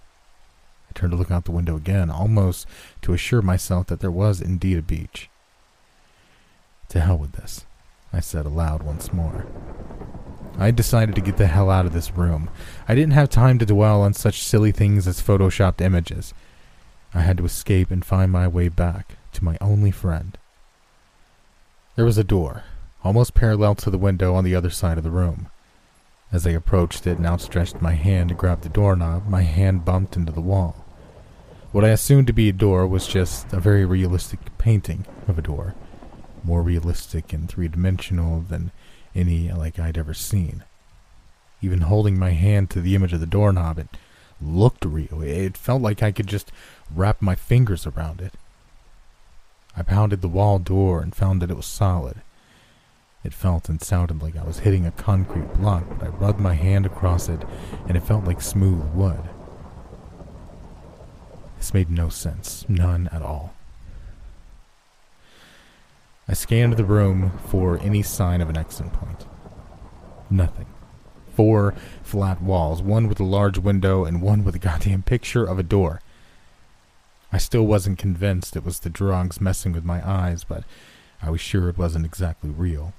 [0.90, 2.68] I turned to look out the window again, almost
[3.02, 5.30] to assure myself that there was indeed a beach.
[6.90, 7.66] To hell with this,
[8.14, 9.46] I said aloud once more.
[10.58, 12.50] I decided to get the hell out of this room.
[12.88, 16.34] I didn't have time to dwell on such silly things as photoshopped images.
[17.14, 20.38] I had to escape and find my way back to my only friend.
[21.96, 22.64] There was a door,
[23.04, 25.48] almost parallel to the window on the other side of the room.
[26.32, 30.16] As I approached it and outstretched my hand to grab the doorknob, my hand bumped
[30.16, 30.86] into the wall.
[31.72, 35.42] What I assumed to be a door was just a very realistic painting of a
[35.42, 35.76] door,
[36.44, 38.72] more realistic and three dimensional than
[39.16, 40.64] any like I'd ever seen.
[41.62, 43.88] Even holding my hand to the image of the doorknob, it
[44.42, 45.22] looked real.
[45.22, 46.52] It felt like I could just
[46.94, 48.34] wrap my fingers around it.
[49.76, 52.22] I pounded the wall door and found that it was solid.
[53.24, 56.56] It felt and sounded like I was hitting a concrete block, but I rubbed my
[56.56, 57.44] hand across it
[57.88, 59.22] and it felt like smooth wood.
[61.58, 63.51] This made no sense, none at all.
[66.32, 69.26] I scanned the room for any sign of an exit point.
[70.30, 70.68] Nothing.
[71.36, 75.60] Four flat walls, one with a large window and one with a goddamn picture of
[75.60, 76.02] a door.
[77.34, 80.64] I still wasn't convinced it was the drugs messing with my eyes, but
[81.22, 82.94] I was sure it wasn't exactly real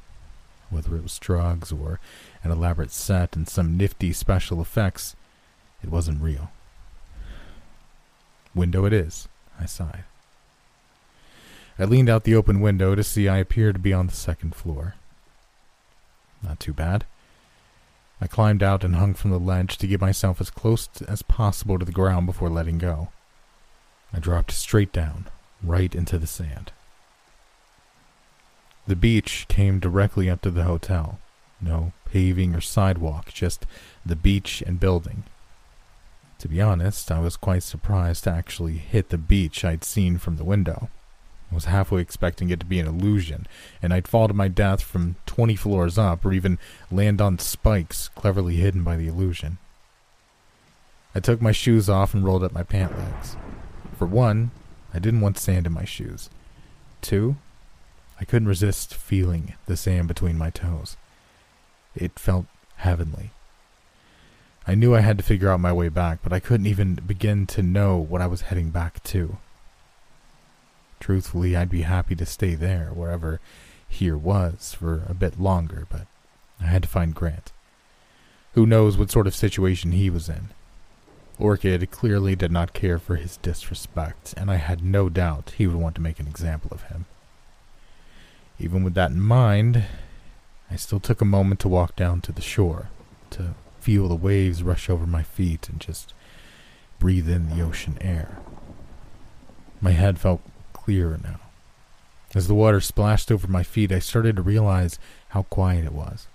[0.72, 2.00] whether it was drugs or
[2.42, 5.14] an elaborate set and some nifty special effects,
[5.82, 6.50] it wasn't real.
[8.54, 9.28] Window it is,
[9.60, 10.04] I sighed.
[11.78, 14.54] I leaned out the open window to see I appeared to be on the second
[14.54, 14.94] floor.
[16.42, 17.04] Not too bad.
[18.20, 21.78] I climbed out and hung from the ledge to get myself as close as possible
[21.78, 23.08] to the ground before letting go.
[24.12, 25.28] I dropped straight down,
[25.62, 26.72] right into the sand.
[28.86, 31.18] The beach came directly up to the hotel.
[31.60, 33.64] No paving or sidewalk, just
[34.04, 35.24] the beach and building.
[36.40, 40.36] To be honest, I was quite surprised to actually hit the beach I'd seen from
[40.36, 40.90] the window.
[41.52, 43.46] I was halfway expecting it to be an illusion,
[43.82, 46.58] and I'd fall to my death from 20 floors up or even
[46.90, 49.58] land on spikes cleverly hidden by the illusion.
[51.14, 53.36] I took my shoes off and rolled up my pant legs.
[53.98, 54.50] For one,
[54.94, 56.30] I didn't want sand in my shoes.
[57.02, 57.36] Two,
[58.18, 60.96] I couldn't resist feeling the sand between my toes.
[61.94, 62.46] It felt
[62.76, 63.32] heavenly.
[64.66, 67.46] I knew I had to figure out my way back, but I couldn't even begin
[67.48, 69.36] to know what I was heading back to.
[71.02, 73.40] Truthfully, I'd be happy to stay there, wherever
[73.88, 76.06] here was, for a bit longer, but
[76.60, 77.50] I had to find Grant.
[78.52, 80.50] Who knows what sort of situation he was in?
[81.40, 85.74] Orchid clearly did not care for his disrespect, and I had no doubt he would
[85.74, 87.06] want to make an example of him.
[88.60, 89.82] Even with that in mind,
[90.70, 92.90] I still took a moment to walk down to the shore,
[93.30, 96.14] to feel the waves rush over my feet and just
[97.00, 98.38] breathe in the ocean air.
[99.80, 100.42] My head felt
[100.84, 101.40] clearer now.
[102.34, 104.98] As the water splashed over my feet, I started to realize
[105.28, 106.26] how quiet it was.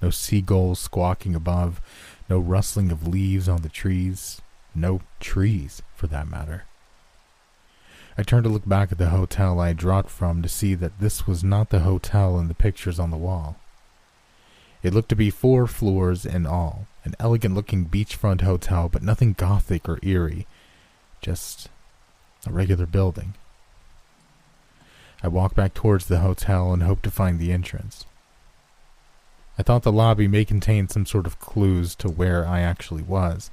[0.00, 1.80] No seagulls squawking above,
[2.28, 4.40] no rustling of leaves on the trees,
[4.74, 6.64] no trees, for that matter.
[8.16, 11.00] I turned to look back at the hotel I had dropped from to see that
[11.00, 13.56] this was not the hotel in the pictures on the wall.
[14.82, 19.32] It looked to be four floors in all, an elegant looking beachfront hotel, but nothing
[19.32, 20.46] gothic or eerie,
[21.20, 21.68] just
[22.46, 23.34] a regular building.
[25.22, 28.04] I walked back towards the hotel and hoped to find the entrance.
[29.58, 33.50] I thought the lobby may contain some sort of clues to where I actually was.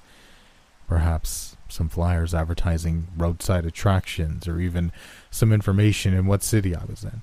[0.87, 4.91] Perhaps some flyers advertising roadside attractions, or even
[5.29, 7.21] some information in what city I was in.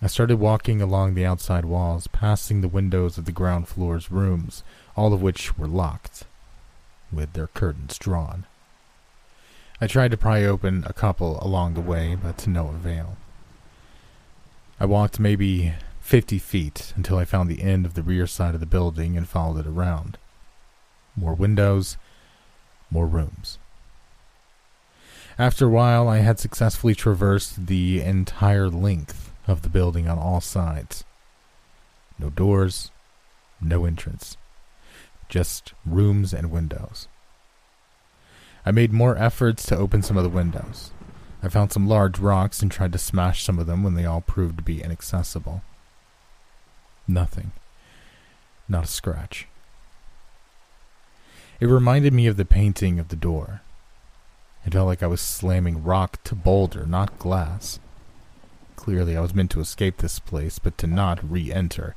[0.00, 4.64] I started walking along the outside walls, passing the windows of the ground floor's rooms,
[4.96, 6.24] all of which were locked,
[7.12, 8.46] with their curtains drawn.
[9.80, 13.16] I tried to pry open a couple along the way, but to no avail.
[14.78, 18.60] I walked maybe fifty feet until I found the end of the rear side of
[18.60, 20.18] the building and followed it around.
[21.16, 21.96] More windows,
[22.90, 23.58] more rooms.
[25.38, 30.42] After a while, I had successfully traversed the entire length of the building on all
[30.42, 31.04] sides.
[32.18, 32.90] No doors,
[33.60, 34.36] no entrance,
[35.30, 37.08] just rooms and windows.
[38.64, 40.92] I made more efforts to open some of the windows.
[41.42, 44.20] I found some large rocks and tried to smash some of them when they all
[44.20, 45.62] proved to be inaccessible.
[47.08, 47.52] Nothing.
[48.68, 49.46] Not a scratch.
[51.58, 53.62] It reminded me of the painting of the door.
[54.66, 57.80] It felt like I was slamming rock to boulder, not glass.
[58.76, 61.96] Clearly, I was meant to escape this place, but to not re enter.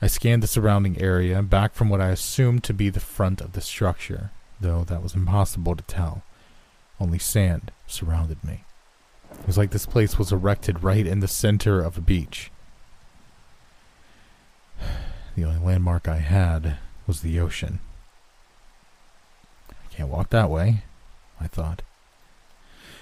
[0.00, 3.52] I scanned the surrounding area, back from what I assumed to be the front of
[3.52, 4.30] the structure,
[4.60, 6.22] though that was impossible to tell.
[7.00, 8.64] Only sand surrounded me.
[9.30, 12.50] It was like this place was erected right in the center of a beach.
[15.36, 17.78] The only landmark I had was the ocean.
[19.70, 20.82] I can't walk that way,
[21.40, 21.82] I thought.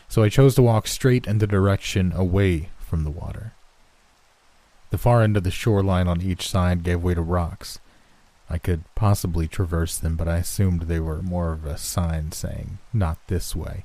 [0.07, 3.53] So I chose to walk straight in the direction away from the water.
[4.91, 7.81] The far end of the shoreline on each side gave way to rocks.
[8.48, 12.78] I could possibly traverse them, but I assumed they were more of a sign saying,
[12.93, 13.85] not this way.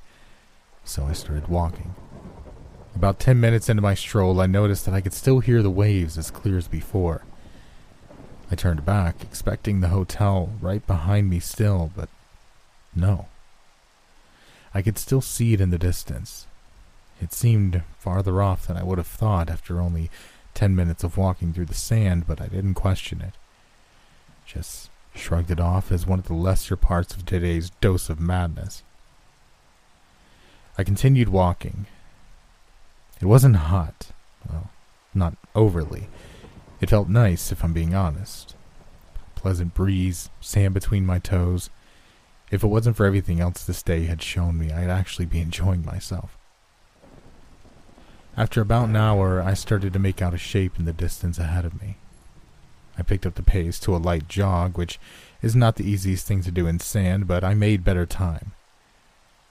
[0.83, 1.95] So I started walking.
[2.95, 6.17] About ten minutes into my stroll, I noticed that I could still hear the waves
[6.17, 7.23] as clear as before.
[8.51, 12.09] I turned back, expecting the hotel right behind me still, but
[12.93, 13.27] no.
[14.73, 16.47] I could still see it in the distance.
[17.21, 20.09] It seemed farther off than I would have thought after only
[20.53, 23.33] ten minutes of walking through the sand, but I didn't question it.
[24.53, 28.83] Just shrugged it off as one of the lesser parts of today's dose of madness.
[30.77, 31.85] I continued walking.
[33.21, 34.07] It wasn't hot.
[34.49, 34.69] Well,
[35.13, 36.07] not overly.
[36.81, 38.55] It felt nice, if I'm being honest.
[39.35, 41.69] Pleasant breeze, sand between my toes.
[42.49, 45.85] If it wasn't for everything else this day had shown me, I'd actually be enjoying
[45.85, 46.37] myself.
[48.35, 51.63] After about an hour, I started to make out a shape in the distance ahead
[51.63, 51.95] of me.
[53.01, 54.99] I picked up the pace to a light jog, which
[55.41, 58.51] is not the easiest thing to do in sand, but I made better time.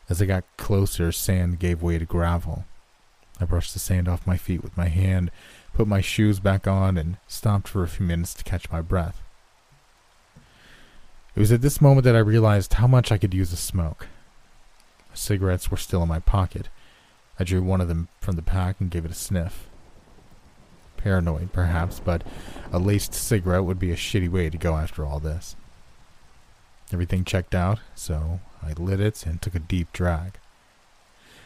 [0.09, 2.65] As I got closer, sand gave way to gravel.
[3.41, 5.33] I brushed the sand off my feet with my hand,
[5.75, 9.21] put my shoes back on, and stopped for a few minutes to catch my breath.
[11.35, 14.07] It was at this moment that I realized how much I could use a smoke.
[15.13, 16.69] Cigarettes were still in my pocket.
[17.37, 19.67] I drew one of them from the pack and gave it a sniff.
[21.03, 22.23] Paranoid, perhaps, but
[22.73, 25.57] a laced cigarette would be a shitty way to go after all this.
[26.93, 30.39] Everything checked out, so I lit it and took a deep drag.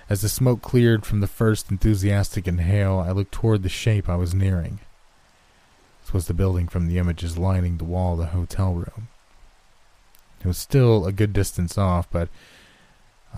[0.08, 4.16] As the smoke cleared from the first enthusiastic inhale, I looked toward the shape I
[4.16, 4.80] was nearing.
[6.02, 9.08] This was the building from the images lining the wall of the hotel room.
[10.40, 12.28] It was still a good distance off, but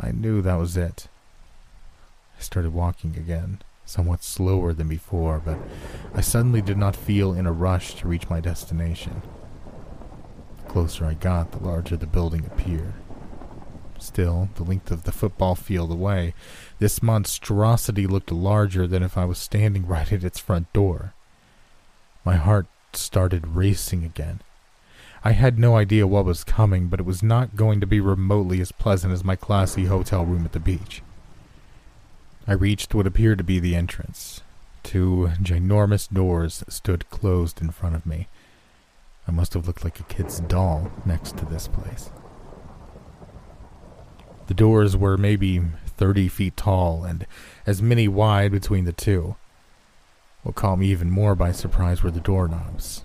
[0.00, 1.06] I knew that was it.
[2.36, 5.58] I started walking again, somewhat slower than before, but
[6.14, 9.22] I suddenly did not feel in a rush to reach my destination.
[10.58, 12.92] The closer I got, the larger the building appeared.
[13.98, 16.34] Still, the length of the football field away,
[16.78, 21.14] this monstrosity looked larger than if I was standing right at its front door.
[22.24, 24.40] My heart started racing again.
[25.24, 28.60] I had no idea what was coming, but it was not going to be remotely
[28.60, 31.02] as pleasant as my classy hotel room at the beach.
[32.48, 34.40] I reached what appeared to be the entrance.
[34.84, 38.28] Two ginormous doors stood closed in front of me.
[39.26, 42.10] I must have looked like a kid's doll next to this place.
[44.46, 47.26] The doors were maybe 30 feet tall and
[47.66, 49.34] as many wide between the two.
[50.44, 53.02] What caught me even more by surprise were the doorknobs.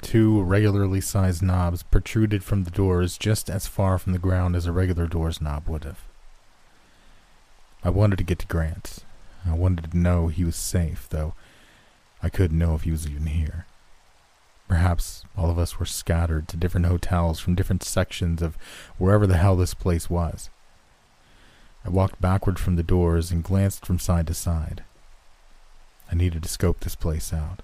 [0.00, 4.64] Two regularly sized knobs protruded from the doors just as far from the ground as
[4.64, 6.09] a regular door's knob would have.
[7.82, 8.98] I wanted to get to Grant.
[9.46, 11.34] I wanted to know he was safe, though
[12.22, 13.66] I couldn't know if he was even here.
[14.68, 18.56] Perhaps all of us were scattered to different hotels from different sections of
[18.98, 20.50] wherever the hell this place was.
[21.84, 24.84] I walked backward from the doors and glanced from side to side.
[26.12, 27.62] I needed to scope this place out.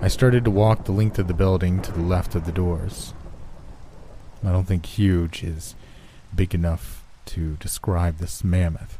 [0.00, 3.14] I started to walk the length of the building to the left of the doors.
[4.44, 5.76] I don't think huge is
[6.34, 8.98] big enough to describe this mammoth.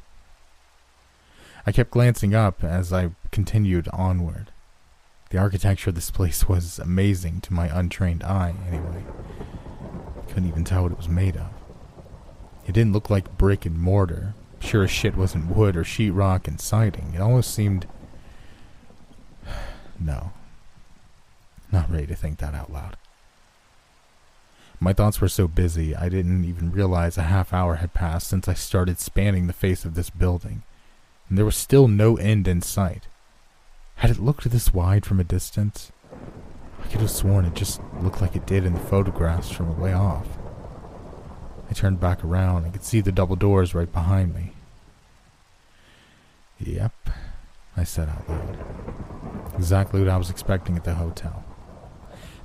[1.66, 4.51] I kept glancing up as I continued onward.
[5.31, 9.05] The architecture of this place was amazing to my untrained eye, anyway.
[10.28, 11.49] Couldn't even tell what it was made of.
[12.66, 14.35] It didn't look like brick and mortar.
[14.61, 17.12] Sure as shit wasn't wood or sheetrock and siding.
[17.15, 17.86] It almost seemed.
[20.01, 20.32] No.
[21.70, 22.97] Not ready to think that out loud.
[24.82, 28.48] My thoughts were so busy, I didn't even realize a half hour had passed since
[28.48, 30.64] I started spanning the face of this building,
[31.28, 33.06] and there was still no end in sight.
[33.94, 35.92] Had it looked this wide from a distance?
[36.82, 39.80] I could have sworn it just looked like it did in the photographs from a
[39.80, 40.26] way off.
[41.70, 44.52] I turned back around and could see the double doors right behind me.
[46.59, 46.92] Yep,
[47.76, 48.59] I said out loud.
[49.54, 51.44] Exactly what I was expecting at the hotel.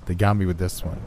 [0.05, 1.01] They got me with this one.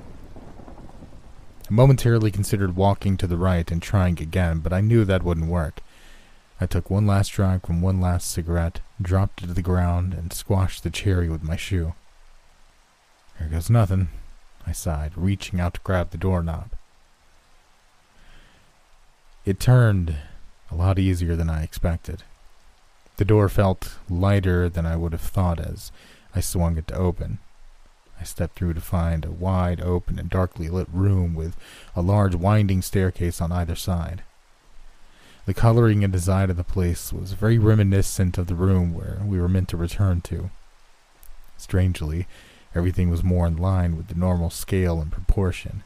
[1.73, 5.81] Momentarily considered walking to the right and trying again, but I knew that wouldn't work.
[6.61, 10.33] I took one last drag from one last cigarette, dropped it to the ground, and
[10.33, 11.95] squashed the cherry with my shoe.
[13.39, 14.09] Here goes nothing,
[14.67, 16.71] I sighed, reaching out to grab the doorknob.
[19.45, 20.17] It turned
[20.73, 22.25] a lot easier than I expected.
[23.17, 25.93] The door felt lighter than I would have thought as
[26.35, 27.39] I swung it to open.
[28.21, 31.57] I stepped through to find a wide open and darkly lit room with
[31.97, 34.23] a large winding staircase on either side.
[35.47, 39.41] The coloring and design of the place was very reminiscent of the room where we
[39.41, 40.51] were meant to return to.
[41.57, 42.27] Strangely,
[42.75, 45.83] everything was more in line with the normal scale and proportion.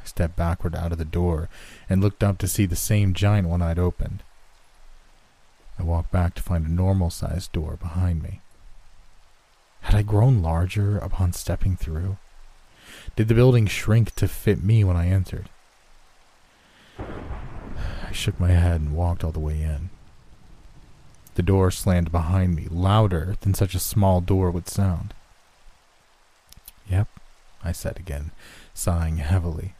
[0.00, 1.48] I stepped backward out of the door
[1.88, 4.22] and looked up to see the same giant one I'd opened.
[5.78, 8.40] I walked back to find a normal sized door behind me.
[9.86, 12.16] Had I grown larger upon stepping through?
[13.14, 15.48] Did the building shrink to fit me when I entered?
[16.98, 19.90] I shook my head and walked all the way in.
[21.36, 25.14] The door slammed behind me, louder than such a small door would sound.
[26.90, 27.06] Yep,
[27.62, 28.32] I said again,
[28.74, 29.74] sighing heavily.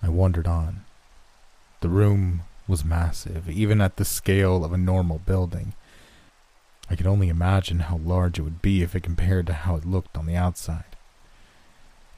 [0.00, 0.84] I wandered on.
[1.80, 5.72] The room was massive, even at the scale of a normal building.
[6.90, 9.86] I could only imagine how large it would be if it compared to how it
[9.86, 10.96] looked on the outside.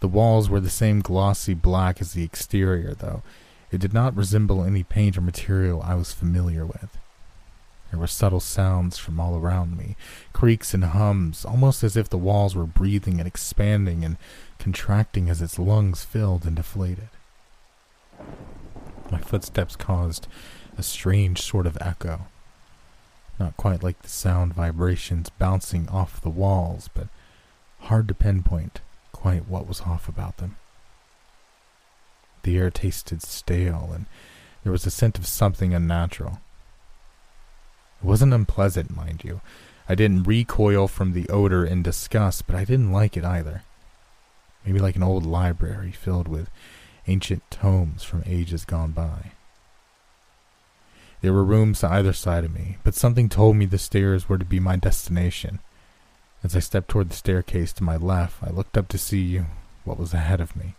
[0.00, 3.22] The walls were the same glossy black as the exterior, though
[3.70, 6.98] it did not resemble any paint or material I was familiar with.
[7.90, 9.96] There were subtle sounds from all around me,
[10.32, 14.16] creaks and hums, almost as if the walls were breathing and expanding and
[14.58, 17.08] contracting as its lungs filled and deflated.
[19.10, 20.26] My footsteps caused
[20.76, 22.26] a strange sort of echo
[23.38, 27.08] not quite like the sound vibrations bouncing off the walls, but
[27.80, 28.80] hard to pinpoint
[29.12, 30.56] quite what was off about them.
[32.42, 34.06] The air tasted stale, and
[34.62, 36.40] there was a scent of something unnatural.
[38.02, 39.40] It wasn't unpleasant, mind you.
[39.88, 43.62] I didn't recoil from the odor in disgust, but I didn't like it either.
[44.64, 46.50] Maybe like an old library filled with
[47.06, 49.32] ancient tomes from ages gone by.
[51.26, 54.38] There were rooms to either side of me, but something told me the stairs were
[54.38, 55.58] to be my destination.
[56.44, 59.40] As I stepped toward the staircase to my left, I looked up to see
[59.82, 60.76] what was ahead of me.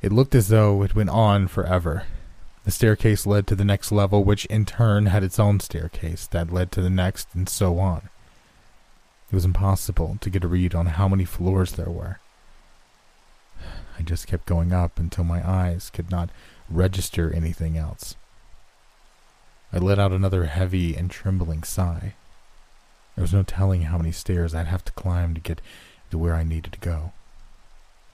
[0.00, 2.04] It looked as though it went on forever.
[2.64, 6.50] The staircase led to the next level, which in turn had its own staircase that
[6.50, 8.08] led to the next, and so on.
[9.30, 12.20] It was impossible to get a read on how many floors there were.
[13.98, 16.30] I just kept going up until my eyes could not
[16.70, 18.16] register anything else.
[19.76, 22.14] I let out another heavy and trembling sigh.
[23.14, 25.60] There was no telling how many stairs I'd have to climb to get
[26.10, 27.12] to where I needed to go.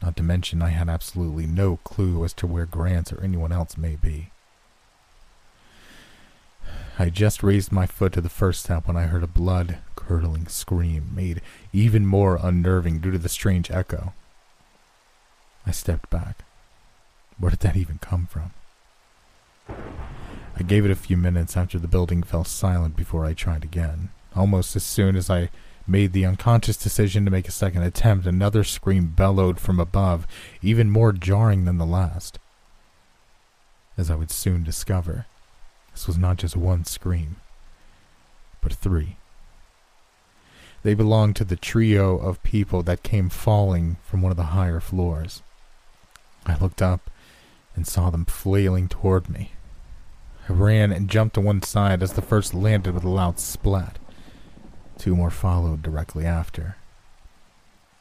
[0.03, 3.77] Not to mention, I had absolutely no clue as to where Grant or anyone else
[3.77, 4.33] may be.
[6.99, 10.49] I just raised my foot to the first step when I heard a blood curdling
[10.49, 14.15] scream, made even more unnerving due to the strange echo.
[15.65, 16.43] I stepped back.
[17.39, 18.51] Where did that even come from?
[20.57, 24.11] I gave it a few minutes after the building fell silent before I tried again.
[24.37, 25.51] Almost as soon as I
[25.87, 30.27] made the unconscious decision to make a second attempt, another scream bellowed from above,
[30.61, 32.39] even more jarring than the last.
[33.97, 35.27] As I would soon discover,
[35.93, 37.37] this was not just one scream,
[38.61, 39.17] but three.
[40.83, 44.81] They belonged to the trio of people that came falling from one of the higher
[44.81, 45.43] floors.
[46.47, 47.11] I looked up
[47.77, 49.53] and saw them flailing toward me.
[50.49, 53.99] I ran and jumped to one side as the first landed with a loud splat.
[54.99, 56.77] Two more followed directly after.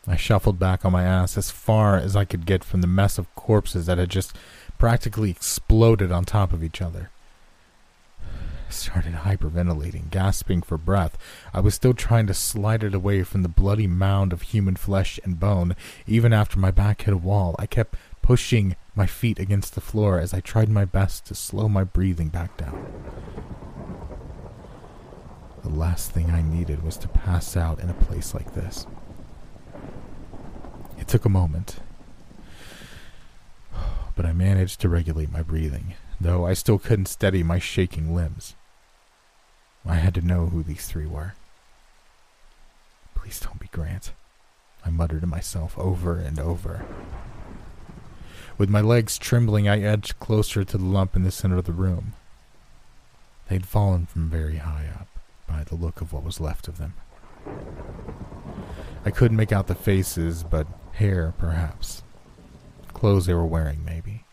[0.07, 3.19] I shuffled back on my ass as far as I could get from the mess
[3.19, 4.35] of corpses that had just
[4.79, 7.11] practically exploded on top of each other.
[8.19, 11.19] I started hyperventilating, gasping for breath.
[11.53, 15.19] I was still trying to slide it away from the bloody mound of human flesh
[15.23, 15.75] and bone.
[16.07, 20.19] Even after my back hit a wall, I kept pushing my feet against the floor
[20.19, 22.91] as I tried my best to slow my breathing back down.
[25.63, 28.87] The last thing I needed was to pass out in a place like this.
[30.99, 31.77] It took a moment,
[34.15, 38.55] but I managed to regulate my breathing, though I still couldn't steady my shaking limbs.
[39.85, 41.33] I had to know who these three were.
[43.15, 44.11] Please don't be Grant,
[44.85, 46.85] I muttered to myself over and over.
[48.61, 51.71] With my legs trembling, I edged closer to the lump in the center of the
[51.71, 52.13] room.
[53.49, 55.07] They'd fallen from very high up,
[55.47, 56.93] by the look of what was left of them.
[59.03, 62.03] I couldn't make out the faces, but hair, perhaps.
[62.93, 64.25] clothes they were wearing, maybe.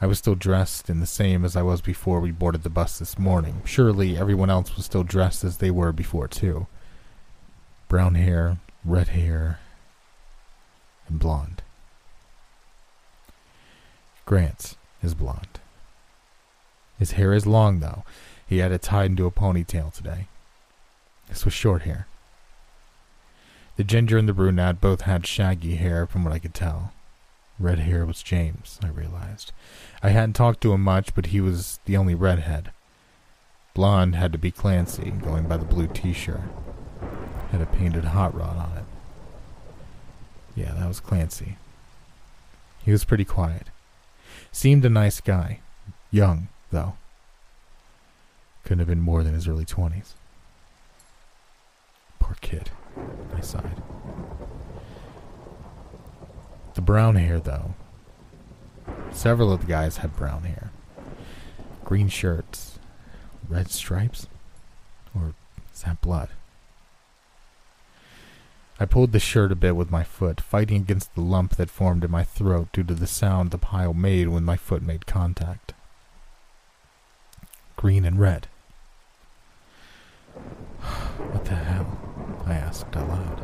[0.00, 3.00] I was still dressed in the same as I was before we boarded the bus
[3.00, 3.62] this morning.
[3.64, 6.68] Surely everyone else was still dressed as they were before, too.
[7.88, 9.58] Brown hair, red hair,
[11.08, 11.57] and blonde.
[14.28, 15.58] Grant is blonde.
[16.98, 18.04] His hair is long, though.
[18.46, 20.26] He had it tied into a ponytail today.
[21.30, 22.06] This was short hair.
[23.76, 26.92] The ginger and the brunette both had shaggy hair, from what I could tell.
[27.58, 29.52] Red hair was James, I realized.
[30.02, 32.70] I hadn't talked to him much, but he was the only redhead.
[33.72, 36.42] Blonde had to be Clancy, going by the blue t shirt.
[37.50, 38.84] Had a painted hot rod on it.
[40.54, 41.56] Yeah, that was Clancy.
[42.84, 43.68] He was pretty quiet.
[44.52, 45.60] Seemed a nice guy.
[46.10, 46.94] Young, though.
[48.64, 50.14] Couldn't have been more than his early 20s.
[52.18, 52.70] Poor kid.
[53.34, 53.82] I sighed.
[56.74, 57.74] The brown hair, though.
[59.10, 60.70] Several of the guys had brown hair.
[61.84, 62.78] Green shirts.
[63.48, 64.26] Red stripes?
[65.14, 65.34] Or
[65.74, 66.28] is that blood?
[68.80, 72.04] I pulled the shirt a bit with my foot, fighting against the lump that formed
[72.04, 75.74] in my throat due to the sound the pile made when my foot made contact.
[77.76, 78.46] Green and red.
[81.18, 81.98] What the hell?
[82.46, 83.42] I asked aloud.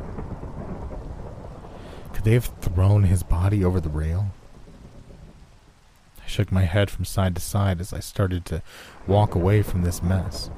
[2.12, 4.30] Could they have thrown his body over the rail?
[6.24, 8.62] I shook my head from side to side as I started to
[9.08, 10.50] walk away from this mess.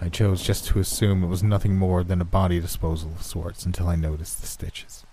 [0.00, 3.66] I chose just to assume it was nothing more than a body disposal of sorts
[3.66, 5.04] until I noticed the stitches.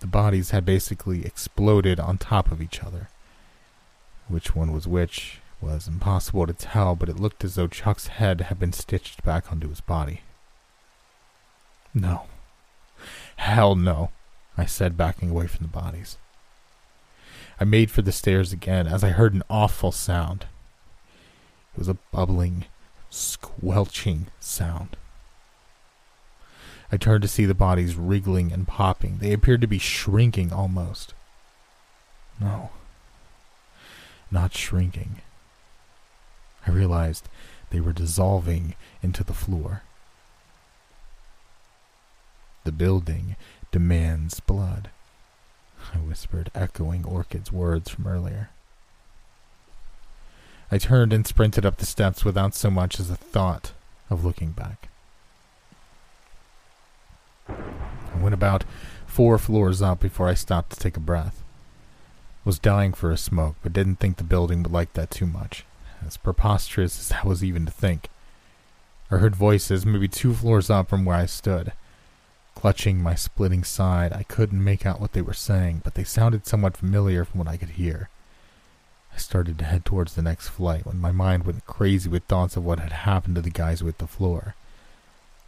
[0.00, 3.08] The bodies had basically exploded on top of each other.
[4.28, 8.42] Which one was which was impossible to tell, but it looked as though Chuck's head
[8.42, 10.22] had been stitched back onto his body.
[11.94, 12.26] No.
[13.36, 14.10] Hell no,
[14.56, 16.18] I said, backing away from the bodies.
[17.60, 20.46] I made for the stairs again as I heard an awful sound.
[21.74, 22.66] It was a bubbling,
[23.10, 24.96] squelching sound.
[26.90, 29.18] I turned to see the bodies wriggling and popping.
[29.18, 31.12] They appeared to be shrinking almost.
[32.40, 32.70] No,
[34.30, 35.20] not shrinking.
[36.66, 37.28] I realized
[37.70, 39.82] they were dissolving into the floor.
[42.64, 43.36] The building
[43.70, 44.90] demands blood,
[45.94, 48.50] I whispered, echoing Orchid's words from earlier.
[50.70, 53.72] I turned and sprinted up the steps without so much as a thought
[54.10, 54.88] of looking back.
[57.48, 58.64] I went about
[59.06, 61.42] four floors up before I stopped to take a breath.
[62.44, 65.64] Was dying for a smoke, but didn't think the building would like that too much,
[66.06, 68.08] as preposterous as that was even to think.
[69.10, 71.72] I heard voices maybe two floors up from where I stood.
[72.54, 76.46] Clutching my splitting side, I couldn't make out what they were saying, but they sounded
[76.46, 78.10] somewhat familiar from what I could hear.
[79.18, 82.56] I started to head towards the next flight when my mind went crazy with thoughts
[82.56, 84.54] of what had happened to the guys with the floor.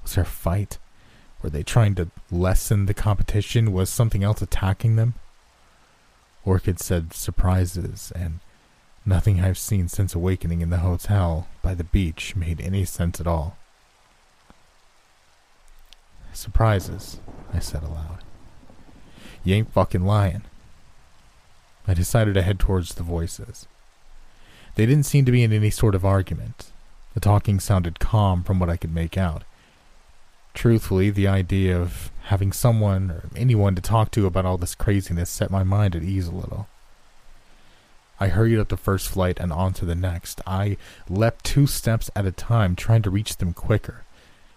[0.02, 0.78] Was there a fight?
[1.40, 3.72] Were they trying to lessen the competition?
[3.72, 5.14] Was something else attacking them?
[6.44, 8.40] Orchid said surprises, and
[9.06, 13.28] nothing I've seen since awakening in the hotel by the beach made any sense at
[13.28, 13.56] all.
[16.32, 17.20] Surprises,
[17.54, 18.24] I said aloud.
[19.44, 20.42] You ain't fucking lying.
[21.86, 23.66] I decided to head towards the voices.
[24.74, 26.70] They didn't seem to be in any sort of argument.
[27.14, 29.42] The talking sounded calm from what I could make out.
[30.54, 35.30] Truthfully, the idea of having someone or anyone to talk to about all this craziness
[35.30, 36.68] set my mind at ease a little.
[38.18, 40.40] I hurried up the first flight and on to the next.
[40.46, 40.76] I
[41.08, 44.04] leapt two steps at a time, trying to reach them quicker.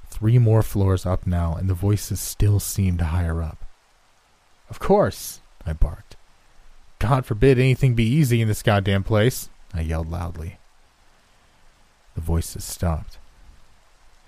[0.08, 3.66] Three more floors up now, and the voices still seemed higher up.
[4.70, 6.13] Of course, I barked.
[7.04, 10.58] God forbid anything be easy in this goddamn place, I yelled loudly.
[12.16, 13.18] The voices stopped.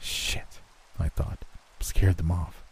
[0.02, 0.60] Shit,
[1.00, 1.46] I thought.
[1.80, 2.66] Scared them off.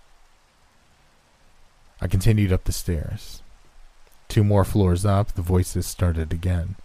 [2.01, 3.43] I continued up the stairs.
[4.27, 6.75] Two more floors up, the voices started again.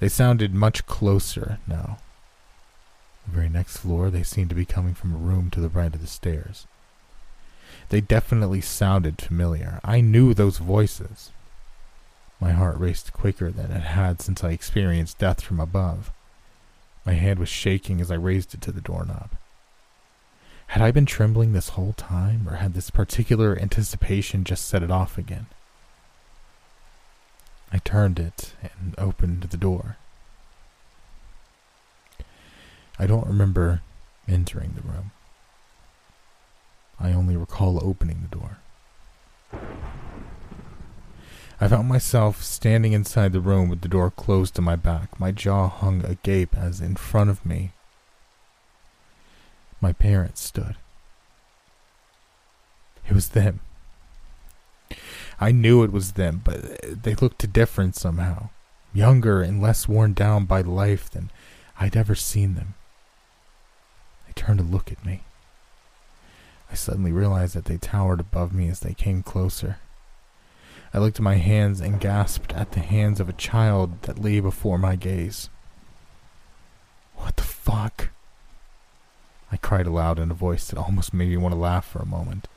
[0.00, 1.98] They sounded much closer now.
[3.26, 5.94] The very next floor, they seemed to be coming from a room to the right
[5.94, 6.66] of the stairs.
[7.90, 9.78] They definitely sounded familiar.
[9.84, 11.32] I knew those voices.
[12.40, 16.12] My heart raced quicker than it had since I experienced death from above.
[17.04, 19.30] My hand was shaking as I raised it to the doorknob.
[20.68, 24.90] Had I been trembling this whole time, or had this particular anticipation just set it
[24.90, 25.46] off again?
[27.72, 29.96] I turned it and opened the door.
[32.98, 33.80] I don't remember
[34.28, 35.12] entering the room.
[37.00, 38.58] I only recall opening the door.
[41.60, 45.32] I found myself standing inside the room with the door closed to my back, my
[45.32, 47.72] jaw hung agape as in front of me
[49.80, 50.76] my parents stood.
[53.08, 53.60] It was them.
[55.40, 58.50] I knew it was them, but they looked different somehow,
[58.92, 61.30] younger and less worn down by life than
[61.78, 62.74] I'd ever seen them.
[64.26, 65.22] They turned to look at me.
[66.70, 69.78] I suddenly realized that they towered above me as they came closer.
[70.92, 74.40] I looked at my hands and gasped at the hands of a child that lay
[74.40, 75.50] before my gaze.
[77.16, 78.10] What the fuck?
[79.50, 82.06] I cried aloud in a voice that almost made me want to laugh for a
[82.06, 82.48] moment.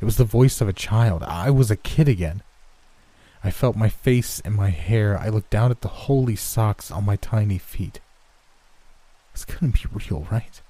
[0.00, 1.22] It was the voice of a child.
[1.22, 2.42] I was a kid again.
[3.44, 5.18] I felt my face and my hair.
[5.18, 8.00] I looked down at the holey socks on my tiny feet.
[9.32, 10.61] This couldn't be real, right?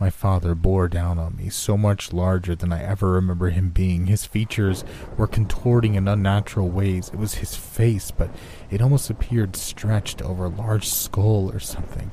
[0.00, 4.06] My father bore down on me, so much larger than I ever remember him being.
[4.06, 4.84] His features
[5.16, 7.08] were contorting in unnatural ways.
[7.08, 8.30] It was his face, but
[8.70, 12.12] it almost appeared stretched over a large skull or something.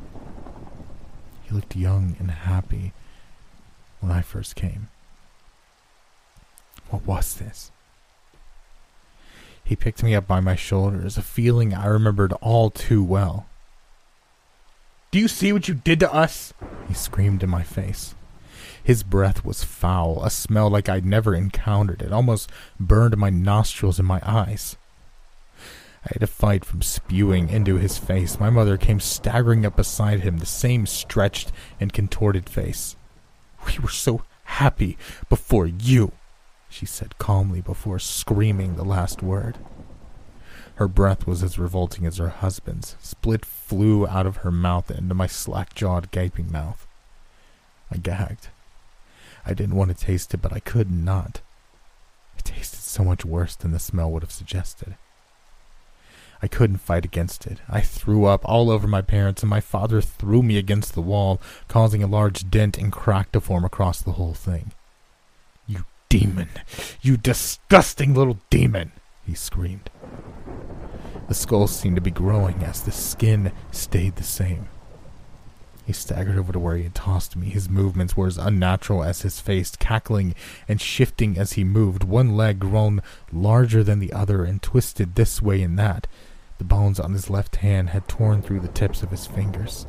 [1.43, 2.91] He looked young and happy
[3.99, 4.89] when I first came.
[6.89, 7.71] What was this?
[9.63, 13.45] He picked me up by my shoulders, a feeling I remembered all too well.
[15.15, 16.53] Do you see what you did to us?
[16.89, 18.15] He screamed in my face.
[18.83, 22.01] His breath was foul, a smell like I'd never encountered.
[22.01, 22.51] It almost
[22.81, 24.75] burned my nostrils and my eyes.
[26.03, 28.41] I had to fight from spewing into his face.
[28.41, 32.97] My mother came staggering up beside him, the same stretched and contorted face.
[33.67, 34.97] We were so happy
[35.29, 36.11] before you,
[36.67, 39.59] she said calmly before screaming the last word.
[40.75, 42.97] Her breath was as revolting as her husband's.
[42.99, 46.85] Split flew out of her mouth into my slack jawed, gaping mouth.
[47.89, 48.49] I gagged.
[49.45, 51.41] I didn't want to taste it, but I could not.
[52.37, 54.97] It tasted so much worse than the smell would have suggested.
[56.41, 57.59] I couldn't fight against it.
[57.69, 61.41] I threw up all over my parents, and my father threw me against the wall,
[61.69, 64.73] causing a large dent and crack to form across the whole thing.
[65.65, 66.49] You demon!
[67.01, 68.91] You disgusting little demon!
[69.25, 69.89] he screamed.
[71.27, 74.67] The skull seemed to be growing as the skin stayed the same.
[75.85, 77.49] He staggered over to where he had tossed me.
[77.49, 80.33] His movements were as unnatural as his face, cackling
[80.67, 85.41] and shifting as he moved, one leg grown larger than the other and twisted this
[85.41, 86.07] way and that.
[86.57, 89.85] The bones on his left hand had torn through the tips of his fingers.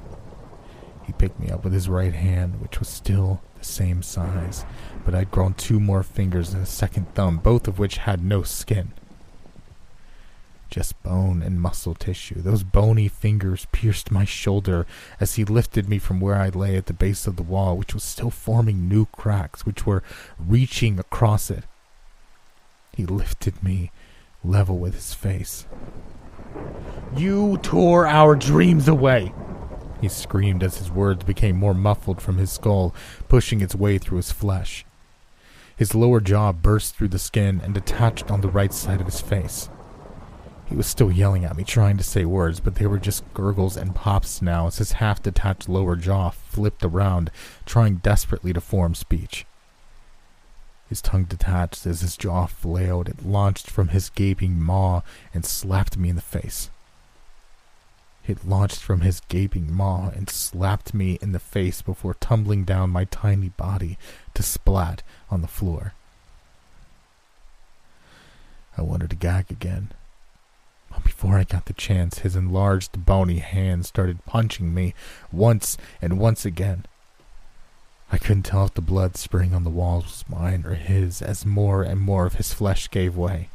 [1.05, 4.67] He picked me up with his right hand, which was still the same size,
[5.05, 8.43] but I'd grown two more fingers and a second thumb, both of which had no
[8.43, 8.93] skin.
[10.69, 12.43] Just bone and muscle tissue.
[12.43, 14.87] Those bony fingers pierced my shoulder
[15.21, 17.95] as he lifted me from where I lay at the base of the wall, which
[17.95, 20.03] was still forming new cracks, which were
[20.39, 21.65] reaching across it.
[22.97, 23.93] He lifted me
[24.43, 25.67] level with his face.
[27.17, 29.33] You tore our dreams away!
[30.01, 32.95] He screamed as his words became more muffled from his skull,
[33.29, 34.85] pushing its way through his flesh.
[35.77, 39.21] His lower jaw burst through the skin and detached on the right side of his
[39.21, 39.69] face.
[40.67, 43.77] He was still yelling at me, trying to say words, but they were just gurgles
[43.77, 47.31] and pops now as his half detached lower jaw flipped around,
[47.65, 49.47] trying desperately to form speech.
[50.89, 53.09] His tongue detached as his jaw flailed.
[53.09, 55.03] It launched from his gaping maw
[55.33, 56.71] and slapped me in the face.
[58.27, 62.91] It launched from his gaping maw and slapped me in the face before tumbling down
[62.91, 63.99] my tiny body
[64.35, 65.95] to splat on the floor.
[68.77, 69.93] I wanted to gag again
[71.07, 74.93] before I got the chance, his enlarged, bony hand started punching me
[75.31, 76.85] once and once again.
[78.11, 81.47] I couldn't tell if the blood spraying on the walls was mine or his as
[81.47, 83.51] more and more of his flesh gave way.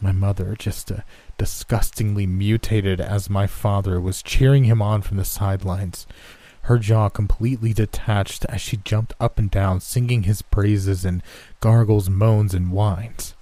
[0.00, 1.02] My mother, just as
[1.36, 6.06] disgustingly mutated as my father, was cheering him on from the sidelines,
[6.62, 11.22] her jaw completely detached as she jumped up and down, singing his praises and
[11.60, 13.34] gargles, moans, and whines.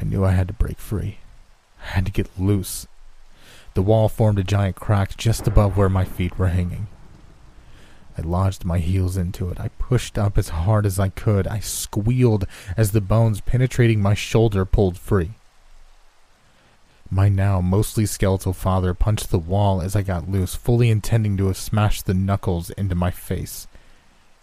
[0.00, 1.18] I knew I had to break free.
[1.82, 2.86] I had to get loose.
[3.74, 6.88] The wall formed a giant crack just above where my feet were hanging.
[8.16, 9.60] I lodged my heels into it.
[9.60, 11.46] I pushed up as hard as I could.
[11.46, 12.46] I squealed
[12.76, 15.32] as the bones penetrating my shoulder pulled free.
[17.10, 21.46] My now mostly skeletal father punched the wall as I got loose, fully intending to
[21.48, 23.66] have smashed the knuckles into my face.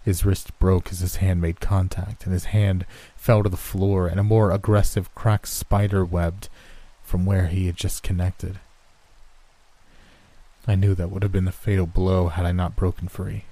[0.03, 2.85] His wrist broke as his hand made contact, and his hand
[3.27, 6.47] fell to the floor, and a more aggressive crack spider webbed
[7.03, 8.57] from where he had just connected.
[10.65, 13.43] I knew that would have been the fatal blow had I not broken free.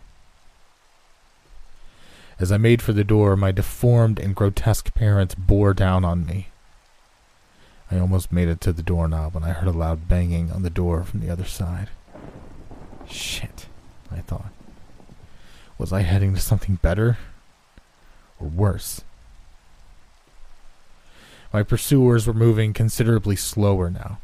[2.40, 6.48] As I made for the door, my deformed and grotesque parents bore down on me.
[7.92, 10.70] I almost made it to the doorknob when I heard a loud banging on the
[10.70, 11.90] door from the other side.
[13.10, 13.66] Shit,
[14.10, 14.54] I thought.
[15.78, 17.18] Was I heading to something better?
[18.40, 19.02] Or worse?
[21.56, 24.20] My pursuers were moving considerably slower now.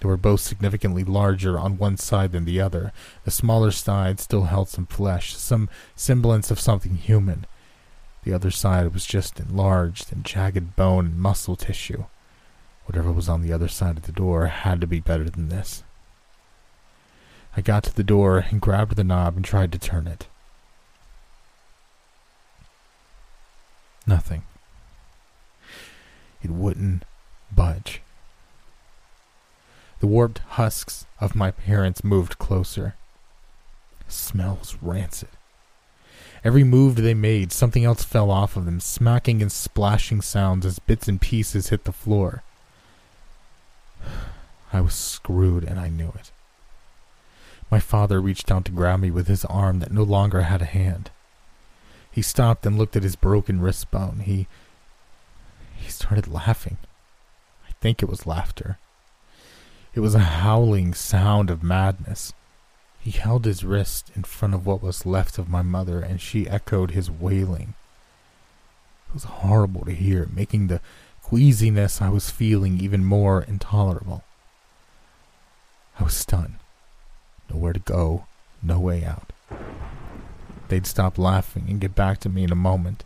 [0.00, 2.92] They were both significantly larger on one side than the other.
[3.22, 7.46] The smaller side still held some flesh, some semblance of something human.
[8.24, 12.06] The other side was just enlarged and jagged bone and muscle tissue.
[12.86, 15.84] Whatever was on the other side of the door had to be better than this.
[17.56, 20.26] I got to the door and grabbed the knob and tried to turn it.
[24.08, 24.42] Nothing.
[26.42, 27.04] It wouldn't
[27.54, 28.02] budge.
[30.00, 32.94] The warped husks of my parents moved closer.
[34.06, 35.28] Smells rancid.
[36.44, 40.78] Every move they made, something else fell off of them, smacking and splashing sounds as
[40.78, 42.42] bits and pieces hit the floor.
[44.72, 46.30] I was screwed, and I knew it.
[47.70, 50.66] My father reached out to grab me with his arm that no longer had a
[50.66, 51.10] hand.
[52.10, 54.20] He stopped and looked at his broken wrist bone.
[54.24, 54.46] He.
[55.78, 56.78] He started laughing.
[57.68, 58.78] I think it was laughter.
[59.94, 62.32] It was a howling sound of madness.
[63.00, 66.48] He held his wrist in front of what was left of my mother, and she
[66.48, 67.74] echoed his wailing.
[69.08, 70.80] It was horrible to hear, making the
[71.22, 74.24] queasiness I was feeling even more intolerable.
[75.98, 76.58] I was stunned.
[77.50, 78.26] Nowhere to go,
[78.62, 79.32] no way out.
[80.68, 83.04] They'd stop laughing and get back to me in a moment.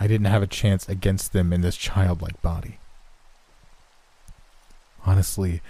[0.00, 2.78] I didn't have a chance against them in this childlike body.
[5.04, 5.60] Honestly,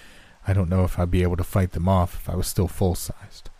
[0.46, 2.68] I don't know if I'd be able to fight them off if I was still
[2.68, 3.50] full sized.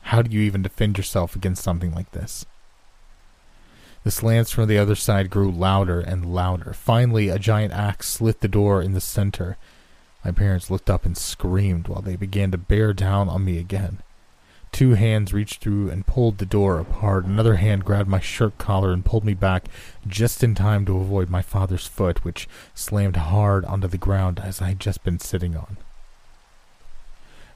[0.00, 2.46] How do you even defend yourself against something like this?
[4.02, 6.72] The slants from the other side grew louder and louder.
[6.72, 9.56] Finally, a giant axe slit the door in the center.
[10.24, 14.02] My parents looked up and screamed while they began to bear down on me again.
[14.74, 17.26] Two hands reached through and pulled the door apart.
[17.26, 19.66] Another hand grabbed my shirt collar and pulled me back
[20.04, 24.60] just in time to avoid my father's foot, which slammed hard onto the ground as
[24.60, 25.76] I had just been sitting on.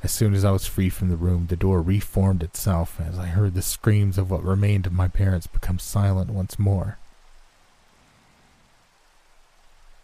[0.01, 3.27] As soon as I was free from the room, the door reformed itself as I
[3.27, 6.99] heard the screams of what remained of my parents become silent once more.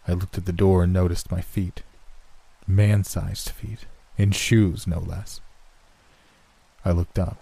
[0.05, 1.81] I looked at the door and noticed my feet.
[2.67, 3.85] Man sized feet,
[4.17, 5.39] in shoes no less.
[6.85, 7.37] I looked up.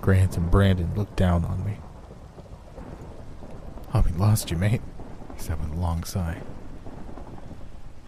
[0.00, 1.78] Grant and Brandon looked down on me.
[3.92, 4.80] Oh, we lost you, mate,
[5.34, 6.40] he said with a long sigh.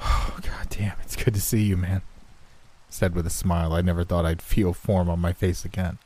[0.00, 2.02] Oh, god damn, it's good to see you, man,
[2.88, 5.98] said with a smile I never thought I'd feel form on my face again.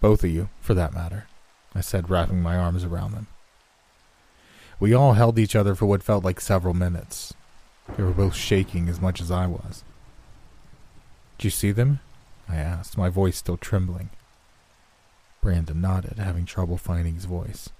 [0.00, 1.26] Both of you, for that matter,
[1.74, 3.26] I said, wrapping my arms around them.
[4.78, 7.34] We all held each other for what felt like several minutes.
[7.96, 9.82] They were both shaking as much as I was.
[11.38, 12.00] Did you see them?
[12.48, 14.10] I asked, my voice still trembling.
[15.40, 17.70] Brandon nodded, having trouble finding his voice.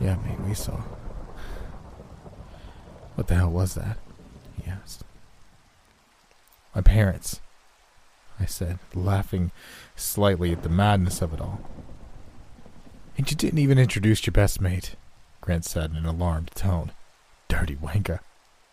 [0.00, 0.82] Yeah, mate, we saw.
[3.14, 3.98] What the hell was that?
[4.60, 5.02] He asked.
[6.74, 7.40] My parents,
[8.38, 9.50] I said, laughing
[9.94, 11.60] slightly at the madness of it all.
[13.16, 14.96] And you didn't even introduce your best mate,
[15.40, 16.92] Grant said in an alarmed tone.
[17.48, 18.20] Dirty wanker,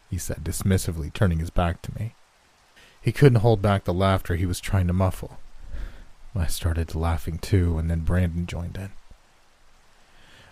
[0.10, 2.16] he said dismissively, turning his back to me.
[3.04, 5.38] He couldn't hold back the laughter he was trying to muffle.
[6.34, 8.92] I started laughing too, and then Brandon joined in.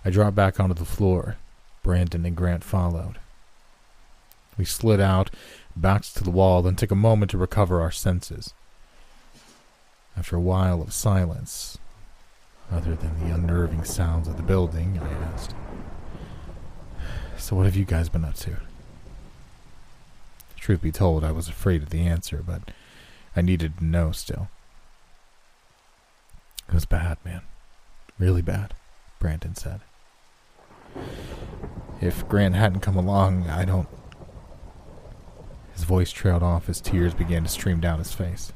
[0.04, 1.38] I dropped back onto the floor.
[1.82, 3.20] Brandon and Grant followed.
[4.58, 5.32] We slid out,
[5.76, 8.54] backed to the wall, then took a moment to recover our senses.
[10.18, 11.78] After a while of silence,
[12.70, 15.56] other than the unnerving sounds of the building, I asked,
[17.38, 18.58] So, what have you guys been up to?
[20.62, 22.70] Truth be told, I was afraid of the answer, but
[23.36, 24.48] I needed to know still.
[26.68, 27.42] It was bad, man.
[28.20, 28.76] Really bad,
[29.20, 29.82] Brandon said.
[32.00, 33.88] If Grant hadn't come along, I don't.
[35.74, 38.54] His voice trailed off as tears began to stream down his face.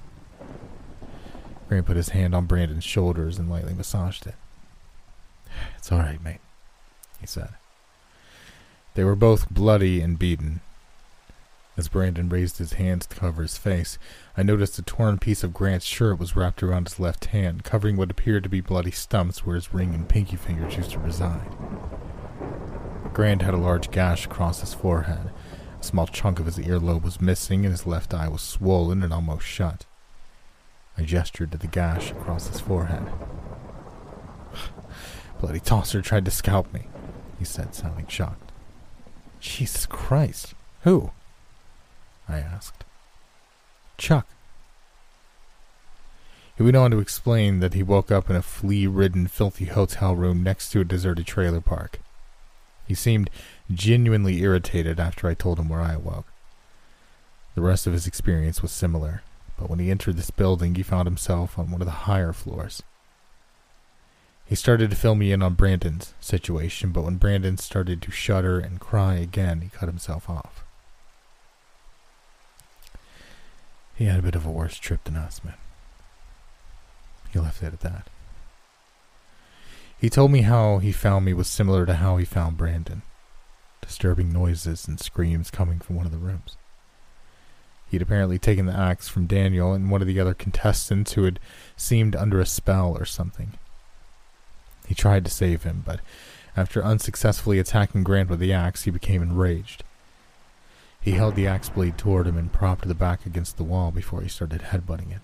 [1.68, 4.36] Grant put his hand on Brandon's shoulders and lightly massaged it.
[5.80, 6.42] It's all right, mate,
[7.20, 7.50] he said.
[8.94, 10.62] They were both bloody and beaten,
[11.78, 13.98] as Brandon raised his hands to cover his face,
[14.38, 17.98] I noticed a torn piece of Grant's shirt was wrapped around his left hand, covering
[17.98, 21.52] what appeared to be bloody stumps where his ring and pinky fingers used to reside.
[23.14, 25.32] Grant had a large gash across his forehead,
[25.80, 29.14] a small chunk of his earlobe was missing, and his left eye was swollen and
[29.14, 29.86] almost shut.
[30.98, 33.08] I gestured to the gash across his forehead.
[35.42, 36.88] Bloody tosser tried to scalp me,
[37.38, 38.52] he said, sounding shocked.
[39.40, 40.54] Jesus Christ.
[40.82, 41.12] Who?
[42.28, 42.84] I asked.
[43.98, 44.28] Chuck.
[46.58, 50.16] He went on to explain that he woke up in a flea ridden, filthy hotel
[50.16, 52.00] room next to a deserted trailer park.
[52.88, 53.30] He seemed
[53.72, 56.28] genuinely irritated after I told him where I awoke.
[57.56, 59.24] The rest of his experience was similar,
[59.58, 62.84] but when he entered this building, he found himself on one of the higher floors.
[64.46, 68.60] He started to fill me in on Brandon's situation, but when Brandon started to shudder
[68.60, 70.65] and cry again, he cut himself off.
[73.96, 75.56] He had a bit of a worse trip than us, man.
[77.32, 78.10] He left it at that.
[79.98, 83.02] He told me how he found me was similar to how he found Brandon
[83.82, 86.58] disturbing noises and screams coming from one of the rooms.
[87.90, 91.40] He'd apparently taken the axe from Daniel and one of the other contestants who had
[91.78, 93.54] seemed under a spell or something.
[94.88, 96.00] He tried to save him, but
[96.58, 99.84] after unsuccessfully attacking Grant with the axe, he became enraged.
[101.06, 104.22] He held the axe blade toward him and propped the back against the wall before
[104.22, 105.22] he started headbutting it.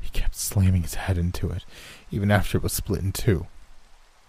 [0.00, 1.64] He kept slamming his head into it,
[2.10, 3.46] even after it was split in two.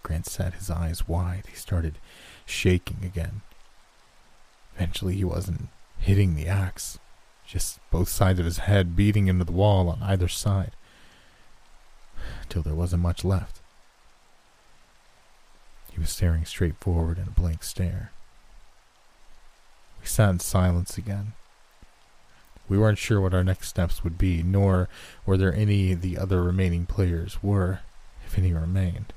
[0.03, 1.45] Grant sat his eyes wide.
[1.49, 1.97] He started
[2.45, 3.41] shaking again.
[4.75, 6.99] Eventually, he wasn't hitting the axe,
[7.47, 10.73] just both sides of his head beating into the wall on either side,
[12.47, 13.59] till there wasn't much left.
[15.91, 18.11] He was staring straight forward in a blank stare.
[20.01, 21.33] We sat in silence again.
[22.67, 24.87] We weren't sure what our next steps would be, nor
[25.25, 27.79] were there any the other remaining players were,
[28.25, 29.11] if any remained.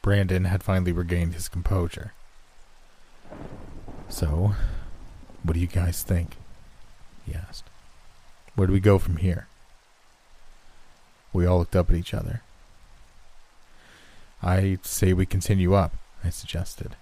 [0.00, 2.12] Brandon had finally regained his composure.
[4.08, 4.54] So,
[5.42, 6.36] what do you guys think?
[7.26, 7.64] He asked.
[8.54, 9.48] Where do we go from here?
[11.32, 12.42] We all looked up at each other.
[14.42, 16.96] I say we continue up, I suggested.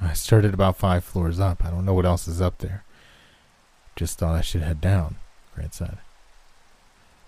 [0.00, 1.64] I started about five floors up.
[1.64, 2.84] I don't know what else is up there.
[3.94, 5.16] Just thought I should head down,
[5.54, 5.98] Grant said.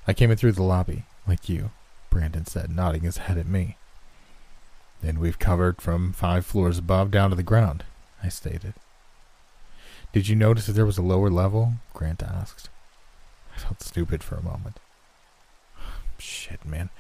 [0.07, 1.71] I came in through the lobby, like you,
[2.11, 3.77] Brandon said, nodding his head at me.
[5.01, 7.85] Then we've covered from five floors above down to the ground,
[8.23, 8.75] I stated.
[10.13, 11.75] Did you notice that there was a lower level?
[11.95, 12.69] Grant asked.
[13.55, 14.79] I felt stupid for a moment.
[16.19, 16.91] Shit, man.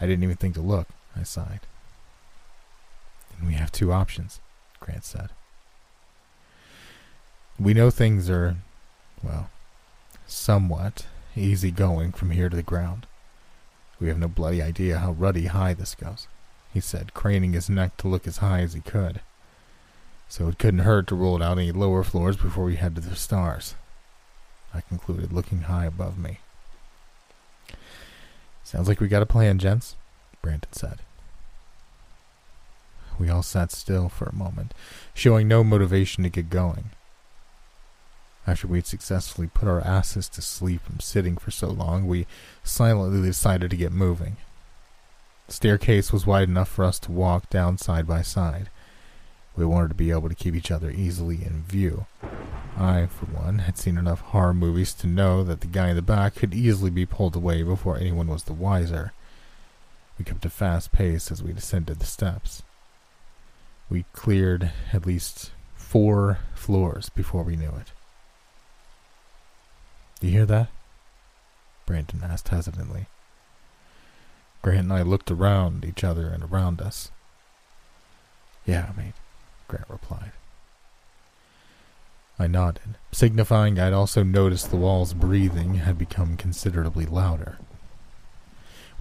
[0.00, 1.60] I didn't even think to look, I sighed.
[3.36, 4.40] Then we have two options.
[4.82, 5.30] Grant said.
[7.58, 8.56] We know things are,
[9.22, 9.48] well,
[10.26, 11.06] somewhat
[11.36, 13.06] easy going from here to the ground.
[14.00, 16.26] We have no bloody idea how ruddy high this goes,
[16.74, 19.20] he said, craning his neck to look as high as he could.
[20.28, 23.14] So it couldn't hurt to roll out any lower floors before we head to the
[23.14, 23.74] stars.
[24.74, 26.38] I concluded, looking high above me.
[28.64, 29.96] Sounds like we got a plan, gents,
[30.40, 31.00] Brandon said.
[33.18, 34.74] We all sat still for a moment,
[35.14, 36.90] showing no motivation to get going.
[38.46, 42.26] After we had successfully put our asses to sleep from sitting for so long, we
[42.64, 44.36] silently decided to get moving.
[45.46, 48.68] The staircase was wide enough for us to walk down side by side.
[49.54, 52.06] We wanted to be able to keep each other easily in view.
[52.76, 56.02] I, for one, had seen enough horror movies to know that the guy in the
[56.02, 59.12] back could easily be pulled away before anyone was the wiser.
[60.18, 62.62] We kept a fast pace as we descended the steps.
[63.92, 67.92] We cleared at least four floors before we knew it.
[70.18, 70.68] Do you hear that?
[71.84, 73.04] Brandon asked hesitantly.
[74.62, 77.10] Grant and I looked around each other and around us.
[78.64, 79.12] Yeah, mate,
[79.68, 80.32] Grant replied.
[82.38, 87.58] I nodded, signifying I'd also noticed the wall's breathing had become considerably louder.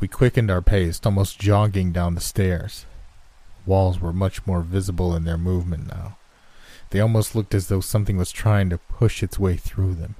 [0.01, 2.85] We quickened our pace, almost jogging down the stairs.
[3.65, 6.17] Walls were much more visible in their movement now.
[6.89, 10.15] They almost looked as though something was trying to push its way through them.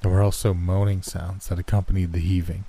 [0.00, 2.64] There were also moaning sounds that accompanied the heaving.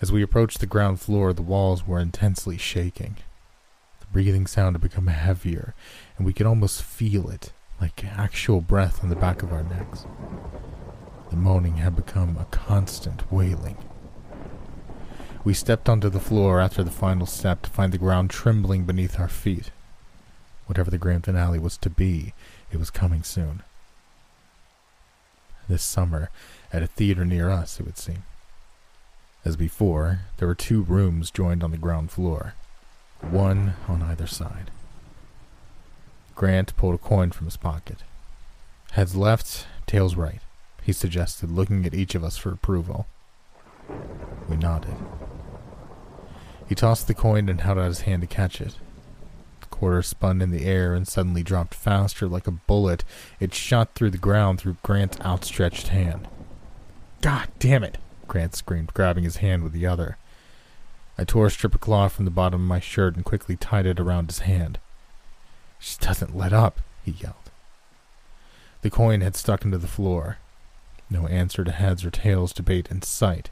[0.00, 3.16] As we approached the ground floor, the walls were intensely shaking.
[4.00, 5.74] The breathing sound had become heavier,
[6.16, 10.06] and we could almost feel it, like actual breath on the back of our necks.
[11.30, 13.76] The moaning had become a constant wailing.
[15.42, 19.18] We stepped onto the floor after the final step to find the ground trembling beneath
[19.18, 19.70] our feet.
[20.66, 22.34] Whatever the grand finale was to be,
[22.70, 23.62] it was coming soon.
[25.66, 26.30] This summer,
[26.72, 28.24] at a theater near us, it would seem.
[29.42, 32.54] As before, there were two rooms joined on the ground floor,
[33.22, 34.70] one on either side.
[36.34, 37.98] Grant pulled a coin from his pocket.
[38.92, 40.40] Heads left, tails right,
[40.82, 43.06] he suggested, looking at each of us for approval.
[44.48, 44.96] We nodded.
[46.70, 48.76] He tossed the coin and held out his hand to catch it.
[49.60, 53.02] The quarter spun in the air and suddenly dropped faster like a bullet.
[53.40, 56.28] It shot through the ground through Grant's outstretched hand.
[57.22, 57.98] God damn it!
[58.28, 60.16] Grant screamed, grabbing his hand with the other.
[61.18, 63.84] I tore a strip of cloth from the bottom of my shirt and quickly tied
[63.84, 64.78] it around his hand.
[65.80, 67.50] She doesn't let up, he yelled.
[68.82, 70.38] The coin had stuck into the floor.
[71.10, 73.50] No answer to heads or tails debate in sight.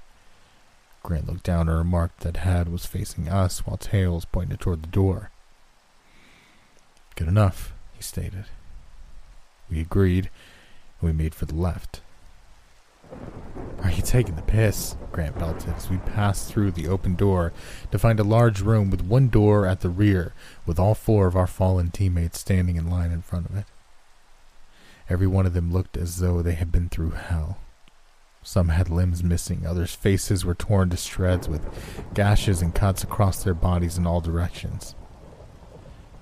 [1.02, 4.88] Grant looked down and remarked that Had was facing us while tails pointed toward the
[4.88, 5.30] door.
[7.16, 8.44] Good enough, he stated.
[9.70, 10.30] We agreed,
[11.00, 12.00] and we made for the left.
[13.82, 14.96] Are you taking the piss?
[15.12, 17.52] Grant belted as we passed through the open door
[17.90, 20.34] to find a large room with one door at the rear,
[20.66, 23.64] with all four of our fallen teammates standing in line in front of it.
[25.08, 27.58] Every one of them looked as though they had been through hell.
[28.48, 31.66] Some had limbs missing, others' faces were torn to shreds with
[32.14, 34.94] gashes and cuts across their bodies in all directions.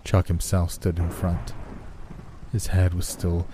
[0.02, 1.54] Chuck himself stood in front.
[2.50, 3.46] His head was still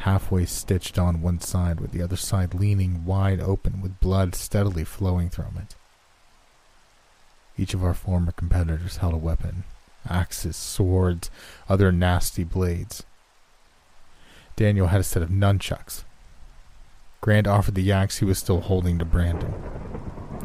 [0.00, 4.84] halfway stitched on one side, with the other side leaning wide open with blood steadily
[4.84, 5.74] flowing from it.
[7.56, 9.64] Each of our former competitors held a weapon
[10.06, 11.30] axes, swords,
[11.66, 13.04] other nasty blades.
[14.54, 16.04] Daniel had a set of nunchucks,
[17.20, 19.54] Grant offered the axe he was still holding to Brandon.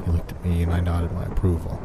[0.05, 1.79] He looked at me and I nodded my approval.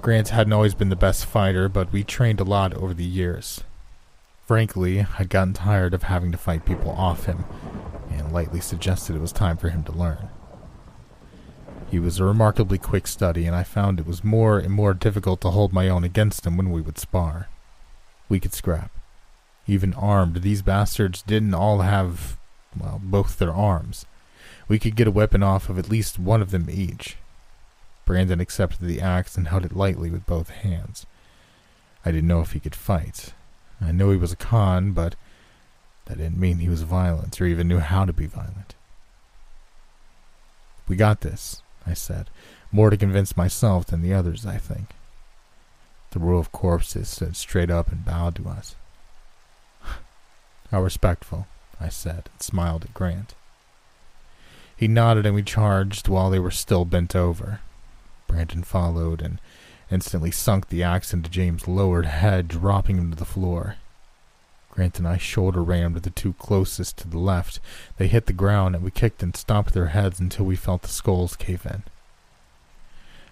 [0.00, 3.62] Grant hadn't always been the best fighter, but we trained a lot over the years.
[4.46, 7.44] Frankly, I'd gotten tired of having to fight people off him,
[8.10, 10.30] and lightly suggested it was time for him to learn.
[11.90, 15.42] He was a remarkably quick study, and I found it was more and more difficult
[15.42, 17.48] to hold my own against him when we would spar.
[18.28, 18.90] We could scrap.
[19.66, 22.38] Even armed, these bastards didn't all have
[22.78, 24.06] well, both their arms.
[24.68, 27.16] We could get a weapon off of at least one of them each.
[28.04, 31.06] Brandon accepted the axe and held it lightly with both hands.
[32.04, 33.34] I didn't know if he could fight.
[33.80, 35.14] I knew he was a con, but
[36.06, 38.74] that didn't mean he was violent or even knew how to be violent.
[40.88, 42.30] We got this, I said,
[42.72, 44.88] more to convince myself than the others, I think.
[46.10, 48.74] The row of corpses stood straight up and bowed to us.
[50.72, 51.46] How respectful,
[51.80, 53.34] I said, and smiled at Grant.
[54.76, 57.60] He nodded and we charged while they were still bent over.
[58.26, 59.40] Brandon followed and
[59.90, 63.76] instantly sunk the axe into James' lowered head, dropping him to the floor.
[64.70, 67.60] Grant and I shoulder rammed the two closest to the left.
[67.98, 70.88] They hit the ground and we kicked and stomped their heads until we felt the
[70.88, 71.82] skulls cave in.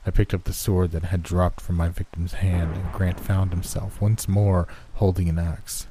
[0.06, 3.52] I picked up the sword that had dropped from my victim's hand, and Grant found
[3.52, 5.86] himself once more holding an axe.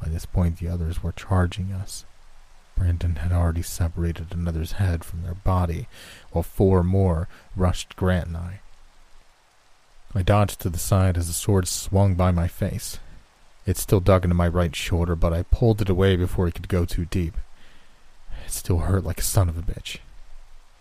[0.00, 2.04] By this point, the others were charging us.
[2.76, 5.86] Brandon had already separated another's head from their body,
[6.32, 8.60] while four more rushed Grant and I.
[10.14, 12.98] I dodged to the side as the sword swung by my face.
[13.66, 16.68] It still dug into my right shoulder, but I pulled it away before it could
[16.68, 17.34] go too deep.
[18.44, 19.98] It still hurt like a son of a bitch.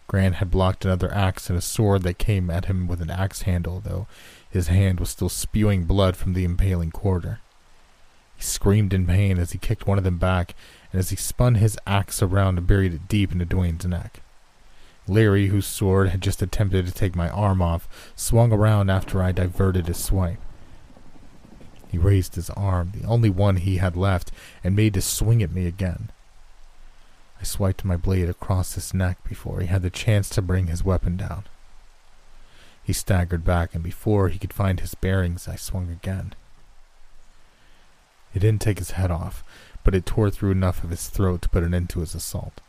[0.07, 3.43] Grant had blocked another axe and a sword that came at him with an axe
[3.43, 4.05] handle, though
[4.49, 7.39] his hand was still spewing blood from the impaling quarter.
[8.43, 10.53] Screamed in pain as he kicked one of them back
[10.91, 14.19] and as he spun his axe around and buried it deep into Duane's neck.
[15.07, 19.31] Larry, whose sword had just attempted to take my arm off, swung around after I
[19.31, 20.39] diverted his swipe.
[21.89, 24.31] He raised his arm, the only one he had left,
[24.61, 26.11] and made to swing at me again.
[27.39, 30.83] I swiped my blade across his neck before he had the chance to bring his
[30.83, 31.45] weapon down.
[32.83, 36.33] He staggered back, and before he could find his bearings, I swung again.
[38.33, 39.43] It didn't take his head off,
[39.83, 42.61] but it tore through enough of his throat to put an end to his assault.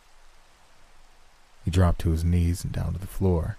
[1.65, 3.57] He dropped to his knees and down to the floor.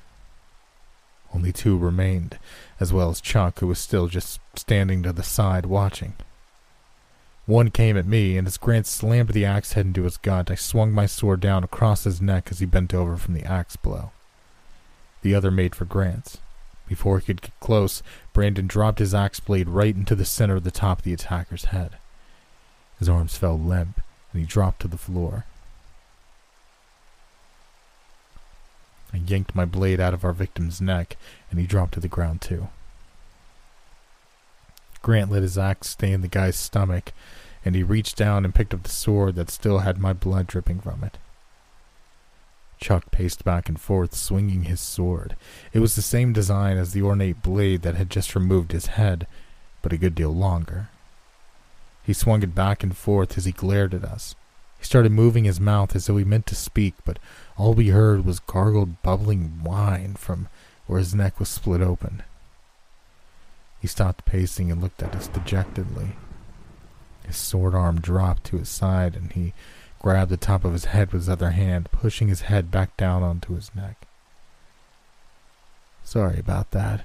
[1.34, 2.38] Only two remained,
[2.80, 6.14] as well as Chuck, who was still just standing to the side watching.
[7.45, 10.56] One came at me, and as Grant slammed the axe head into his gut, I
[10.56, 14.11] swung my sword down across his neck as he bent over from the axe blow.
[15.22, 16.40] The other made for Grant's.
[16.88, 20.64] Before he could get close, Brandon dropped his axe blade right into the center of
[20.64, 21.98] the top of the attacker's head.
[23.00, 25.46] His arms fell limp, and he dropped to the floor.
[29.14, 31.18] I yanked my blade out of our victim's neck,
[31.50, 32.68] and he dropped to the ground too.
[35.02, 37.14] Grant let his axe stay in the guy's stomach,
[37.64, 40.82] and he reached down and picked up the sword that still had my blood dripping
[40.82, 41.18] from it.
[42.80, 45.36] Chuck paced back and forth, swinging his sword.
[45.74, 49.28] It was the same design as the ornate blade that had just removed his head,
[49.82, 50.90] but a good deal longer.
[52.04, 54.36] He swung it back and forth as he glared at us.
[54.78, 57.18] He started moving his mouth as though he meant to speak, but
[57.58, 60.48] all we heard was gargled, bubbling whine from
[60.86, 62.22] where his neck was split open.
[63.80, 66.16] He stopped pacing and looked at us dejectedly.
[67.24, 69.54] His sword arm dropped to his side, and he
[70.06, 73.24] grabbed the top of his head with his other hand, pushing his head back down
[73.24, 74.06] onto his neck.
[76.03, 77.01] Sorry about that,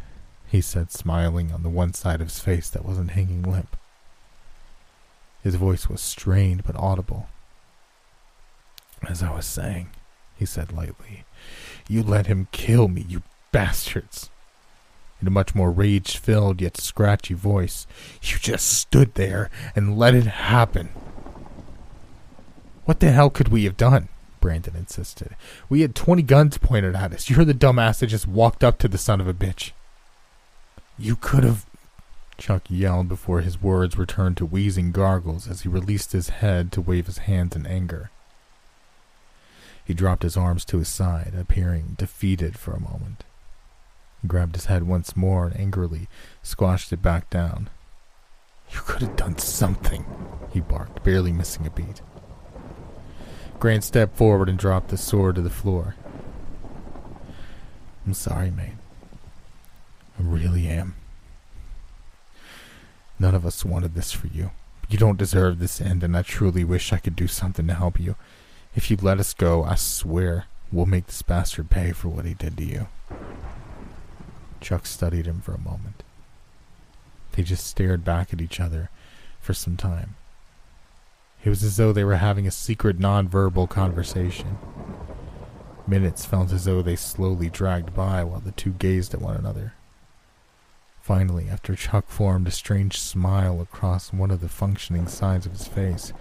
[0.47, 3.75] he said, smiling on the one side of his face that wasn't hanging limp.
[5.43, 7.31] His voice was strained but audible.
[9.09, 9.89] As I was saying,
[10.37, 11.25] he said lightly,
[11.89, 14.29] you let him kill me, you bastards.
[15.23, 17.87] In a much more rage filled yet scratchy voice,
[18.21, 20.91] you just stood there and let it happen.
[22.91, 24.09] What the hell could we have done?
[24.41, 25.37] Brandon insisted.
[25.69, 27.31] We had 20 guns pointed at us.
[27.31, 29.71] You're the dumbass that just walked up to the son of a bitch.
[30.99, 31.67] You could have.
[32.37, 36.81] Chuck yelled before his words returned to wheezing gargles as he released his head to
[36.81, 38.11] wave his hands in anger.
[39.85, 43.23] He dropped his arms to his side, appearing defeated for a moment.
[44.21, 46.09] He grabbed his head once more and angrily
[46.43, 47.71] squashed it back down.
[48.73, 50.05] You could have done something,
[50.53, 52.03] he barked, barely missing a beat.
[53.61, 55.95] Grant stepped forward and dropped the sword to the floor.
[58.07, 58.79] I'm sorry, mate.
[60.19, 60.97] I really am.
[63.19, 64.53] None of us wanted this for you.
[64.89, 68.01] You don't deserve this end, and I truly wish I could do something to help
[68.01, 68.17] you.
[68.75, 72.33] If you let us go, I swear we'll make this bastard pay for what he
[72.33, 72.89] did to you.
[74.63, 76.03] Chuck studied him for a moment.
[77.33, 78.89] They just stared back at each other
[79.39, 80.17] for some time.
[81.43, 84.59] It was as though they were having a secret non-verbal conversation.
[85.87, 89.73] Minutes felt as though they slowly dragged by while the two gazed at one another.
[91.01, 95.67] Finally, after Chuck formed a strange smile across one of the functioning sides of his
[95.67, 96.13] face,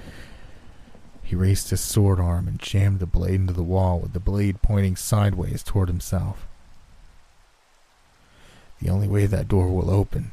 [1.21, 4.61] he raised his sword arm and jammed the blade into the wall with the blade
[4.61, 6.47] pointing sideways toward himself.
[8.81, 10.31] The only way that door will open,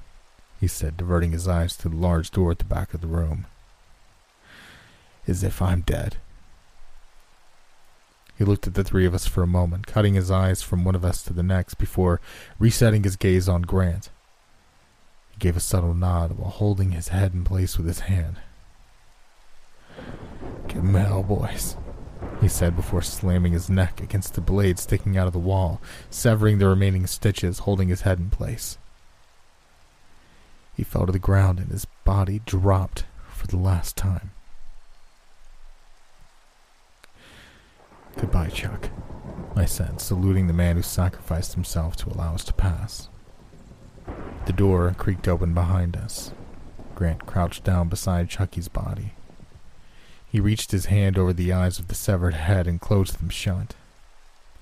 [0.61, 3.47] he said, diverting his eyes to the large door at the back of the room
[5.27, 6.17] is if I'm dead.
[8.39, 10.95] He looked at the three of us for a moment, cutting his eyes from one
[10.95, 12.21] of us to the next before
[12.59, 14.11] resetting his gaze on Grant.
[15.31, 18.37] He gave a subtle nod while holding his head in place with his hand.
[20.69, 21.77] Give him hell, boys,
[22.41, 25.81] he said before slamming his neck against the blade sticking out of the wall,
[26.11, 28.77] severing the remaining stitches holding his head in place.
[30.75, 34.33] He fell to the ground and his body dropped for the last time.
[38.19, 38.89] Goodbye, Chuck,
[39.55, 43.09] I said, saluting the man who sacrificed himself to allow us to pass.
[44.47, 46.33] The door creaked open behind us.
[46.95, 49.13] Grant crouched down beside Chucky's body.
[50.33, 53.75] He reached his hand over the eyes of the severed head and closed them shut.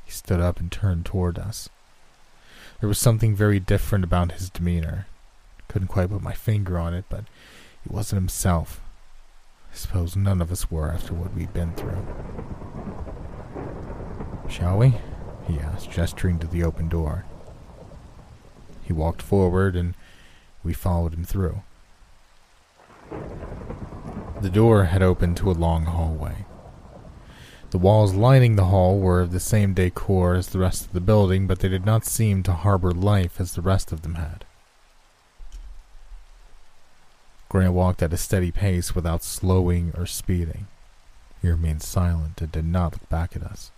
[0.05, 1.69] He stood up and turned toward us.
[2.81, 5.07] There was something very different about his demeanor.
[5.69, 7.25] Couldn't quite put my finger on it, but
[7.83, 8.81] he wasn't himself.
[9.75, 12.07] I suppose none of us were after what we'd been through.
[14.49, 14.95] Shall we?
[15.49, 17.25] he asked, gesturing to the open door.
[18.83, 19.95] He walked forward, and
[20.63, 21.63] we followed him through.
[24.41, 26.45] The door had opened to a long hallway.
[27.71, 31.01] The walls lining the hall were of the same decor as the rest of the
[31.01, 34.45] building, but they did not seem to harbor life as the rest of them had.
[37.55, 40.67] Grant walked at a steady pace without slowing or speeding.
[41.41, 43.71] He remained silent and did not look back at us.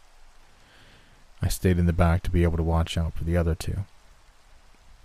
[1.43, 3.85] I stayed in the back to be able to watch out for the other two.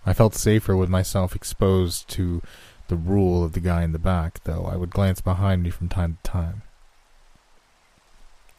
[0.06, 2.42] I felt safer with myself exposed to
[2.88, 5.90] the rule of the guy in the back, though I would glance behind me from
[5.90, 6.62] time to time.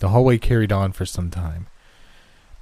[0.00, 1.68] The hallway carried on for some time.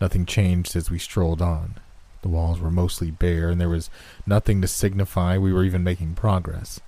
[0.01, 1.81] Nothing changed as we strolled on.
[2.23, 3.91] The walls were mostly bare, and there was
[4.25, 6.79] nothing to signify we were even making progress.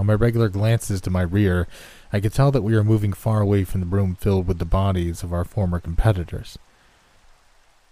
[0.00, 1.68] On my regular glances to my rear,
[2.10, 4.64] I could tell that we were moving far away from the room filled with the
[4.64, 6.58] bodies of our former competitors.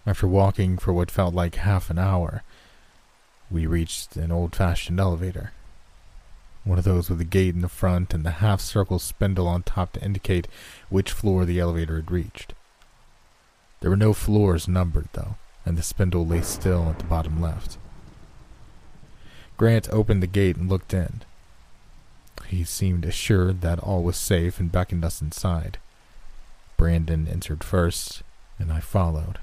[0.07, 2.41] After walking for what felt like half an hour,
[3.51, 5.51] we reached an old fashioned elevator.
[6.63, 9.61] One of those with a gate in the front and the half circle spindle on
[9.61, 10.47] top to indicate
[10.89, 12.55] which floor the elevator had reached.
[13.81, 17.77] There were no floors numbered, though, and the spindle lay still at the bottom left.
[19.57, 21.21] Grant opened the gate and looked in.
[22.49, 25.77] He seemed assured that all was safe and beckoned us inside.
[26.77, 28.23] Brandon entered first,
[28.57, 29.37] and I followed.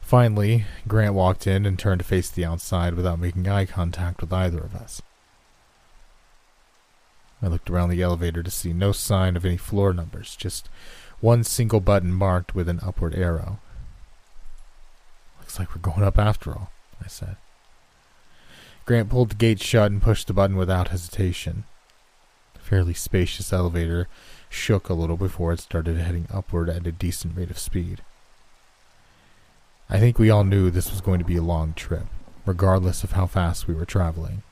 [0.00, 4.32] Finally, Grant walked in and turned to face the outside without making eye contact with
[4.32, 5.02] either of us.
[7.42, 10.70] I looked around the elevator to see no sign of any floor numbers, just
[11.20, 13.58] one single button marked with an upward arrow.
[15.40, 16.70] Looks like we're going up after all,
[17.04, 17.36] I said.
[18.86, 21.64] Grant pulled the gate shut and pushed the button without hesitation.
[22.54, 24.06] The fairly spacious elevator
[24.48, 28.02] shook a little before it started heading upward at a decent rate of speed.
[29.90, 32.06] I think we all knew this was going to be a long trip,
[32.44, 34.44] regardless of how fast we were traveling.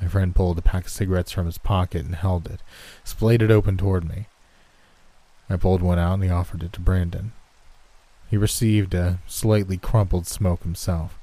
[0.00, 2.60] My friend pulled a pack of cigarettes from his pocket and held it,
[3.04, 4.26] splayed it open toward me.
[5.48, 7.32] I pulled one out and he offered it to Brandon.
[8.28, 11.20] He received a slightly crumpled smoke himself.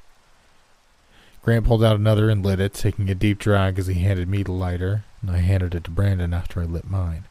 [1.42, 4.44] Grant pulled out another and lit it, taking a deep drag as he handed me
[4.44, 7.26] the lighter, and I handed it to Brandon after I lit mine.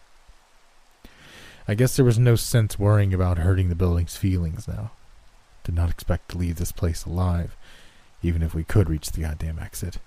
[1.67, 4.93] I guess there was no sense worrying about hurting the building's feelings now.
[5.65, 7.55] Did not expect to leave this place alive,
[8.23, 9.99] even if we could reach the goddamn exit.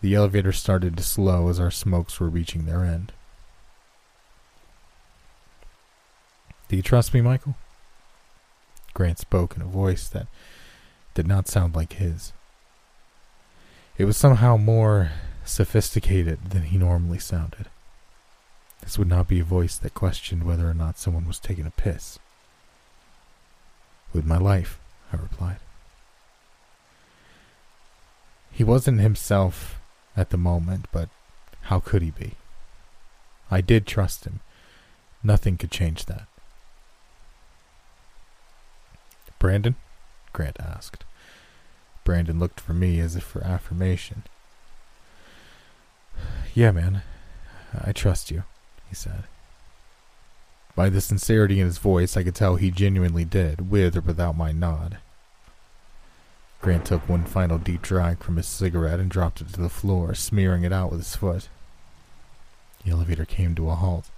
[0.00, 3.12] The elevator started to slow as our smokes were reaching their end.
[6.68, 7.54] Do you trust me, Michael?
[8.92, 10.26] Grant spoke in a voice that
[11.16, 12.34] did not sound like his.
[13.96, 15.12] It was somehow more
[15.46, 17.70] sophisticated than he normally sounded.
[18.82, 21.70] This would not be a voice that questioned whether or not someone was taking a
[21.70, 22.18] piss.
[24.12, 24.78] With my life,
[25.10, 25.56] I replied.
[28.52, 29.80] He wasn't himself
[30.16, 31.08] at the moment, but
[31.62, 32.34] how could he be?
[33.50, 34.40] I did trust him.
[35.22, 36.28] Nothing could change that.
[39.38, 39.76] Brandon?
[40.34, 41.05] Grant asked.
[42.06, 44.22] Brandon looked for me as if for affirmation.
[46.54, 47.02] Yeah, man.
[47.78, 48.44] I trust you,
[48.88, 49.24] he said.
[50.76, 54.36] By the sincerity in his voice, I could tell he genuinely did, with or without
[54.36, 54.98] my nod.
[56.62, 60.14] Grant took one final deep drag from his cigarette and dropped it to the floor,
[60.14, 61.48] smearing it out with his foot.
[62.84, 64.10] The elevator came to a halt.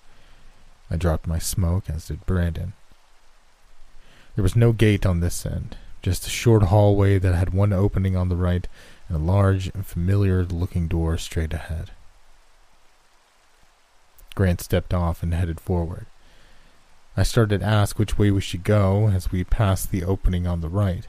[0.91, 2.75] I dropped my smoke, as did Brandon.
[4.37, 8.17] There was no gate on this end, just a short hallway that had one opening
[8.17, 8.67] on the right
[9.09, 11.91] and a large and familiar looking door straight ahead.
[14.35, 16.07] Grant stepped off and headed forward.
[17.17, 20.61] I started to ask which way we should go as we passed the opening on
[20.61, 21.09] the right.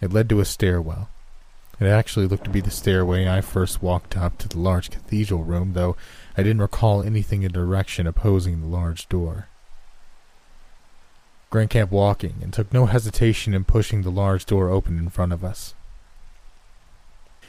[0.00, 1.08] It led to a stairwell.
[1.78, 5.44] It actually looked to be the stairway I first walked up to the large cathedral
[5.44, 5.96] room, though
[6.36, 9.48] I didn't recall anything in direction opposing the large door.
[11.54, 15.32] Grant kept walking and took no hesitation in pushing the large door open in front
[15.32, 15.72] of us.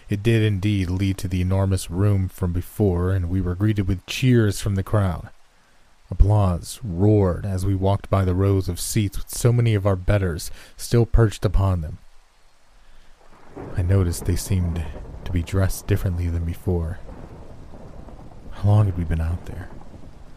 [0.09, 4.05] It did indeed lead to the enormous room from before, and we were greeted with
[4.05, 5.29] cheers from the crowd.
[6.11, 9.95] Applause roared as we walked by the rows of seats with so many of our
[9.95, 11.97] betters still perched upon them.
[13.75, 14.85] I noticed they seemed
[15.23, 16.99] to be dressed differently than before.
[18.51, 19.67] How long had we been out there?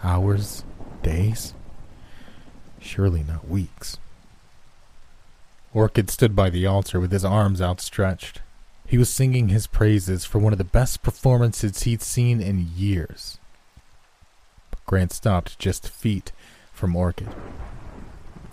[0.03, 0.65] Hours?
[1.03, 1.53] Days?
[2.81, 3.99] Surely not weeks.
[5.75, 8.41] Orchid stood by the altar with his arms outstretched.
[8.87, 13.39] He was singing his praises for one of the best performances he'd seen in years.
[14.71, 16.33] But Grant stopped just feet
[16.73, 17.29] from Orchid.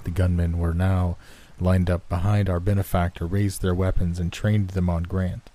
[0.03, 1.17] The gunmen were now
[1.59, 5.49] lined up behind our benefactor, raised their weapons, and trained them on Grant.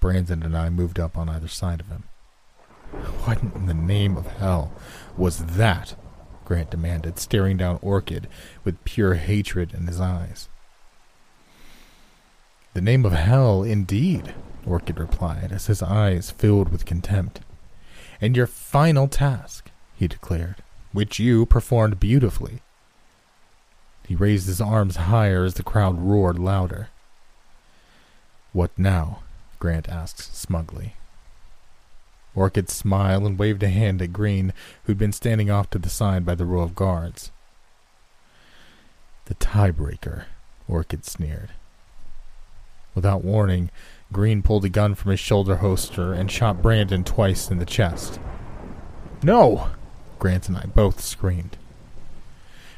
[0.00, 2.04] Brandon and I moved up on either side of him.
[3.24, 4.72] What in the name of hell
[5.16, 5.94] was that?
[6.48, 8.26] Grant demanded, staring down Orchid
[8.64, 10.48] with pure hatred in his eyes.
[12.72, 14.32] The name of hell, indeed,
[14.64, 17.40] Orchid replied, as his eyes filled with contempt.
[18.18, 20.62] And your final task, he declared,
[20.92, 22.62] which you performed beautifully.
[24.06, 26.88] He raised his arms higher as the crowd roared louder.
[28.54, 29.18] What now?
[29.58, 30.94] Grant asked smugly.
[32.38, 34.52] Orchid smiled and waved a hand at Green,
[34.84, 37.32] who'd been standing off to the side by the row of guards.
[39.24, 40.26] The tiebreaker,
[40.68, 41.50] Orchid sneered.
[42.94, 43.70] Without warning,
[44.12, 48.20] Green pulled a gun from his shoulder holster and shot Brandon twice in the chest.
[49.20, 49.70] No!
[50.20, 51.56] Grant and I both screamed.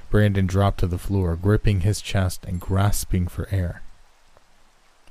[0.09, 3.83] Brandon dropped to the floor, gripping his chest and grasping for air.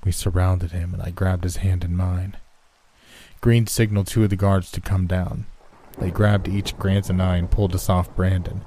[0.03, 2.36] We surrounded him, and I grabbed his hand in mine.
[3.42, 5.45] Green signaled two of the guards to come down.
[5.98, 8.64] They grabbed each Grant and I and pulled us off Brandon.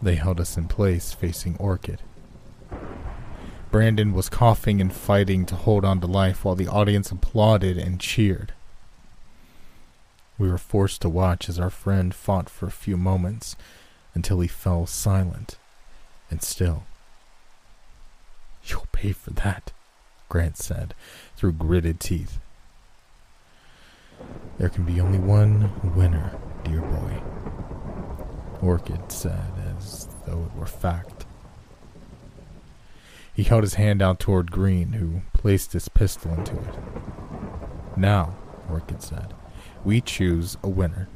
[0.00, 2.00] They held us in place, facing Orchid.
[3.70, 7.98] Brandon was coughing and fighting to hold on to life while the audience applauded and
[7.98, 8.52] cheered.
[10.38, 13.56] We were forced to watch as our friend fought for a few moments
[14.14, 15.56] until he fell silent
[16.30, 16.84] and still.
[18.64, 19.72] You'll pay for that,
[20.28, 20.94] Grant said
[21.36, 22.38] through gritted teeth.
[24.62, 27.20] There can be only one winner, dear boy,
[28.60, 31.26] Orchid said as though it were fact.
[33.34, 36.76] He held his hand out toward Green, who placed his pistol into it.
[37.96, 38.36] Now,
[38.70, 39.34] Orchid said,
[39.84, 41.08] we choose a winner.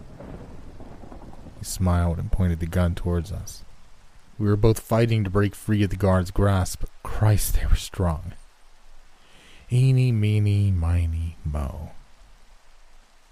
[1.60, 3.64] He smiled and pointed the gun towards us.
[4.40, 7.76] We were both fighting to break free of the guard's grasp, but Christ, they were
[7.76, 8.32] strong.
[9.70, 11.92] Eeny, meeny, miny, mo.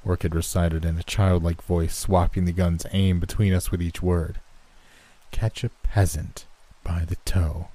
[0.05, 4.39] Orchid recited in a childlike voice, swapping the gun's aim between us with each word.
[5.31, 6.47] Catch a peasant
[6.83, 7.69] by the toe.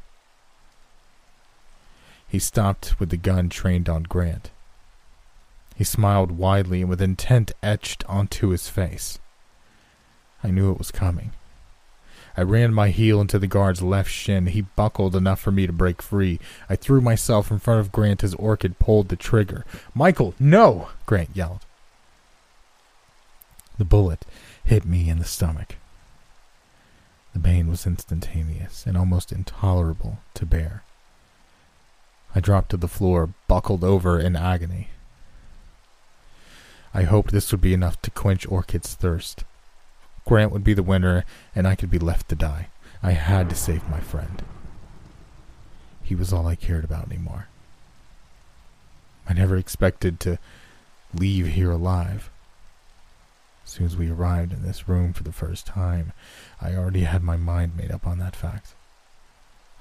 [2.27, 4.51] He stopped with the gun trained on Grant.
[5.75, 9.17] He smiled widely and with intent etched onto his face.
[10.43, 11.32] I knew it was coming.
[12.38, 14.48] I ran my heel into the guard's left shin.
[14.48, 16.40] He buckled enough for me to break free.
[16.69, 19.66] I threw myself in front of Grant as Orchid pulled the trigger.
[19.95, 20.90] Michael, no!
[21.06, 21.66] Grant yelled.
[23.80, 24.25] The bullet
[24.66, 25.77] hit me in the stomach.
[27.33, 30.83] The pain was instantaneous and almost intolerable to bear.
[32.35, 34.90] I dropped to the floor, buckled over in agony.
[36.93, 39.45] I hoped this would be enough to quench Orchid's thirst.
[40.25, 41.24] Grant would be the winner,
[41.56, 42.67] and I could be left to die.
[43.01, 44.43] I had to save my friend.
[46.03, 47.48] He was all I cared about anymore.
[49.25, 50.38] I never expected to
[51.14, 52.30] leave here alive.
[53.69, 56.11] As soon as we arrived in this room for the first time,
[56.59, 58.73] I already had my mind made up on that fact.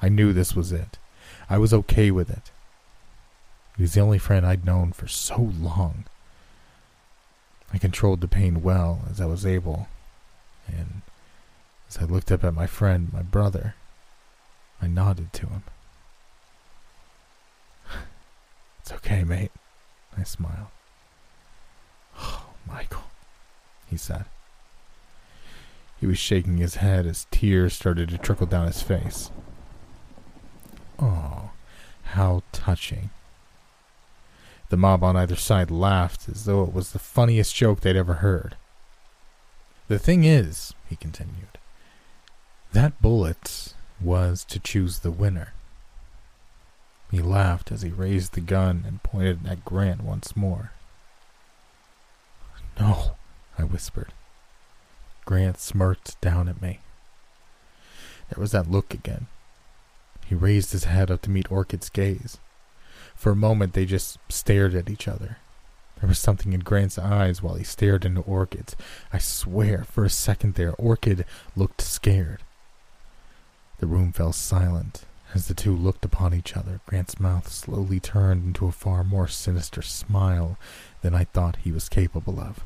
[0.03, 0.99] I knew this was it.
[1.49, 2.51] I was okay with it.
[3.79, 6.05] He was the only friend I'd known for so long.
[7.73, 9.89] I controlled the pain well as I was able,
[10.67, 11.01] and
[11.89, 13.75] as I looked up at my friend, my brother,
[14.83, 15.63] I nodded to him.
[18.81, 19.53] It's okay, mate,
[20.15, 20.69] I smiled.
[22.21, 23.08] Oh, Michael
[23.89, 24.25] he said.
[26.01, 29.31] He was shaking his head as tears started to trickle down his face.
[30.99, 31.51] Oh,
[32.05, 33.11] how touching.
[34.69, 38.15] The mob on either side laughed as though it was the funniest joke they'd ever
[38.15, 38.57] heard.
[39.89, 41.59] The thing is, he continued,
[42.73, 45.55] that bullet was to choose the winner.
[47.11, 50.73] He laughed as he raised the gun and pointed at Grant once more.
[52.79, 53.17] No,
[53.59, 54.13] I whispered.
[55.25, 56.81] Grant smirked down at me.
[58.31, 59.27] There was that look again.
[60.25, 62.39] He raised his head up to meet Orchid's gaze.
[63.15, 65.39] For a moment, they just stared at each other.
[66.01, 68.77] There was something in Grant's eyes while he stared into Orchid's.
[69.13, 71.25] I swear, for a second there, Orchid
[71.57, 72.43] looked scared.
[73.79, 75.05] The room fell silent
[75.35, 76.81] as the two looked upon each other.
[76.87, 80.59] Grant's mouth slowly turned into a far more sinister smile
[81.03, 82.65] than I thought he was capable of.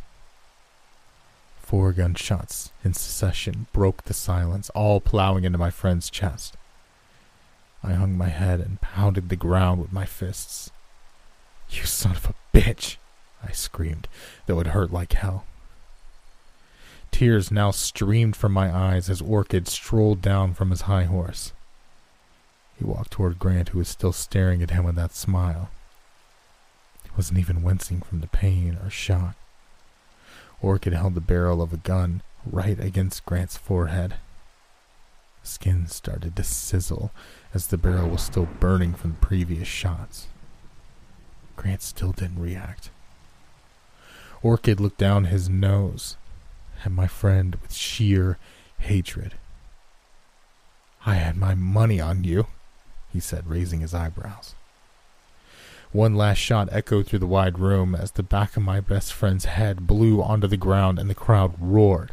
[1.73, 6.55] Four gunshots in succession broke the silence, all plowing into my friend's chest.
[7.83, 10.71] I hung my head and pounded the ground with my fists.
[11.71, 12.99] You son of a bitch!
[13.43, 14.07] I screamed,
[14.45, 15.47] though it hurt like hell.
[17.11, 21.55] Tears now streamed from my eyes as Orchid strolled down from his high horse.
[22.77, 25.71] He walked toward Grant, who was still staring at him with that smile.
[27.03, 29.37] He wasn't even wincing from the pain or shock.
[30.63, 34.15] Orchid held the barrel of a gun right against Grant's forehead.
[35.43, 37.11] Skin started to sizzle
[37.53, 40.29] as the barrel was still burning from the previous shots.
[41.57, 42.91] Grant still didn't react.
[44.43, 46.17] Orchid looked down his nose
[46.85, 48.39] at my friend with sheer
[48.79, 49.35] hatred.
[51.05, 52.47] I had my money on you,
[53.13, 54.55] he said, raising his eyebrows.
[55.93, 59.45] One last shot echoed through the wide room as the back of my best friend's
[59.45, 62.13] head blew onto the ground and the crowd roared.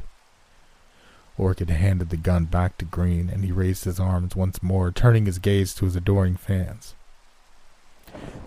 [1.38, 5.26] Orchid handed the gun back to Green and he raised his arms once more, turning
[5.26, 6.94] his gaze to his adoring fans.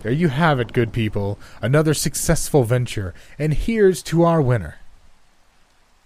[0.03, 1.39] There you have it, good people.
[1.63, 4.75] Another successful venture, and here's to our winner.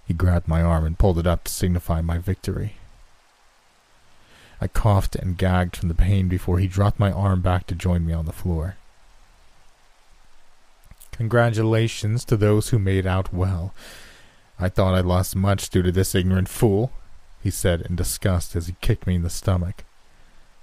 [0.06, 2.76] He grabbed my arm and pulled it up to signify my victory.
[4.62, 8.06] I coughed and gagged from the pain before he dropped my arm back to join
[8.06, 8.78] me on the floor.
[11.18, 13.74] Congratulations to those who made out well.
[14.60, 16.92] I thought I lost much due to this ignorant fool,
[17.42, 19.84] he said in disgust as he kicked me in the stomach.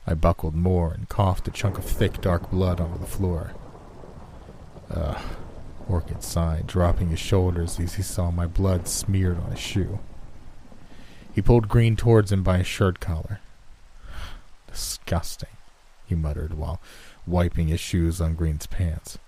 [0.07, 3.53] I buckled more and coughed a chunk of thick, dark blood onto the floor.
[4.91, 5.19] Ugh,
[5.89, 9.99] Orchid sighed, dropping his shoulders as he saw my blood smeared on his shoe.
[11.35, 13.41] He pulled Green towards him by his shirt collar.
[14.71, 15.49] Disgusting,
[16.07, 16.81] he he muttered while
[17.27, 19.19] wiping his shoes on Green's pants.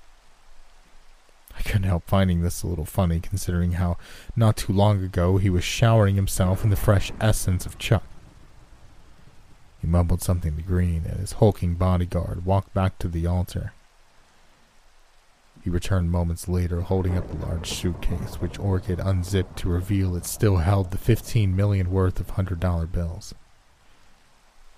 [1.56, 3.96] I couldn't help finding this a little funny considering how
[4.36, 8.04] not too long ago he was showering himself in the fresh essence of Chuck.
[9.80, 13.72] He mumbled something to Green, and his hulking bodyguard walked back to the altar.
[15.62, 20.24] He returned moments later, holding up a large suitcase, which Orchid unzipped to reveal it
[20.24, 23.34] still held the fifteen million worth of hundred dollar bills.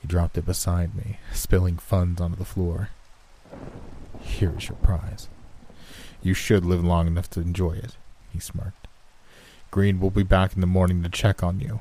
[0.01, 2.91] He dropped it beside me, spilling funds onto the floor.
[4.21, 5.29] Here is your prize.
[6.23, 7.97] You should live long enough to enjoy it,
[8.33, 8.89] he smirked.
[9.71, 11.81] Green will be back in the morning to check on you.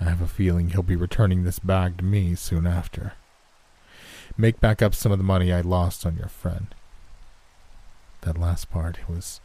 [0.00, 3.14] I have a feeling he'll be returning this bag to me soon after.
[4.36, 6.68] Make back up some of the money I lost on your friend.
[8.20, 9.40] That last part was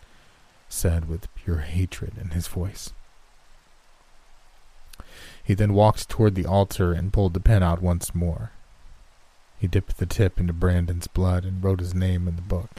[0.70, 2.92] said with pure hatred in his voice.
[5.44, 8.52] He then walked toward the altar and pulled the pen out once more.
[9.60, 12.70] He dipped the tip into Brandon's blood and wrote his name in the book.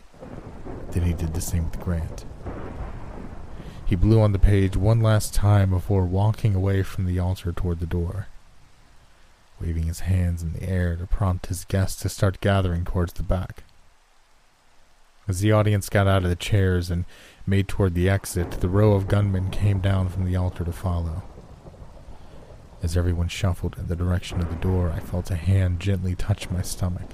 [0.94, 2.24] Then he did the same with Grant.
[3.84, 7.80] He blew on the page one last time before walking away from the altar toward
[7.80, 8.28] the door,
[9.60, 13.24] waving his hands in the air to prompt his guests to start gathering towards the
[13.24, 13.64] back.
[15.26, 17.06] As the audience got out of the chairs and
[17.44, 21.24] made toward the exit, the row of gunmen came down from the altar to follow.
[22.84, 26.50] As everyone shuffled in the direction of the door, I felt a hand gently touch
[26.50, 27.10] my stomach.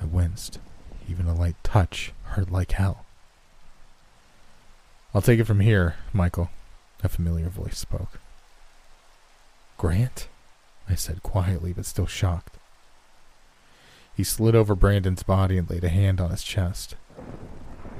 [0.00, 0.60] I winced.
[1.08, 3.04] Even a light touch hurt like hell.
[5.14, 6.50] I'll take it from here, Michael,
[7.02, 8.18] a familiar voice spoke.
[9.76, 10.28] Grant?
[10.88, 12.56] I said quietly, but still shocked.
[14.14, 16.96] He slid over Brandon's body and laid a hand on his chest.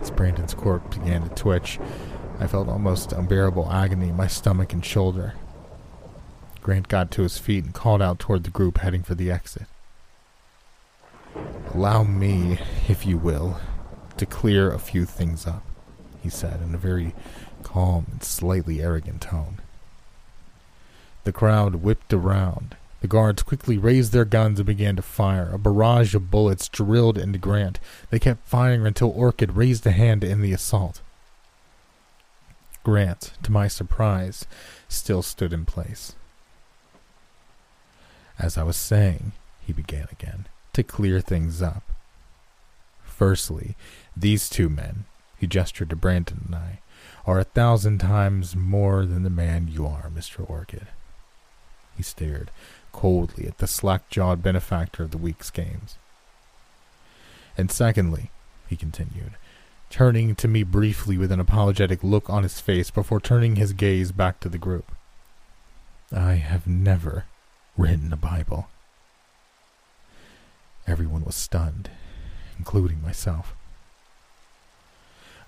[0.00, 1.78] As Brandon's corpse began to twitch,
[2.38, 5.34] I felt almost unbearable agony in my stomach and shoulder.
[6.60, 9.66] Grant got to his feet and called out toward the group heading for the exit.
[11.74, 13.58] Allow me, if you will,
[14.16, 15.64] to clear a few things up,
[16.22, 17.14] he said in a very
[17.62, 19.58] calm and slightly arrogant tone.
[21.24, 25.50] The crowd whipped around, the guards quickly raised their guns and began to fire.
[25.52, 27.80] A barrage of bullets drilled into Grant.
[28.10, 31.00] They kept firing until Orchid raised a hand in the assault.
[32.84, 34.46] Grant, to my surprise,
[34.88, 36.14] still stood in place.
[38.38, 39.32] As I was saying,
[39.66, 41.82] he began again, to clear things up.
[43.02, 43.74] Firstly,
[44.16, 45.04] these two men,
[45.38, 46.78] he gestured to Brandon and I,
[47.26, 50.48] are a thousand times more than the man you are, Mr.
[50.48, 50.88] Orchid.
[51.96, 52.50] He stared,
[52.92, 55.96] coldly at the slack jawed benefactor of the week's games.
[57.56, 58.30] And secondly,
[58.68, 59.32] he continued,
[59.90, 64.12] turning to me briefly with an apologetic look on his face before turning his gaze
[64.12, 64.92] back to the group.
[66.14, 67.24] I have never
[67.76, 68.68] written a Bible.
[70.86, 71.90] Everyone was stunned,
[72.58, 73.54] including myself.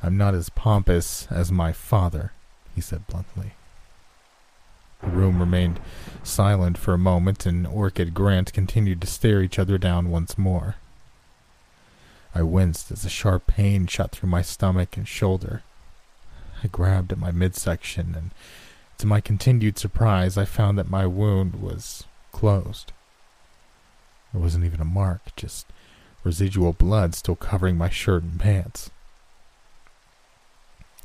[0.04, 2.32] I'm not as pompous as my father,
[2.74, 3.54] he said bluntly.
[5.00, 5.80] The room remained
[6.22, 10.76] silent for a moment, and Orchid Grant continued to stare each other down once more.
[12.34, 15.62] I winced as a sharp pain shot through my stomach and shoulder.
[16.62, 18.30] I grabbed at my midsection, and
[18.98, 22.92] to my continued surprise, I found that my wound was closed.
[24.32, 25.66] There wasn't even a mark, just
[26.24, 28.90] residual blood still covering my shirt and pants.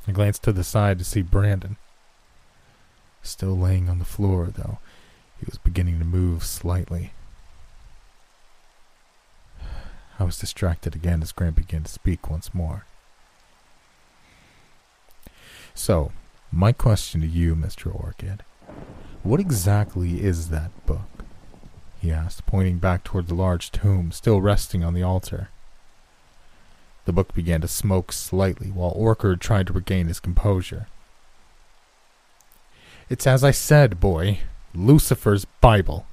[0.10, 1.78] I glanced to the side to see Brandon.
[3.22, 4.80] Still laying on the floor, though
[5.40, 7.14] he was beginning to move slightly.
[10.18, 12.86] I was distracted again as Grant began to speak once more.
[15.76, 16.12] So,
[16.52, 17.94] my question to you, Mr.
[17.94, 18.42] Orchid,
[19.22, 21.24] what exactly is that book?
[22.02, 25.50] he asked, pointing back toward the large tomb still resting on the altar.
[27.10, 30.86] The book began to smoke slightly while Orchid tried to regain his composure.
[33.10, 34.42] It's as I said, boy.
[34.76, 36.06] Lucifer's Bible.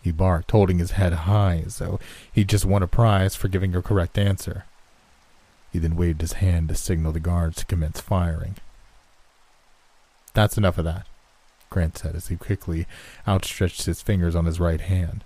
[0.00, 1.98] He barked, holding his head high as though
[2.32, 4.66] he'd just won a prize for giving a correct answer.
[5.72, 8.54] He then waved his hand to signal the guards to commence firing.
[10.32, 11.08] That's enough of that,
[11.70, 12.86] Grant said as he quickly
[13.26, 15.24] outstretched his fingers on his right hand.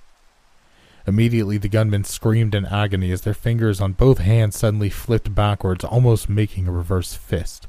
[1.07, 5.85] Immediately, the gunmen screamed in agony as their fingers on both hands suddenly flipped backwards,
[5.85, 7.67] almost making a reverse fist.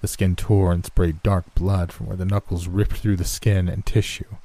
[0.00, 3.68] The skin tore and sprayed dark blood from where the knuckles ripped through the skin
[3.68, 4.36] and tissue.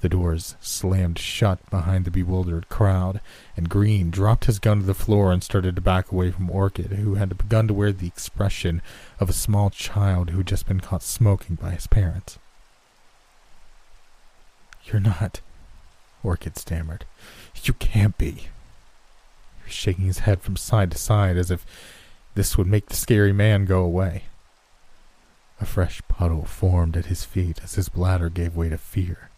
[0.00, 3.20] The doors slammed shut behind the bewildered crowd,
[3.56, 6.92] and Green dropped his gun to the floor and started to back away from Orchid,
[6.92, 8.82] who had begun to wear the expression
[9.20, 12.38] of a small child who had just been caught smoking by his parents.
[14.84, 15.40] You're not.
[16.22, 17.04] Orchid stammered.
[17.64, 18.30] You can't be.
[18.30, 18.48] He
[19.64, 21.66] was shaking his head from side to side as if
[22.34, 24.24] this would make the scary man go away.
[25.60, 29.30] A fresh puddle formed at his feet as his bladder gave way to fear.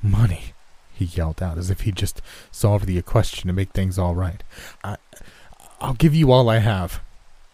[0.00, 0.52] Money,
[0.94, 2.22] he yelled out as if he'd just
[2.52, 4.42] solved the question to make things all right.
[4.84, 4.96] I,
[5.80, 7.00] I'll give you all I have.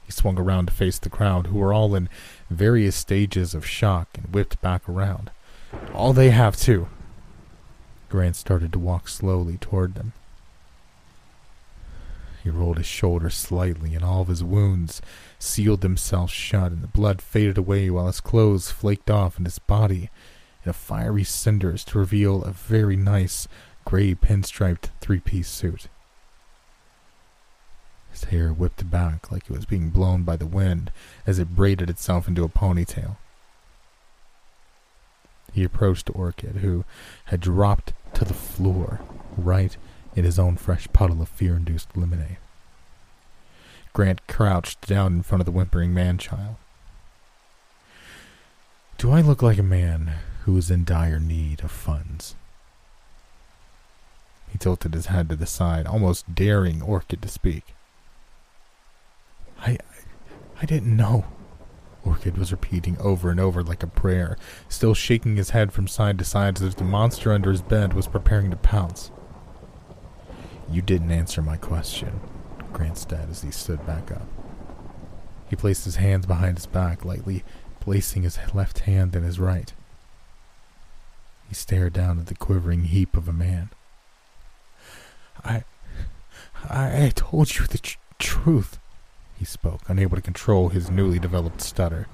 [0.05, 2.09] He swung around to face the crowd, who were all in
[2.51, 5.31] various stages of shock, and whipped back around.
[5.95, 6.89] All they have, too.
[8.11, 10.13] Grant started to walk slowly toward them.
[12.43, 15.01] He rolled his shoulders slightly, and all of his wounds
[15.39, 19.59] sealed themselves shut, and the blood faded away while his clothes flaked off and his
[19.61, 20.11] body
[20.65, 23.47] in fiery cinders to reveal a very nice
[23.85, 25.87] gray pinstriped three piece suit.
[28.11, 30.91] His hair whipped back like it was being blown by the wind
[31.27, 33.17] as it braided itself into a ponytail.
[35.53, 36.85] He approached Orchid, who
[37.27, 39.01] had dropped to the floor
[39.37, 39.77] right
[40.15, 42.39] in his own fresh puddle of fear induced lemonade.
[43.93, 46.57] Grant crouched down in front of the whimpering man child.
[48.99, 50.13] Do I look like a man
[50.45, 52.35] who is in dire need of funds?
[54.51, 57.75] He tilted his head to the side, almost daring Orchid to speak.
[59.61, 59.79] I,
[60.61, 61.25] I didn't know.
[62.05, 64.37] Orchid was repeating over and over like a prayer,
[64.69, 67.93] still shaking his head from side to side as if the monster under his bed
[67.93, 69.11] was preparing to pounce.
[70.71, 72.21] You didn't answer my question,
[72.73, 74.27] Grant said as he stood back up.
[75.49, 77.43] He placed his hands behind his back, lightly
[77.81, 79.73] placing his left hand in his right.
[81.49, 83.71] He stared down at the quivering heap of a man.
[85.45, 85.65] I.
[86.69, 88.79] I, I told you the tr- truth,
[89.41, 92.07] he spoke, unable to control his newly developed stutter.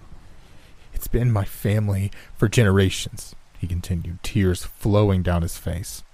[0.94, 6.04] It's been my family for generations, he continued, tears flowing down his face.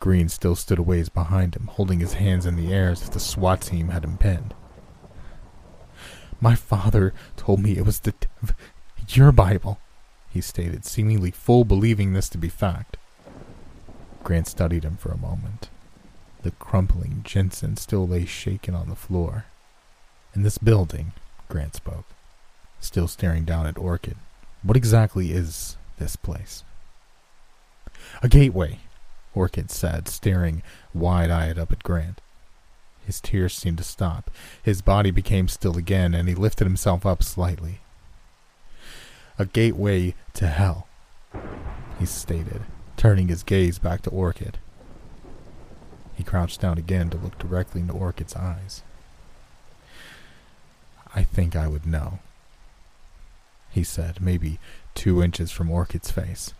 [0.00, 3.12] Green still stood a ways behind him, holding his hands in the air as if
[3.12, 4.52] the SWAT team had him pinned.
[6.40, 8.56] My father told me it was the dev-
[9.10, 9.78] your Bible,
[10.28, 12.96] he stated, seemingly full believing this to be fact.
[14.24, 15.70] Grant studied him for a moment.
[16.42, 19.44] The crumpling Jensen still lay shaken on the floor.
[20.34, 21.12] In this building,
[21.48, 22.06] Grant spoke,
[22.80, 24.16] still staring down at Orchid.
[24.64, 26.64] What exactly is this place?
[28.20, 28.80] A gateway,
[29.32, 32.20] Orchid said, staring wide eyed up at Grant.
[33.06, 34.28] His tears seemed to stop.
[34.60, 37.80] His body became still again, and he lifted himself up slightly.
[39.38, 40.88] A gateway to hell,
[42.00, 42.62] he stated,
[42.96, 44.58] turning his gaze back to Orchid.
[46.16, 48.82] He crouched down again to look directly into Orchid's eyes.
[51.14, 52.18] I think I would know,
[53.70, 54.58] he said, maybe
[54.94, 56.52] two inches from Orchid's face.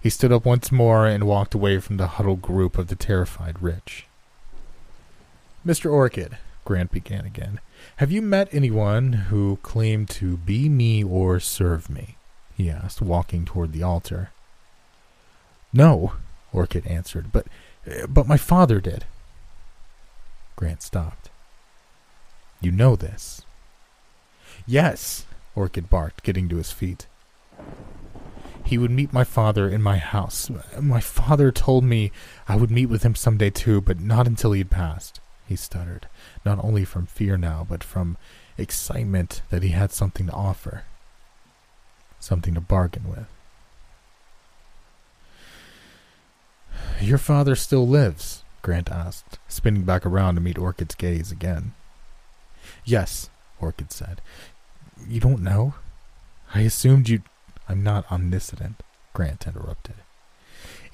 [0.00, 3.62] He stood up once more and walked away from the huddled group of the terrified
[3.62, 4.06] rich.
[5.66, 5.90] Mr.
[5.90, 7.60] Orchid, Grant began again,
[7.96, 12.16] have you met anyone who claimed to be me or serve me?
[12.56, 14.30] he asked, walking toward the altar.
[15.72, 16.14] No,
[16.52, 17.46] Orchid answered, but
[18.08, 19.04] but my father did.
[20.56, 21.27] Grant stopped.
[22.60, 23.42] You know this.
[24.66, 27.06] Yes, Orchid barked, getting to his feet.
[28.64, 30.50] He would meet my father in my house.
[30.78, 32.12] My father told me
[32.46, 36.06] I would meet with him some day too, but not until he'd passed, he stuttered,
[36.44, 38.18] not only from fear now, but from
[38.58, 40.82] excitement that he had something to offer.
[42.20, 43.26] Something to bargain with.
[47.00, 51.72] Your father still lives, Grant asked, spinning back around to meet Orchid's gaze again.
[52.88, 53.28] Yes,
[53.60, 54.22] Orchid said.
[55.06, 55.74] You don't know?
[56.54, 57.20] I assumed you.
[57.68, 59.96] I'm not omniscient, Grant interrupted.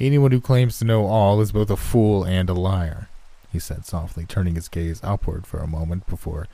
[0.01, 3.09] Anyone who claims to know all is both a fool and a liar,
[3.53, 6.49] he said softly, turning his gaze upward for a moment before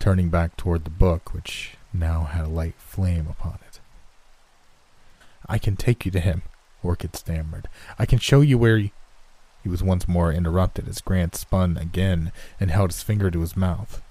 [0.00, 3.78] turning back toward the book, which now had a light flame upon it.
[5.48, 6.42] I can take you to him,
[6.82, 7.68] Orchid stammered.
[8.00, 8.92] I can show you where he.
[9.62, 13.56] He was once more interrupted as Grant spun again and held his finger to his
[13.56, 14.02] mouth.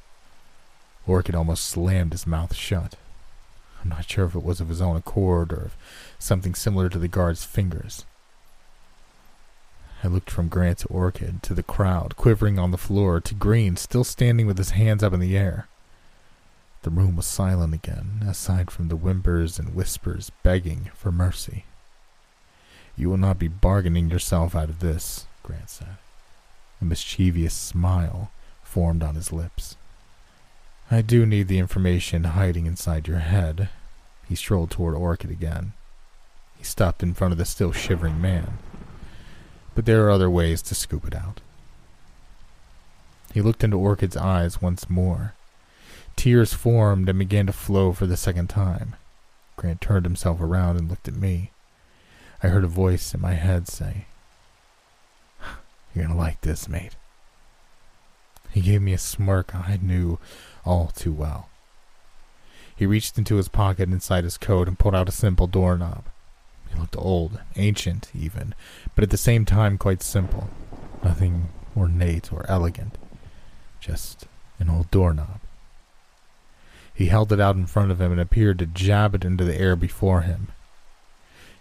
[1.12, 2.96] Orchid almost slammed his mouth shut.
[3.84, 5.76] I'm not sure if it was of his own accord or of
[6.18, 8.06] something similar to the guard's fingers.
[10.06, 13.76] I looked from Grant to Orchid, to the crowd, quivering on the floor, to Green,
[13.76, 15.68] still standing with his hands up in the air.
[16.84, 21.66] The room was silent again, aside from the whimpers and whispers begging for mercy.
[22.96, 25.98] You will not be bargaining yourself out of this, Grant said.
[26.80, 28.32] A mischievous smile
[28.64, 29.76] formed on his lips.
[30.94, 33.70] I do need the information hiding inside your head.
[34.28, 35.72] He strolled toward Orchid again.
[36.58, 38.58] He stopped in front of the still shivering man.
[39.74, 41.40] But there are other ways to scoop it out.
[43.34, 45.34] He looked into Orchid's eyes once more.
[46.18, 48.98] Tears formed and began to flow for the second time.
[49.56, 51.52] Grant turned himself around and looked at me.
[52.44, 54.08] I heard a voice in my head say,
[55.96, 56.98] You're gonna like this, mate.
[58.52, 60.20] He gave me a smirk I knew
[60.66, 61.50] all too well.
[62.76, 66.06] He reached into his pocket inside his coat and pulled out a simple doorknob.
[66.72, 68.56] It looked old, ancient even,
[68.96, 70.50] but at the same time quite simple.
[71.04, 72.98] Nothing ornate or elegant.
[73.80, 74.26] Just
[74.60, 75.40] an old doorknob.
[76.94, 79.60] He held it out in front of him and appeared to jab it into the
[79.60, 80.48] air before him.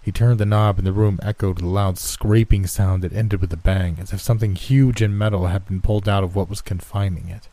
[0.02, 3.42] He turned the knob and the room echoed with a loud scraping sound that ended
[3.42, 6.48] with a bang, as if something huge and metal had been pulled out of what
[6.48, 7.49] was confining it.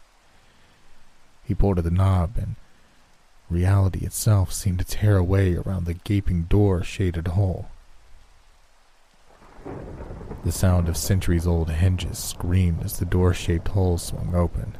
[1.47, 2.55] He pulled at the knob and
[3.49, 7.69] Reality itself seemed to tear away around the gaping door shaded hole.
[10.43, 14.77] The sound of centuries old hinges screamed as the door shaped hole swung open.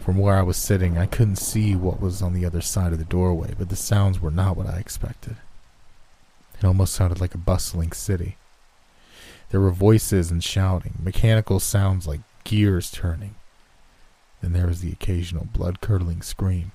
[0.00, 2.98] From where I was sitting, I couldn't see what was on the other side of
[2.98, 5.36] the doorway, but the sounds were not what I expected.
[6.58, 8.36] It almost sounded like a bustling city.
[9.50, 13.36] There were voices and shouting, mechanical sounds like gears turning.
[14.42, 16.72] Then there was the occasional blood curdling scream.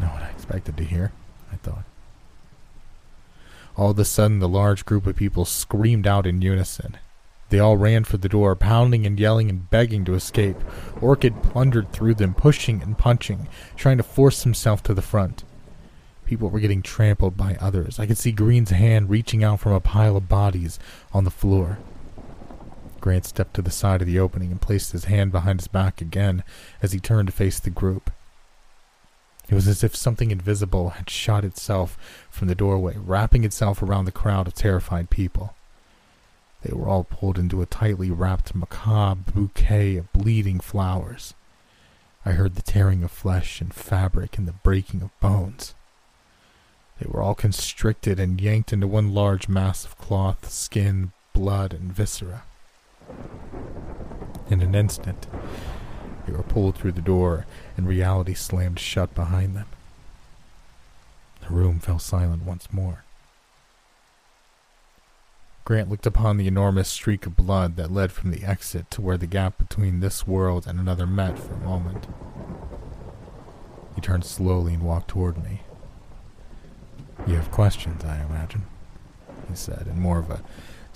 [0.00, 1.12] Not what I expected to hear,
[1.52, 1.84] I thought.
[3.76, 6.98] All of a sudden, the large group of people screamed out in unison.
[7.48, 10.56] They all ran for the door, pounding and yelling and begging to escape.
[11.00, 15.44] Orchid plundered through them, pushing and punching, trying to force himself to the front.
[16.24, 17.98] People were getting trampled by others.
[17.98, 20.78] I could see Green's hand reaching out from a pile of bodies
[21.12, 21.78] on the floor.
[23.02, 26.00] Grant stepped to the side of the opening and placed his hand behind his back
[26.00, 26.44] again
[26.80, 28.10] as he turned to face the group.
[29.48, 31.98] It was as if something invisible had shot itself
[32.30, 35.54] from the doorway, wrapping itself around the crowd of terrified people.
[36.62, 41.34] They were all pulled into a tightly wrapped macabre bouquet of bleeding flowers.
[42.24, 45.74] I heard the tearing of flesh and fabric and the breaking of bones.
[47.00, 51.92] They were all constricted and yanked into one large mass of cloth, skin, blood, and
[51.92, 52.44] viscera.
[54.48, 55.26] In an instant,
[56.26, 59.66] they were pulled through the door, and reality slammed shut behind them.
[61.40, 63.04] The room fell silent once more.
[65.64, 69.16] Grant looked upon the enormous streak of blood that led from the exit to where
[69.16, 72.06] the gap between this world and another met for a moment.
[73.94, 75.62] He turned slowly and walked toward me.
[77.26, 78.64] You have questions, I imagine,
[79.48, 80.42] he said, in more of a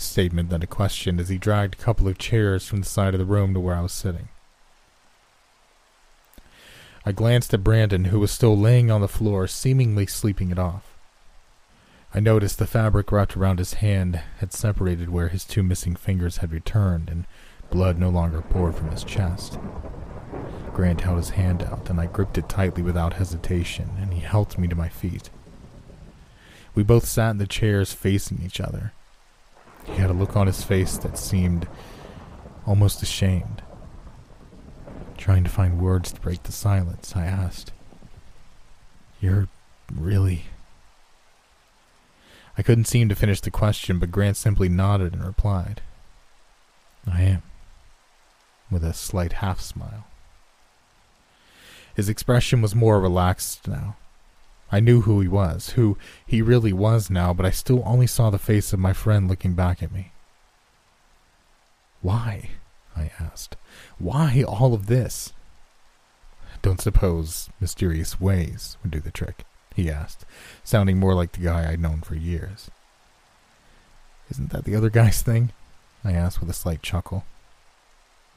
[0.01, 3.21] statement than a question as he dragged a couple of chairs from the side of
[3.21, 4.29] the room to where I was sitting.
[7.05, 10.97] I glanced at Brandon, who was still laying on the floor, seemingly sleeping it off.
[12.13, 16.39] I noticed the fabric wrapped around his hand had separated where his two missing fingers
[16.39, 17.27] had returned, and
[17.71, 19.59] blood no longer poured from his chest.
[20.73, 24.59] Grant held his hand out, and I gripped it tightly without hesitation, and he helped
[24.59, 25.31] me to my feet.
[26.75, 28.93] We both sat in the chairs facing each other.
[29.87, 31.69] He had a look on his face that seemed
[32.67, 33.63] almost ashamed.
[35.17, 37.73] Trying to find words to break the silence, I asked,
[39.21, 39.49] You're
[39.93, 40.45] really.
[42.59, 45.83] I couldn't seem to finish the question, but Grant simply nodded and replied,
[47.07, 47.43] I am,
[48.71, 50.07] with a slight half smile.
[51.95, 53.97] His expression was more relaxed now.
[54.71, 55.97] I knew who he was, who
[56.27, 59.55] he really was now, but I still only saw the face of my friend looking
[59.55, 60.13] back at me.
[62.03, 62.51] Why?
[62.97, 63.57] I asked.
[63.99, 65.33] Why all of this?
[66.63, 70.25] Don't suppose mysterious ways would do the trick, he asked,
[70.65, 72.71] sounding more like the guy I'd known for years.
[74.31, 75.53] Isn't that the other guy's thing?
[76.03, 77.25] I asked with a slight chuckle.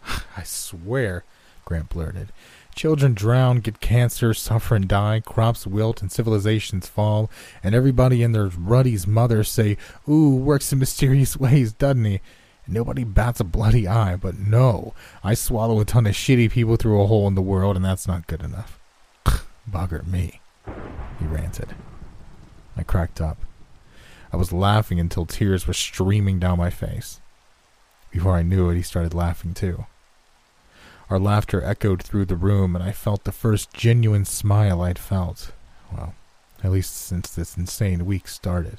[0.38, 1.24] I swear,
[1.66, 2.32] Grant blurted.
[2.76, 7.30] Children drown, get cancer, suffer and die, crops wilt, and civilizations fall,
[7.64, 12.22] and everybody and their ruddy's mother say, Ooh, works in mysterious ways, doesn't he?
[12.66, 16.78] And nobody bats a bloody eye, but no, I swallow a ton of shitty people
[16.78, 18.80] through a hole in the world, and that's not good enough.
[19.70, 20.40] Bugger me,
[21.20, 21.76] he ranted.
[22.78, 23.38] I cracked up.
[24.32, 27.20] I was laughing until tears were streaming down my face.
[28.12, 29.86] Before I knew it, he started laughing too.
[31.10, 35.52] Our laughter echoed through the room, and I felt the first genuine smile I'd felt.
[35.92, 36.14] Well,
[36.64, 38.78] at least since this insane week started.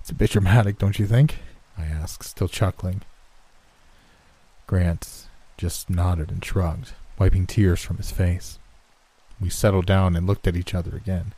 [0.00, 1.38] It's a bit dramatic, don't you think?
[1.76, 3.02] I asked, still chuckling.
[4.66, 5.26] Grant
[5.56, 8.58] just nodded and shrugged, wiping tears from his face.
[9.40, 11.34] We settled down and looked at each other again.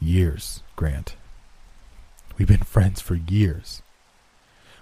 [0.00, 1.16] Years, Grant.
[2.36, 3.82] We've been friends for years.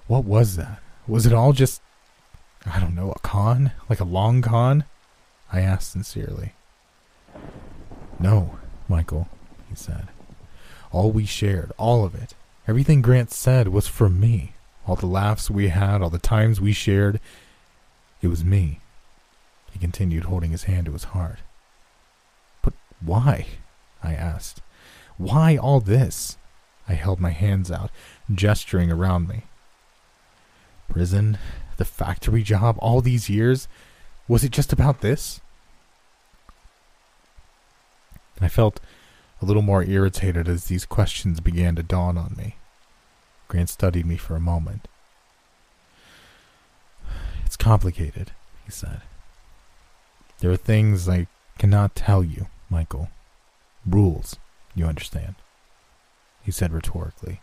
[0.08, 0.80] What was that?
[1.06, 1.80] Was it all just,
[2.66, 3.72] I don't know, a con?
[3.88, 4.84] Like a long con?
[5.52, 6.54] I asked sincerely.
[8.18, 9.28] No, Michael,
[9.68, 10.08] he said.
[10.90, 12.34] All we shared, all of it,
[12.66, 14.54] everything Grant said was for me.
[14.86, 17.20] All the laughs we had, all the times we shared,
[18.22, 18.80] it was me.
[19.72, 21.40] He continued, holding his hand to his heart.
[22.62, 23.46] But why?
[24.02, 24.62] I asked.
[25.18, 26.38] Why all this?
[26.88, 27.90] I held my hands out,
[28.32, 29.42] gesturing around me.
[30.88, 31.36] Prison,
[31.76, 33.68] the factory job, all these years?
[34.28, 35.40] Was it just about this?
[38.40, 38.80] I felt
[39.40, 42.56] a little more irritated as these questions began to dawn on me.
[43.48, 44.88] Grant studied me for a moment.
[47.44, 48.32] It's complicated,
[48.64, 49.02] he said.
[50.40, 53.08] There are things I cannot tell you, Michael.
[53.86, 54.36] Rules,
[54.74, 55.36] you understand?
[56.42, 57.40] He said rhetorically.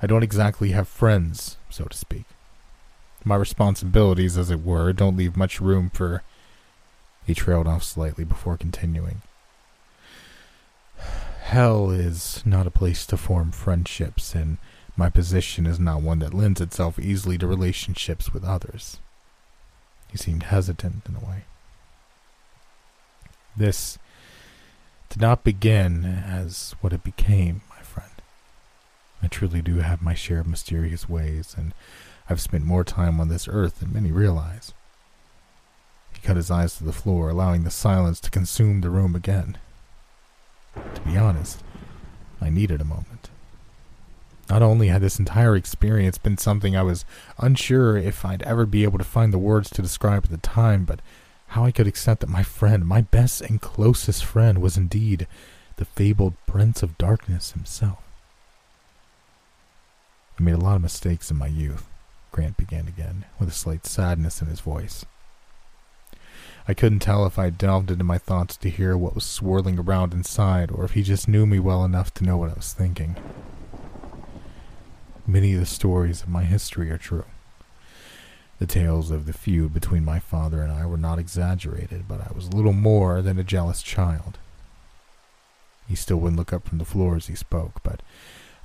[0.00, 2.24] I don't exactly have friends, so to speak.
[3.24, 6.22] My responsibilities, as it were, don't leave much room for.
[7.26, 9.22] He trailed off slightly before continuing.
[11.44, 14.58] Hell is not a place to form friendships, and
[14.96, 18.98] my position is not one that lends itself easily to relationships with others.
[20.10, 21.44] He seemed hesitant in a way.
[23.56, 23.98] This
[25.08, 28.10] did not begin as what it became, my friend.
[29.22, 31.72] I truly do have my share of mysterious ways, and
[32.28, 34.72] I've spent more time on this earth than many realize.
[36.12, 39.58] He cut his eyes to the floor, allowing the silence to consume the room again.
[40.94, 41.62] To be honest,
[42.40, 43.30] I needed a moment.
[44.48, 47.04] Not only had this entire experience been something I was
[47.38, 50.84] unsure if I'd ever be able to find the words to describe at the time,
[50.84, 51.00] but
[51.48, 55.26] how I could accept that my friend, my best and closest friend, was indeed
[55.76, 57.98] the fabled Prince of Darkness himself.
[60.38, 61.88] I made a lot of mistakes in my youth,
[62.34, 65.06] Grant began again, with a slight sadness in his voice.
[66.66, 70.12] I couldn't tell if I delved into my thoughts to hear what was swirling around
[70.12, 73.14] inside, or if he just knew me well enough to know what I was thinking.
[75.24, 77.24] Many of the stories of my history are true.
[78.58, 82.32] The tales of the feud between my father and I were not exaggerated, but I
[82.34, 84.38] was little more than a jealous child.
[85.86, 88.02] He still wouldn't look up from the floor as he spoke, but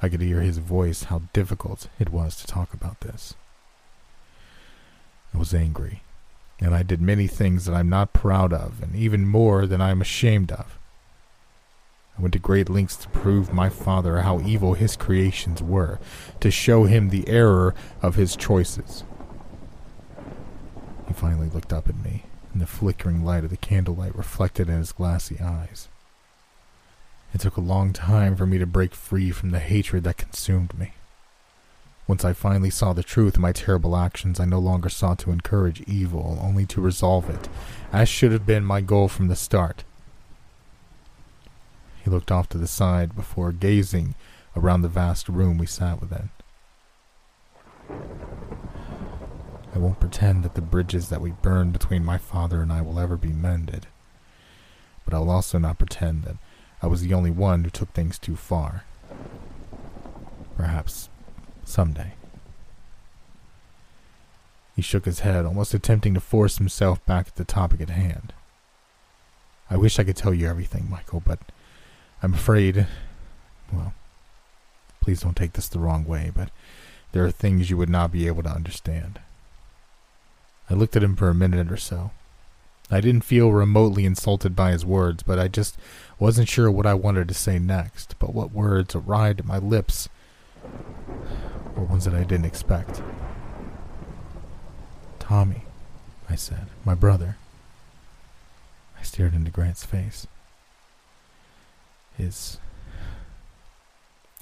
[0.01, 3.35] I could hear his voice how difficult it was to talk about this.
[5.33, 6.03] I was angry
[6.61, 9.91] and I did many things that I'm not proud of, and even more than I
[9.91, 10.77] am ashamed of.
[12.17, 15.99] I went to great lengths to prove my father how evil his creations were,
[16.41, 19.05] to show him the error of his choices.
[21.07, 24.79] He finally looked up at me, and the flickering light of the candlelight reflected in
[24.79, 25.87] his glassy eyes.
[27.33, 30.77] It took a long time for me to break free from the hatred that consumed
[30.77, 30.93] me.
[32.09, 35.81] Once I finally saw the truth my terrible actions, I no longer sought to encourage
[35.81, 37.47] evil, only to resolve it,
[37.93, 39.83] as should have been my goal from the start.
[42.03, 44.15] He looked off to the side before gazing
[44.55, 46.31] around the vast room we sat within.
[49.75, 52.99] I won't pretend that the bridges that we burned between my father and I will
[52.99, 53.85] ever be mended,
[55.05, 56.37] but I'll also not pretend that
[56.81, 58.85] I was the only one who took things too far.
[60.57, 61.09] Perhaps
[61.69, 62.13] Someday.
[64.75, 68.33] He shook his head, almost attempting to force himself back at the topic at hand.
[69.69, 71.39] I wish I could tell you everything, Michael, but
[72.23, 72.87] I'm afraid.
[73.71, 73.93] Well,
[74.99, 76.49] please don't take this the wrong way, but
[77.11, 79.19] there are things you would not be able to understand.
[80.71, 82.09] I looked at him for a minute or so.
[82.89, 85.77] I didn't feel remotely insulted by his words, but I just
[86.17, 88.15] wasn't sure what I wanted to say next.
[88.17, 90.09] But what words arrived at my lips
[91.79, 93.01] or ones that I didn't expect.
[95.17, 95.63] Tommy,
[96.29, 97.37] I said, my brother.
[98.99, 100.27] I stared into Grant's face.
[102.17, 102.59] Is.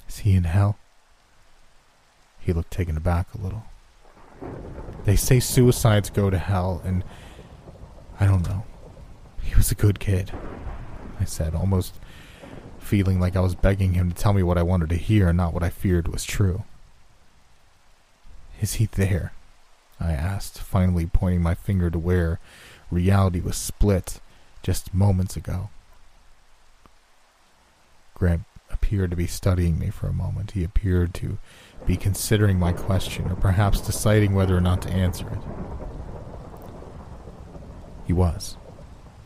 [0.08, 0.78] Is he in hell?
[2.40, 3.64] He looked taken aback a little.
[5.04, 7.04] They say suicides go to hell, and
[8.18, 8.64] I don't know.
[9.42, 10.32] He was a good kid,
[11.20, 11.94] I said, almost
[12.78, 15.36] feeling like I was begging him to tell me what I wanted to hear, and
[15.36, 16.64] not what I feared was true.
[18.60, 19.32] Is he there?
[20.00, 22.38] I asked, finally pointing my finger to where
[22.90, 24.20] reality was split
[24.62, 25.70] just moments ago.
[28.14, 30.52] Grant appeared to be studying me for a moment.
[30.52, 31.38] He appeared to
[31.86, 35.38] be considering my question, or perhaps deciding whether or not to answer it.
[38.06, 38.56] He was,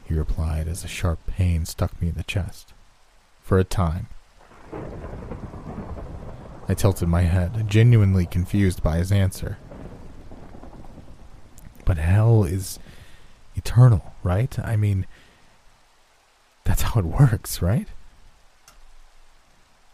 [0.05, 2.73] he replied as a sharp pain stuck me in the chest.
[3.43, 4.07] for a time.
[6.68, 9.58] I tilted my head, genuinely confused by his answer.
[11.84, 12.78] But hell is
[13.57, 14.57] eternal, right?
[14.58, 15.07] I mean,
[16.65, 17.89] that's how it works, right?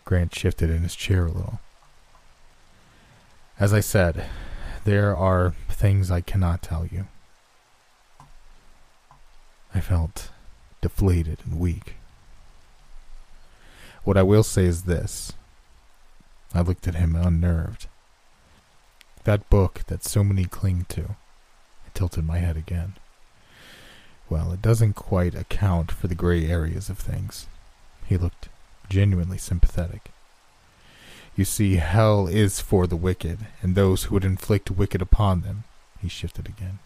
[0.05, 1.61] Grant shifted in his chair a little.
[3.59, 4.27] As I said,
[4.85, 7.07] there are things I cannot tell you.
[9.75, 10.31] I felt
[10.81, 11.95] deflated and weak.
[14.05, 15.33] What I will say is this
[16.59, 17.87] I looked at him unnerved.
[19.23, 21.03] That book that so many cling to.
[21.87, 22.95] I tilted my head again.
[24.29, 27.47] Well, it doesn't quite account for the gray areas of things.
[28.07, 28.49] He looked
[28.91, 30.11] genuinely sympathetic.
[31.37, 35.63] You see, hell is for the wicked, and those who would inflict wicked upon them.
[36.03, 36.81] He shifted again.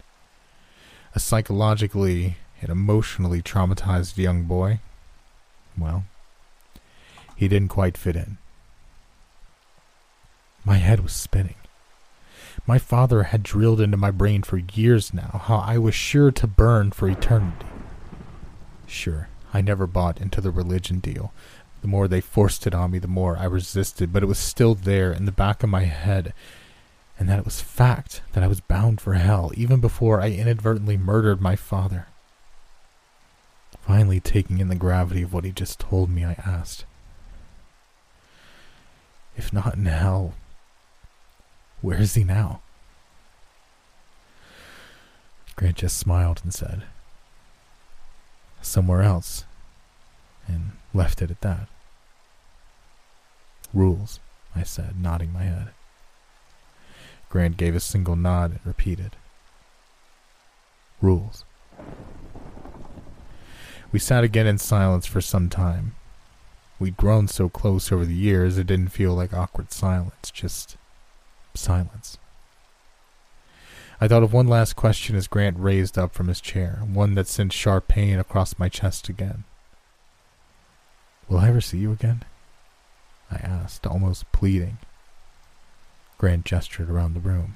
[1.15, 4.81] A psychologically and emotionally traumatized young boy.
[5.78, 6.05] Well,
[7.36, 8.36] he didn't quite fit in.
[10.65, 11.57] My head was spinning.
[12.66, 16.47] My father had drilled into my brain for years now how I was sure to
[16.47, 17.66] burn for eternity.
[18.86, 21.32] Sure, I never bought into the religion deal.
[21.81, 24.74] The more they forced it on me, the more I resisted, but it was still
[24.76, 26.32] there in the back of my head,
[27.18, 30.97] and that it was fact that I was bound for hell even before I inadvertently
[30.97, 32.07] murdered my father.
[33.81, 36.84] Finally, taking in the gravity of what he just told me, I asked,
[39.36, 40.34] If not in hell,
[41.83, 42.61] where is he now?
[45.57, 46.85] Grant just smiled and said,
[48.62, 49.44] Somewhere else,
[50.47, 51.69] and left it at that.
[53.75, 54.20] Rules,
[54.55, 55.69] I said, nodding my head.
[57.28, 59.17] Grant gave a single nod and repeated,
[61.01, 61.44] Rules.
[63.91, 65.97] We sat again in silence for some time.
[66.78, 70.77] We'd grown so close over the years it didn't feel like awkward silence, just
[71.55, 72.19] Silence.
[74.01, 77.29] I thought of one last question as Grant raised up from his chair, one that
[77.29, 79.45] sent sharp pain across my chest again.
[81.29, 82.25] Will I ever see you again?
[83.31, 84.79] I asked, almost pleading.
[86.19, 87.55] Grant gestured around the room.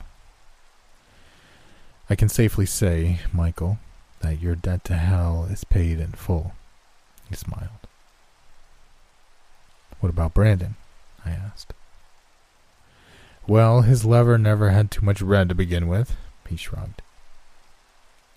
[2.09, 3.79] I can safely say, Michael,
[4.21, 6.55] that your debt to hell is paid in full.
[7.29, 7.71] He smiled.
[10.01, 10.77] What about Brandon?
[11.25, 11.73] I asked.
[13.49, 16.17] Well, his lever never had too much red to begin with,
[16.49, 17.03] he shrugged.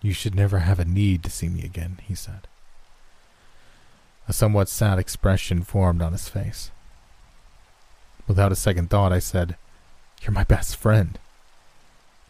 [0.02, 2.48] You should never have a need to see me again, he said.
[4.28, 6.70] A somewhat sad expression formed on his face.
[8.28, 9.58] Without a second thought, I said,
[10.22, 11.18] You're my best friend.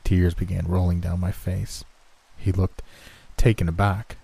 [0.06, 1.84] Tears began rolling down my face.
[2.38, 2.82] He looked
[3.36, 4.16] taken aback.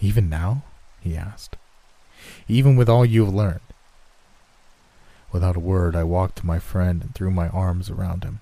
[0.00, 0.62] Even now?
[1.00, 1.56] he asked.
[2.46, 3.60] Even with all you've learned?
[5.32, 8.40] Without a word, I walked to my friend and threw my arms around him.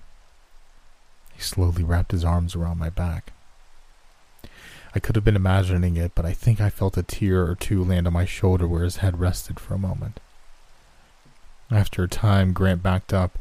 [1.33, 3.33] He slowly wrapped his arms around my back.
[4.93, 7.83] I could have been imagining it, but I think I felt a tear or two
[7.83, 10.21] land on my shoulder where his head rested for a moment.
[11.69, 13.37] After a time, Grant backed up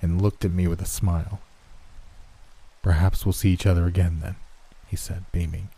[0.00, 1.40] and looked at me with a smile.
[2.82, 4.36] Perhaps we'll see each other again then,
[4.86, 5.68] he said, beaming.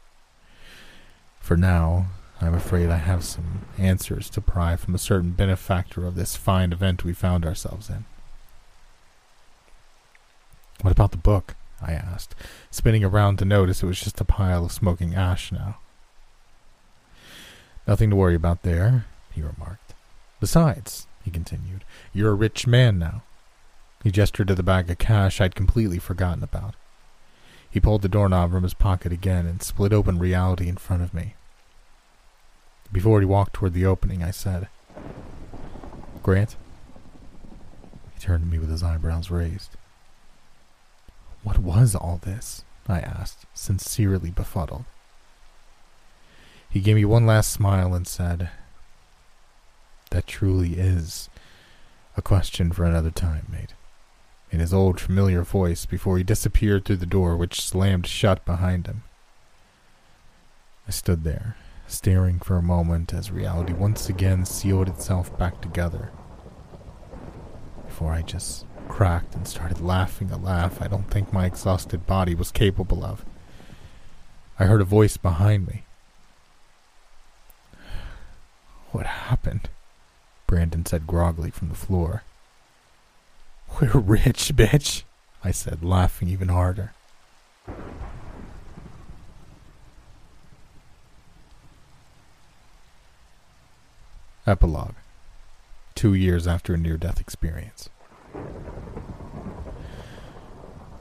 [1.41, 2.07] For now,
[2.41, 6.73] I'm afraid I have some answers to pry from a certain benefactor of this fine
[6.73, 8.05] event we found ourselves in.
[10.83, 11.55] What about the book?
[11.81, 12.35] I asked,
[12.71, 15.79] spinning around to notice it was just a pile of smoking ash now.
[17.87, 19.95] Nothing to worry about there, he remarked.
[20.41, 23.23] Besides, he continued, you're a rich man now.
[24.03, 26.75] He gestured to the bag of cash I'd completely forgotten about.
[27.71, 31.15] He pulled the doorknob from his pocket again and split open reality in front of
[31.15, 31.36] me.
[32.93, 34.69] Before he walked toward the opening, I said,
[36.23, 36.57] Grant?
[38.15, 39.77] He turned to me with his eyebrows raised.
[41.43, 42.65] What was all this?
[42.89, 44.85] I asked, sincerely befuddled.
[46.69, 48.51] He gave me one last smile and said,
[50.11, 51.29] That truly is
[52.17, 53.75] a question for another time, mate.
[54.51, 58.87] In his old familiar voice before he disappeared through the door which slammed shut behind
[58.87, 59.03] him.
[60.89, 61.57] I stood there,
[61.87, 66.11] staring for a moment as reality once again sealed itself back together.
[67.87, 72.35] Before I just cracked and started laughing a laugh I don't think my exhausted body
[72.35, 73.25] was capable of.
[74.59, 75.85] I heard a voice behind me.
[78.93, 79.69] What happened?
[80.47, 82.23] Brandon said groggily from the floor.
[83.81, 85.03] We're rich, bitch,
[85.45, 86.93] I said, laughing even harder.
[94.47, 94.95] Epilogue
[95.97, 97.89] Two years after a near death experience.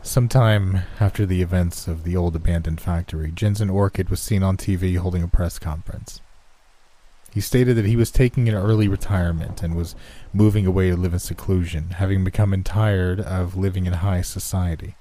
[0.02, 4.98] Sometime after the events of the old abandoned factory, Jensen Orchid was seen on TV
[4.98, 6.22] holding a press conference.
[7.32, 9.94] He stated that he was taking an early retirement and was
[10.34, 14.96] moving away to live in seclusion, having become tired of living in high society.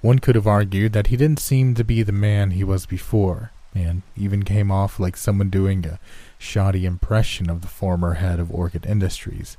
[0.00, 3.50] One could have argued that he didn't seem to be the man he was before,
[3.74, 5.98] and even came off like someone doing a
[6.38, 9.56] shoddy impression of the former head of Orchid Industries.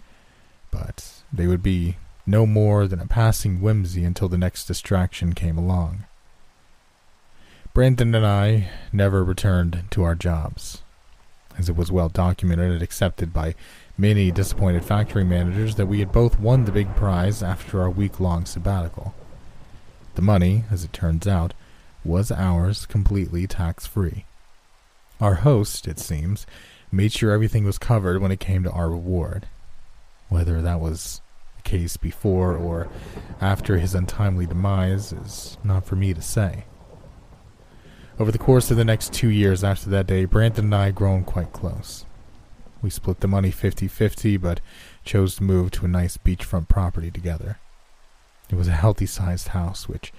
[0.72, 5.57] But they would be no more than a passing whimsy until the next distraction came
[5.57, 6.06] along.
[7.73, 10.81] Brandon and I never returned to our jobs,
[11.57, 13.56] as it was well documented and accepted by
[13.97, 18.19] many disappointed factory managers that we had both won the big prize after our week
[18.19, 19.14] long sabbatical.
[20.15, 21.53] The money, as it turns out,
[22.03, 24.25] was ours completely tax free.
[25.20, 26.46] Our host, it seems,
[26.92, 29.48] made sure everything was covered when it came to our reward.
[30.30, 31.22] Whether that was
[31.56, 32.88] the case before or
[33.42, 36.66] after his untimely demise is not for me to say.
[38.20, 40.96] Over the course of the next two years after that day, Brandon and I had
[40.96, 42.06] grown quite close.
[42.82, 44.60] We split the money 50 50, but
[45.04, 47.60] chose to move to a nice beachfront property together.
[48.50, 50.14] It was a healthy sized house, which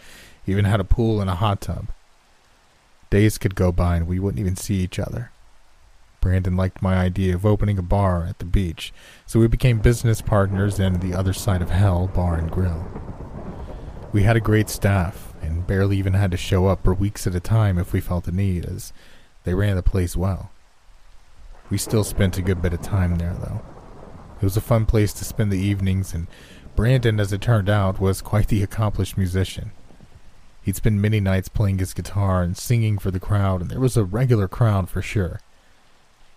[0.47, 1.89] even had a pool and a hot tub.
[3.10, 5.30] Days could go by and we wouldn't even see each other.
[6.20, 8.92] Brandon liked my idea of opening a bar at the beach,
[9.24, 12.86] so we became business partners in the other side of hell bar and grill.
[14.12, 17.34] We had a great staff and barely even had to show up for weeks at
[17.34, 18.92] a time if we felt the need, as
[19.44, 20.50] they ran the place well.
[21.70, 23.62] We still spent a good bit of time there, though.
[24.40, 26.26] It was a fun place to spend the evenings, and
[26.74, 29.72] Brandon, as it turned out, was quite the accomplished musician.
[30.68, 33.97] He'd spend many nights playing his guitar and singing for the crowd, and there was
[33.97, 35.40] a regular crowd for sure.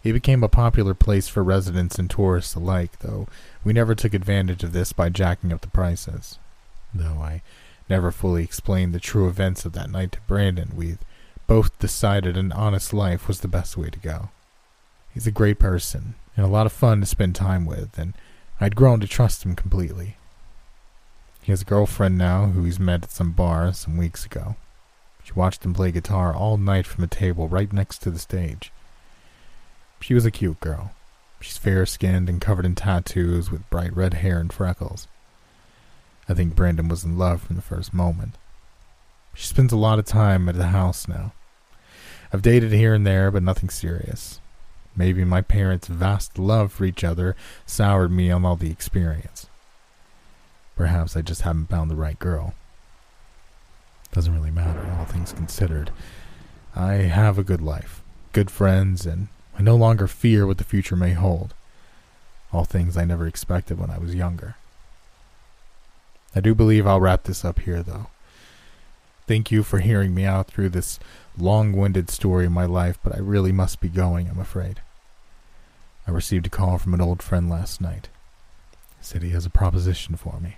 [0.05, 3.27] It became a popular place for residents and tourists alike, though
[3.65, 6.39] we never took advantage of this by jacking up the prices.
[6.93, 7.41] Though I
[7.89, 10.97] never fully explained the true events of that night to Brandon, we
[11.45, 14.29] both decided an honest life was the best way to go.
[15.13, 18.13] He's a great person and a lot of fun to spend time with, and
[18.61, 20.15] I'd grown to trust him completely.
[21.41, 24.55] He has a girlfriend now who he's met at some bar some weeks ago.
[25.23, 28.71] She watched him play guitar all night from a table right next to the stage.
[29.99, 30.91] She was a cute girl.
[31.39, 35.07] She's fair skinned and covered in tattoos with bright red hair and freckles.
[36.29, 38.35] I think Brandon was in love from the first moment.
[39.33, 41.33] She spends a lot of time at the house now.
[42.31, 44.39] I've dated here and there, but nothing serious.
[44.95, 49.47] Maybe my parents' vast love for each other soured me on all the experience.
[50.81, 52.55] Perhaps I just haven't found the right girl.
[54.13, 55.91] Doesn't really matter, all things considered.
[56.75, 58.01] I have a good life,
[58.33, 61.53] good friends, and I no longer fear what the future may hold.
[62.51, 64.55] All things I never expected when I was younger.
[66.35, 68.07] I do believe I'll wrap this up here, though.
[69.27, 70.97] Thank you for hearing me out through this
[71.37, 74.81] long winded story of my life, but I really must be going, I'm afraid.
[76.07, 78.09] I received a call from an old friend last night.
[78.97, 80.55] He said he has a proposition for me.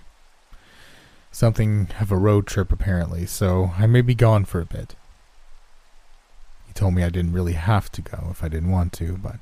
[1.34, 4.94] Something of a road trip, apparently, so I may be gone for a bit.
[6.64, 9.40] He told me I didn't really have to go if I didn't want to, but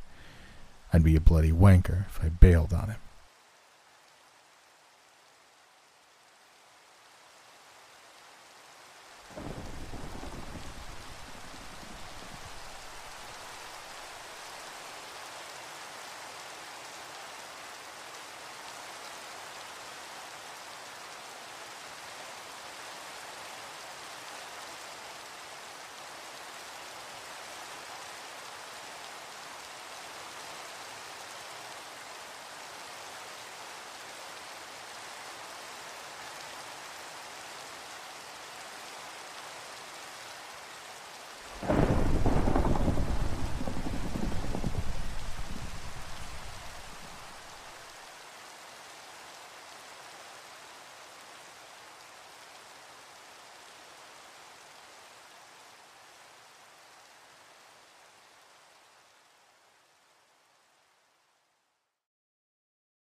[0.91, 2.97] I'd be a bloody wanker if I bailed on him.